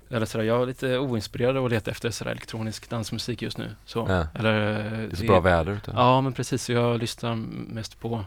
eller 0.09 0.25
sådär, 0.25 0.45
jag 0.45 0.61
är 0.61 0.65
lite 0.65 0.97
oinspirerad 0.99 1.57
och 1.57 1.69
letar 1.69 1.91
efter 1.91 2.09
sådär 2.11 2.31
elektronisk 2.31 2.89
dansmusik 2.89 3.41
just 3.41 3.57
nu. 3.57 3.75
Så, 3.85 4.05
Ja. 4.09 4.27
eller, 4.35 4.53
Det 4.53 5.11
är 5.11 5.15
så 5.15 5.25
bra 5.25 5.39
väder 5.39 5.71
ute. 5.71 5.91
Ja, 5.95 6.21
men 6.21 6.33
precis. 6.33 6.63
Så 6.63 6.71
jag 6.71 6.99
lyssnar 6.99 7.35
mest 7.35 7.99
på 7.99 8.25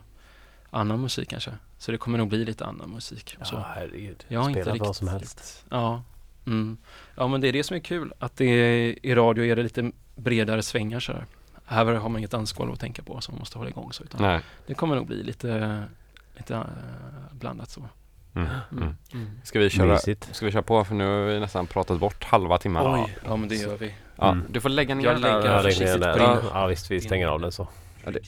annan 0.70 1.00
musik 1.00 1.28
kanske. 1.30 1.50
Så 1.78 1.92
det 1.92 1.98
kommer 1.98 2.18
nog 2.18 2.28
bli 2.28 2.44
lite 2.44 2.64
annan 2.66 2.90
musik. 2.90 3.36
Så. 3.42 3.54
Ja, 3.54 3.66
herregud. 3.74 4.24
Jag 4.28 4.40
har 4.40 4.50
Spela 4.50 4.58
inte 4.60 4.70
vad 4.70 4.74
riktigt- 4.88 4.96
som 4.96 5.08
helst. 5.08 5.64
Ja. 5.70 6.02
Mm. 6.46 6.76
ja, 7.16 7.28
men 7.28 7.40
det 7.40 7.48
är 7.48 7.52
det 7.52 7.64
som 7.64 7.76
är 7.76 7.80
kul. 7.80 8.12
Att 8.18 8.36
det 8.36 8.44
är, 8.44 9.06
i 9.06 9.14
radio 9.14 9.44
är 9.44 9.56
det 9.56 9.62
lite 9.62 9.92
bredare 10.16 10.62
svängar 10.62 11.00
så 11.00 11.12
här. 11.12 11.26
Har 11.94 12.08
man 12.08 12.18
inget 12.18 12.30
dansgolv 12.30 12.72
att 12.72 12.80
tänka 12.80 13.02
på 13.02 13.20
som 13.20 13.34
man 13.34 13.38
måste 13.38 13.58
hålla 13.58 13.70
igång 13.70 13.92
så. 13.92 14.02
Utan 14.04 14.22
Nej. 14.22 14.40
Det 14.66 14.74
kommer 14.74 14.96
nog 14.96 15.06
bli 15.06 15.22
lite, 15.22 15.82
lite 16.36 16.54
äh, 16.54 16.62
blandat 17.32 17.70
så. 17.70 17.88
Mm. 18.34 18.48
Mm. 18.72 18.94
Ska, 19.44 19.58
vi 19.58 19.70
köra, 19.70 19.86
Mysigt. 19.86 20.28
ska 20.32 20.46
vi 20.46 20.52
köra 20.52 20.62
på 20.62 20.84
för 20.84 20.94
nu 20.94 21.04
har 21.06 21.26
vi 21.26 21.40
nästan 21.40 21.66
pratat 21.66 22.00
bort 22.00 22.24
halva 22.24 22.58
timmen. 22.58 22.86
Oj, 22.94 23.16
ja 23.26 23.36
men 23.36 23.48
det 23.48 23.54
gör 23.54 23.76
vi. 23.76 23.94
Ja, 24.16 24.30
Mm. 24.30 24.44
Du 24.50 24.60
får 24.60 24.68
lägga 24.68 24.94
ner 24.94 25.04
Jag 25.04 25.14
den 25.14 25.22
där. 25.22 25.38
lägger 25.38 25.54
Ja, 25.54 25.62
lägg 25.62 25.80
ner 25.80 25.98
den 25.98 26.44
Ja 26.54 26.66
visst, 26.66 26.90
vi 26.90 27.00
stänger 27.00 27.26
av 27.28 27.40
den 27.40 27.52
så. 27.52 27.68
Ja, 28.04 28.10
det, 28.10 28.20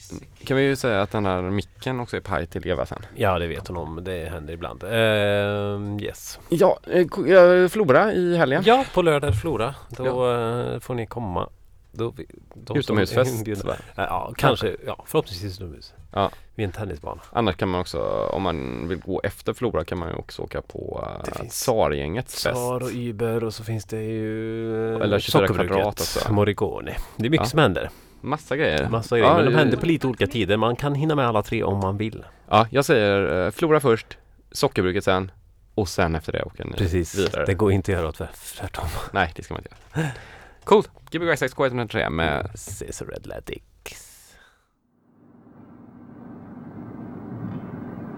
kan 0.45 0.57
vi 0.57 0.63
ju 0.63 0.75
säga 0.75 1.01
att 1.01 1.11
den 1.11 1.25
här 1.25 1.41
micken 1.41 1.99
också 1.99 2.17
är 2.17 2.21
paj 2.21 2.47
till 2.47 2.67
Eva 2.67 2.85
sen. 2.85 2.99
Ja 3.15 3.39
det 3.39 3.47
vet 3.47 3.67
hon 3.67 3.77
om, 3.77 4.03
det 4.03 4.29
händer 4.31 4.53
ibland. 4.53 4.83
Ehm, 4.83 5.99
yes. 5.99 6.39
Ja, 6.49 6.79
eh, 6.91 7.07
ko- 7.07 7.69
Flora 7.69 8.13
i 8.13 8.37
helgen. 8.37 8.63
Ja, 8.65 8.85
på 8.93 9.01
lördag 9.01 9.35
Flora. 9.41 9.75
Då 9.89 10.31
eh, 10.31 10.79
får 10.79 10.93
ni 10.95 11.05
komma. 11.05 11.49
Då, 11.95 12.13
de 12.55 12.77
Utomhusfest. 12.77 13.47
Ja, 13.95 14.33
kanske. 14.37 14.75
Ja, 14.85 15.03
förhoppningsvis 15.07 15.55
utomhus. 15.61 15.93
Ja. 16.11 16.31
Vid 16.55 16.65
en 16.65 16.71
tennisbana. 16.71 17.21
Annars 17.31 17.55
kan 17.55 17.69
man 17.69 17.81
också, 17.81 17.99
om 18.31 18.41
man 18.41 18.87
vill 18.87 18.99
gå 18.99 19.21
efter 19.23 19.53
Flora 19.53 19.85
kan 19.85 19.97
man 19.97 20.09
ju 20.09 20.15
också 20.15 20.41
åka 20.41 20.61
på 20.61 21.07
Det 21.25 21.31
uh, 21.31 21.37
finns 21.37 21.59
Sargängets 21.63 22.33
fest. 22.33 22.55
Sar 22.55 22.83
och 22.83 22.89
Uber 22.93 23.43
och 23.43 23.53
så 23.53 23.63
finns 23.63 23.85
det 23.85 24.01
ju 24.01 24.95
eh, 24.95 25.01
Eller 25.01 25.19
24 25.19 25.47
Sockerbruket, 25.47 25.71
kvadrat 25.71 25.99
också. 25.99 26.33
Morricone. 26.33 26.95
Det 27.17 27.25
är 27.25 27.29
mycket 27.29 27.45
Ja. 27.45 27.49
som 27.49 27.59
händer. 27.59 27.89
Massa 28.21 28.57
grejer. 28.57 28.89
Massa 28.89 29.17
grejer. 29.17 29.31
Ja, 29.31 29.37
men 29.37 29.45
de 29.45 29.55
händer 29.55 29.77
på 29.77 29.85
lite 29.85 30.07
olika 30.07 30.27
tider. 30.27 30.57
Man 30.57 30.75
kan 30.75 30.95
hinna 30.95 31.15
med 31.15 31.27
alla 31.27 31.43
tre 31.43 31.63
om 31.63 31.79
man 31.79 31.97
vill. 31.97 32.25
Ja, 32.49 32.67
jag 32.69 32.85
säger 32.85 33.45
eh, 33.45 33.51
Flora 33.51 33.79
först, 33.79 34.17
Sockerbruket 34.51 35.03
sen 35.03 35.31
och 35.75 35.89
sen 35.89 36.15
efter 36.15 36.31
det 36.31 36.43
åker 36.43 36.65
ni 36.65 36.71
Precis. 36.71 37.15
vidare. 37.17 37.45
Det 37.45 37.53
går 37.53 37.71
inte 37.71 37.91
att 37.97 38.01
göra 38.01 38.11
tvärtom. 38.11 38.85
Nej, 39.11 39.31
det 39.35 39.43
ska 39.43 39.53
man 39.53 39.63
inte 39.63 39.75
göra. 40.01 40.07
Coolt! 40.65 40.89
Gbg 41.11 41.29
X 41.29 41.53
K103 41.53 42.09
med 42.09 42.45
Caesar 42.55 43.09
Atlantic. 43.15 43.63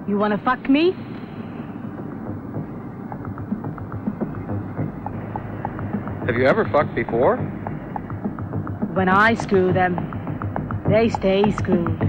You 0.08 0.20
wanna 0.20 0.38
fuck 0.38 0.70
me? 0.70 0.94
Have 6.28 6.38
you 6.38 6.46
ever 6.48 6.66
fucked 6.66 6.96
before? 6.96 7.38
When 8.94 9.10
I 9.10 9.36
screw 9.36 9.74
them, 9.74 9.96
they 10.90 11.10
stay 11.10 11.52
screwed. 11.52 12.00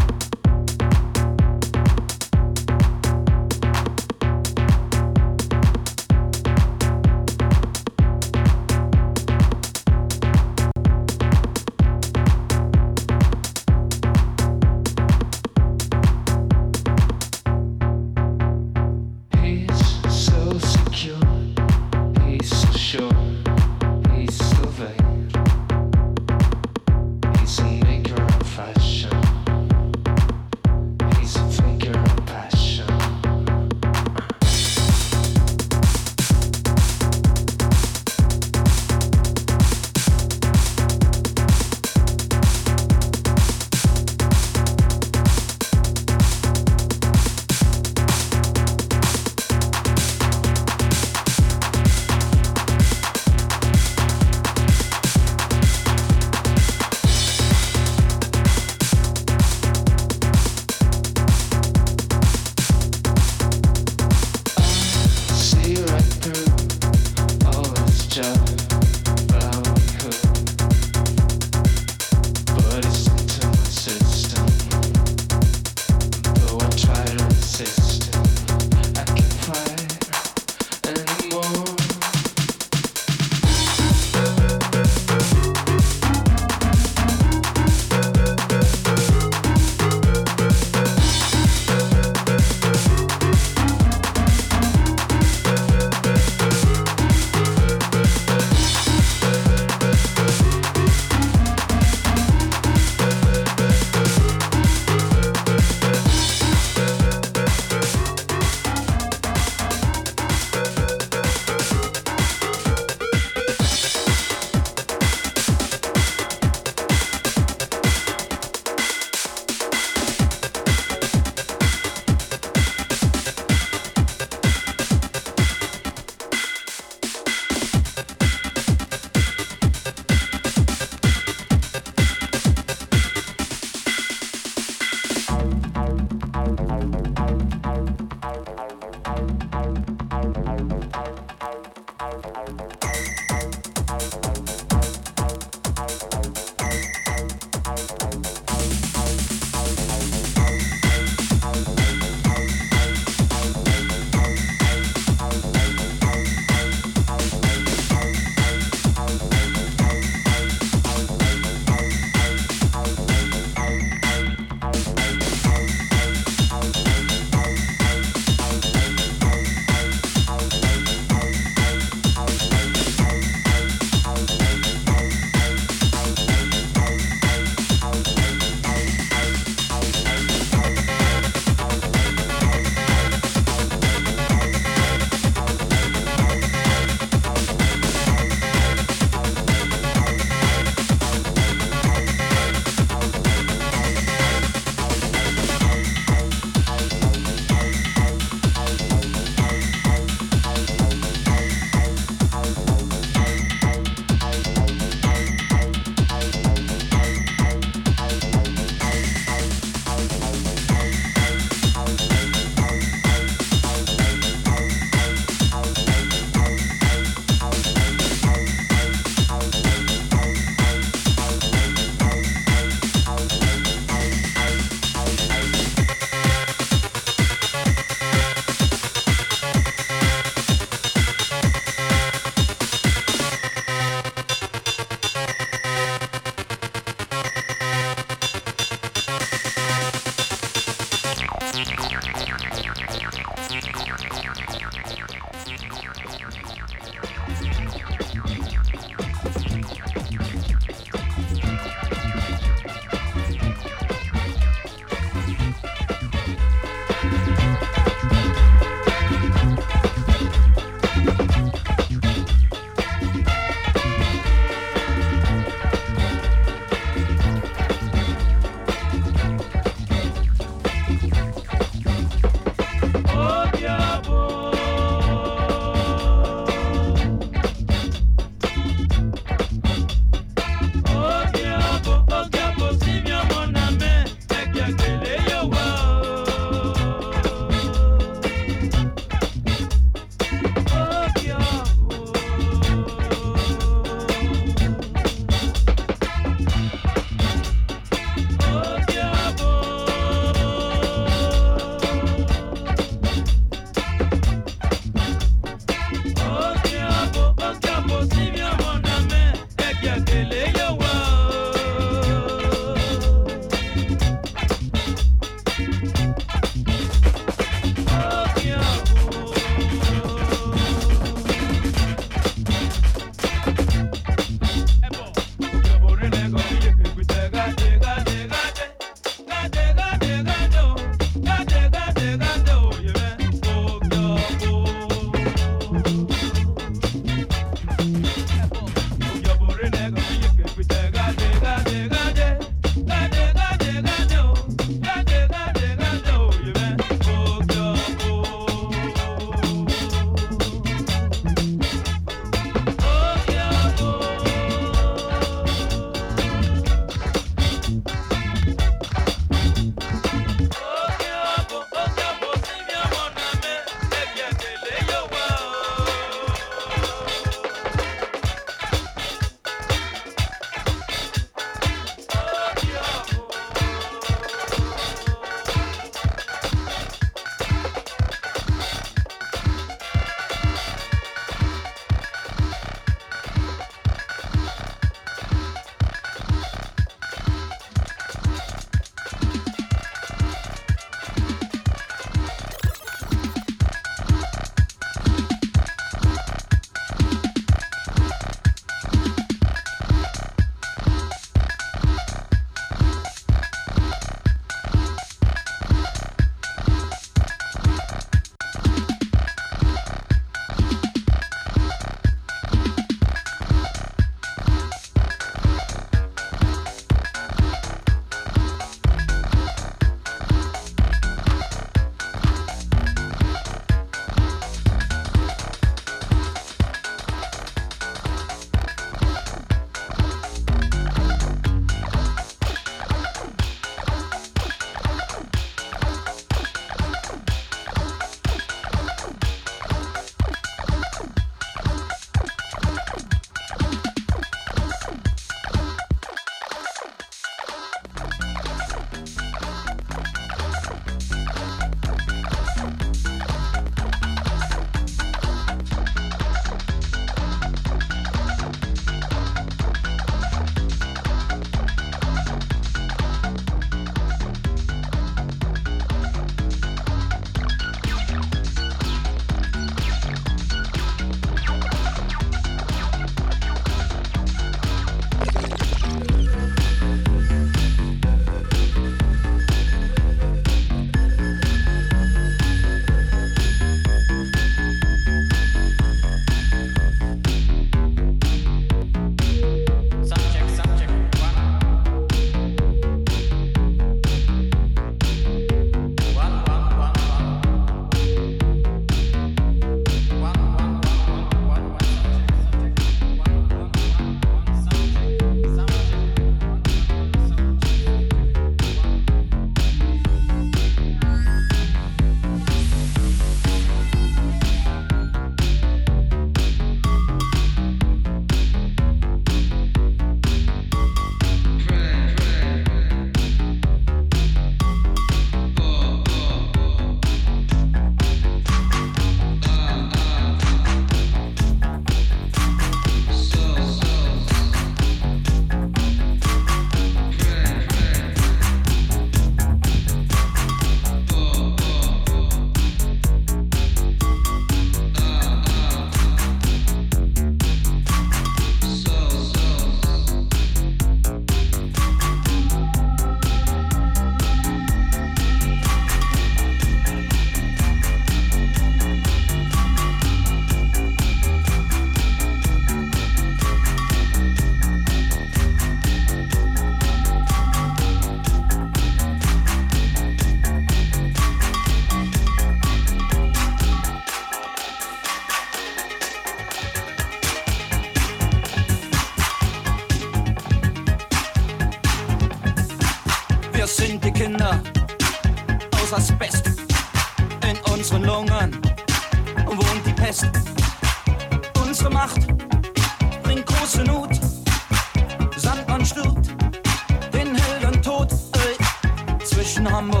Namen 599.61 600.00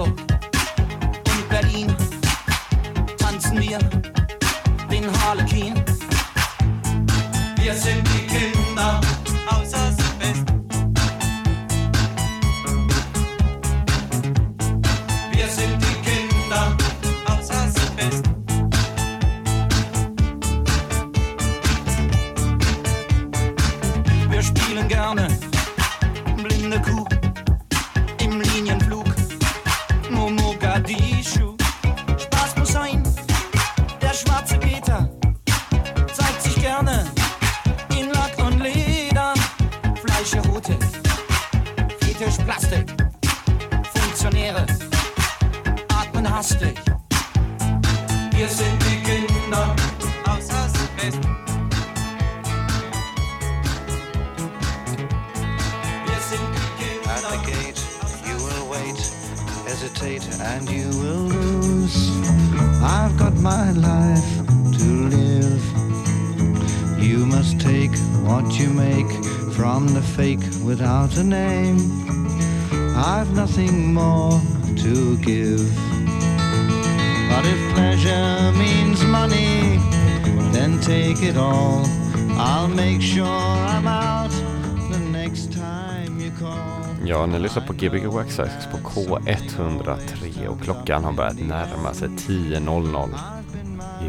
Gbg 87.81 88.05
Waxax 88.05 88.67
på 88.71 88.77
K103 88.77 90.47
och 90.47 90.61
klockan 90.61 91.03
har 91.03 91.13
börjat 91.13 91.39
närma 91.39 91.93
sig 91.93 92.07
10.00. 92.07 93.09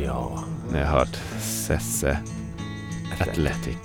Ja. 0.05 0.44
Ni 0.73 0.78
har 0.78 0.86
hört 0.86 1.20
Sesse 1.40 2.19
Athletic. 3.20 3.77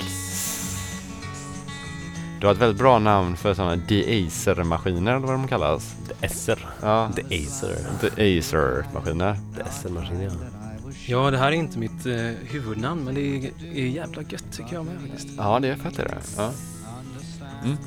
Du 2.39 2.47
har 2.47 2.53
ett 2.53 2.61
väldigt 2.61 2.77
bra 2.77 2.99
namn 2.99 3.37
för 3.37 3.53
sådana 3.53 3.75
de-acer-maskiner 3.75 5.15
eller 5.15 5.27
vad 5.27 5.35
de 5.35 5.47
kallas. 5.47 5.95
Acer. 6.21 6.67
Ja. 6.81 7.09
De-acer. 7.15 7.77
De-acer-maskiner. 8.01 9.37
De-acer-maskiner, 9.57 10.23
ja. 10.23 10.31
Ja, 11.07 11.31
det 11.31 11.37
här 11.37 11.47
är 11.47 11.51
inte 11.51 11.79
mitt 11.79 12.05
eh, 12.05 12.15
huvudnamn, 12.43 13.03
men 13.03 13.15
det 13.15 13.21
är, 13.21 13.51
är 13.75 13.85
jävla 13.85 14.21
gött 14.21 14.51
tycker 14.51 14.73
jag 14.73 14.85
med 14.85 15.01
faktiskt. 15.01 15.27
Ja, 15.37 15.59
det 15.59 15.67
är 15.67 15.75
fett 15.75 15.99
är 15.99 16.03
det. 16.03 16.17
Ja. 16.37 16.51
Mm. 17.63 17.77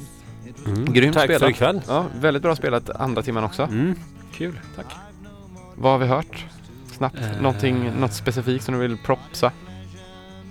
Mm. 0.67 0.93
Grymt 0.93 1.15
Tack 1.15 1.25
spelat. 1.25 1.43
för 1.43 1.51
ikväll. 1.51 1.81
Ja, 1.89 2.07
väldigt 2.21 2.43
bra 2.43 2.57
spelat 2.57 2.91
andra 2.91 3.23
timmen 3.23 3.45
också. 3.45 3.63
Mm. 3.63 3.95
Kul, 4.33 4.61
tack. 4.77 4.87
Vad 5.77 5.93
har 5.93 5.99
vi 5.99 6.07
hört? 6.07 6.47
Snabbt. 6.93 7.17
Eh. 7.21 7.43
Någonting, 7.43 7.91
något 8.01 8.13
specifikt 8.13 8.65
som 8.65 8.75
du 8.75 8.81
vill 8.81 8.97
propsa? 8.99 9.53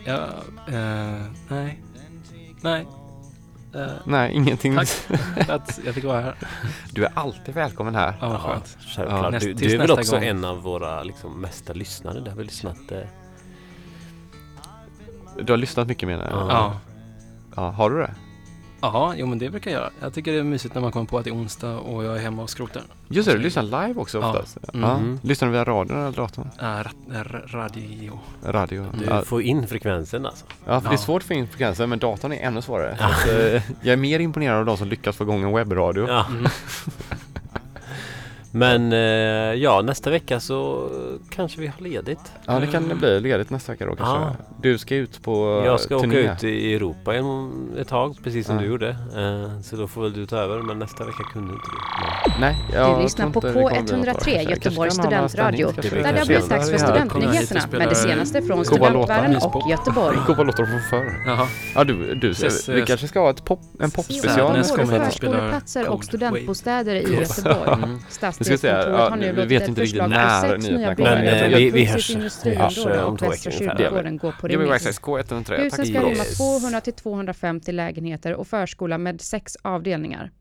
Ja, 0.06 0.28
eh, 0.68 1.22
nej. 1.48 1.80
Nej. 2.62 2.88
Eh, 3.76 3.82
Nej, 4.06 4.34
ingenting. 4.34 4.76
Tack 4.76 5.50
att 5.50 5.80
jag 5.86 5.96
fick 5.96 6.04
vara 6.04 6.22
här. 6.22 6.36
Du 6.92 7.06
är 7.06 7.12
alltid 7.14 7.56
välkommen 7.56 7.96
här. 7.96 8.14
Ja, 8.22 8.30
vad 8.30 8.42
skönt. 8.42 8.78
Självklart. 8.96 9.34
Näst- 9.34 9.46
du, 9.46 9.54
du 9.54 9.74
är 9.74 9.78
väl 9.78 9.92
också 9.92 10.16
gång. 10.16 10.24
en 10.26 10.46
av 10.46 10.62
våra 10.62 11.04
liksom, 11.04 11.42
mesta 11.42 11.74
lyssnare. 11.74 12.20
Du 12.20 12.30
har 12.30 12.38
väl 12.38 12.46
lyssnat... 12.46 12.92
Eh... 12.92 13.00
Du 15.42 15.54
har 15.54 15.58
lyssnat 15.58 15.88
mycket 15.88 16.08
menar 16.10 16.30
jag? 16.30 16.40
Ja. 16.40 16.80
ja. 17.56 17.70
Har 17.70 17.90
du 17.90 17.98
det? 17.98 18.14
Ja, 18.82 19.14
jo 19.18 19.26
men 19.28 19.40
det 19.40 19.50
brukar 19.50 19.72
jag 19.72 19.80
göra. 19.80 19.90
Jag 20.02 20.14
tycker 20.14 20.32
det 20.32 20.40
är 20.40 20.44
mysigt 20.44 20.74
när 20.76 20.82
man 20.82 20.92
kommer 20.92 21.06
på 21.06 21.18
att 21.18 21.24
det 21.24 21.30
är 21.30 21.36
onsdag 21.36 21.78
och 21.78 22.04
jag 22.04 22.16
är 22.18 22.20
hemma 22.22 22.42
och 22.44 22.50
skrotar. 22.50 22.82
Just 23.08 23.30
det, 23.30 23.36
du 23.36 23.40
lyssnar 23.44 23.64
live 23.64 23.94
också 24.02 24.18
Ja. 24.20 24.30
oftast. 24.30 24.58
Ja. 24.74 24.98
Mhm. 24.98 25.20
Lyssnar 25.24 25.48
du 25.48 25.52
via 25.52 25.64
radion 25.64 25.98
eller 25.98 26.12
datorn? 26.12 26.50
Äh, 26.60 26.64
ra- 26.64 26.92
ra- 27.10 27.48
radio. 27.48 28.20
Radio. 28.46 28.86
Du 29.00 29.06
Ja. 29.06 29.22
får 29.22 29.42
in 29.42 29.68
frekvensen 29.68 30.26
alltså. 30.26 30.46
Ja, 30.66 30.82
för 30.82 30.90
det 30.90 30.96
är 30.96 30.98
svårt 30.98 31.22
att 31.22 31.28
få 31.28 31.34
in 31.34 31.48
frekvensen, 31.48 31.90
men 31.90 32.00
datorn 32.00 32.32
är 32.32 32.38
ännu 32.48 32.62
svårare. 32.62 32.98
Så 33.26 33.32
eh, 33.32 33.62
jag 33.82 33.94
är 33.94 33.98
mer 33.98 34.20
imponerad 34.20 34.60
av 34.60 34.66
de 34.66 34.78
som 34.78 34.88
lyckas 34.88 35.16
få 35.16 35.24
igång 35.24 35.44
en 35.44 35.52
webbradio. 35.54 36.08
Ja. 36.08 36.26
Men 38.52 38.94
eh, 38.94 39.00
ja, 39.54 39.82
nästa 39.82 40.10
vecka 40.10 40.40
så 40.40 40.90
kanske 41.30 41.62
vi 41.62 41.68
har 41.68 41.82
ledigt. 41.84 42.20
Ja, 42.46 42.60
det 42.60 42.68
kan 42.68 42.98
bli 43.00 43.20
ledigt 43.20 43.50
nästa 43.50 43.72
vecka 43.72 43.86
då 43.86 43.96
kanske. 43.96 44.16
Ja. 44.16 44.36
Du 44.62 44.78
ska 44.78 44.96
ut 44.96 45.24
på 45.24 45.62
Jag 45.66 45.80
ska 45.80 46.00
turné. 46.00 46.22
åka 46.24 46.34
ut 46.34 46.44
i 46.44 46.74
Europa 46.76 47.16
en- 47.16 47.70
ett 47.80 47.88
tag, 47.88 48.16
precis 48.24 48.46
som 48.46 48.56
Ja. 48.56 48.62
du 48.62 48.68
gjorde. 48.68 48.90
Eh, 48.90 49.62
Så 49.62 49.76
då 49.76 49.88
får 49.88 50.02
väl 50.02 50.14
du 50.14 50.26
ta 50.26 50.38
över, 50.38 50.62
men 50.62 50.80
nästa 50.80 51.04
vecka 51.06 51.24
kunde 51.34 51.54
inte 51.54 51.66
du. 51.72 52.32
Nej, 52.42 52.56
jag 52.74 52.98
Du 52.98 53.04
lyssnar 53.04 53.30
på 53.30 53.38
inte 53.40 53.48
det 53.48 53.54
kommer 53.54 53.70
bli 53.70 53.80
något 53.82 54.08
K103 54.08 54.24
bra. 54.24 54.34
Jag 54.34 54.44
kanske 54.44 54.52
Göteborgs 54.52 54.94
studentradio. 54.94 55.72
Där 55.82 56.14
det 56.14 56.20
har 56.20 56.26
blivit 56.26 56.50
dags 56.50 56.70
för 56.70 56.78
studentnyheterna 56.78 57.62
med 57.72 57.90
det 57.90 57.96
senaste 57.96 58.42
från 58.42 58.66
studentvärlden 58.66 59.36
och 59.38 59.70
Göteborg. 59.70 60.18
Goa 60.28 60.44
låtar 60.44 60.66
från 60.66 60.82
förr. 60.90 61.24
Ja, 61.76 61.84
du, 61.84 62.16
du 62.16 62.34
vi 62.74 62.80
eh, 62.80 62.86
kanske 62.86 63.08
ska 63.08 63.20
ha 63.20 63.30
ett 63.30 63.46
pop, 63.46 63.60
en 63.80 63.92
popspecial 63.92 64.64
spelar 64.64 65.06
Förskoleplatser 65.06 65.90
och 65.90 66.04
studentbostäder 66.04 66.96
i. 66.96 67.16
Göteborg. 67.20 67.98
Ska 68.46 68.52
vi. 68.54 68.58
Stadsdelskontoret 68.58 69.10
Ja, 69.10 69.16
nu 69.16 69.32
vi 69.32 69.46
vet 69.46 69.68
inte 69.68 69.82
riktigt 69.82 70.02
när 70.02 70.58
nyheterna 70.58 70.96
kommer. 70.96 71.16
Men, 71.24 71.52
eh, 71.54 71.58
vi- 71.58 71.70
vi 71.72 71.86
hörs- 71.86 72.10
industriområde 72.12 72.64
hörs, 72.64 72.78
eh, 72.98 73.08
om 73.08 73.18
två 73.18 73.30
veckor 73.30 73.52
ungefär. 73.52 73.78
kyrkogården 73.78 74.18
går 74.18 74.32
på 74.42 74.48
Gbg 74.48 74.56
remiss. 74.56 74.70
Waxax 74.70 75.00
K103. 75.00 75.58
Husen 75.64 75.86
ska 75.86 76.00
rymma 76.00 76.10
Yes. 76.10 76.38
200 76.38 76.82
till 76.82 76.94
250 76.94 77.72
lägenheter 77.72 78.34
och 78.34 78.48
förskola 78.48 78.98
med 78.98 79.22
sex 79.22 79.58
avdelningar. 79.62 80.32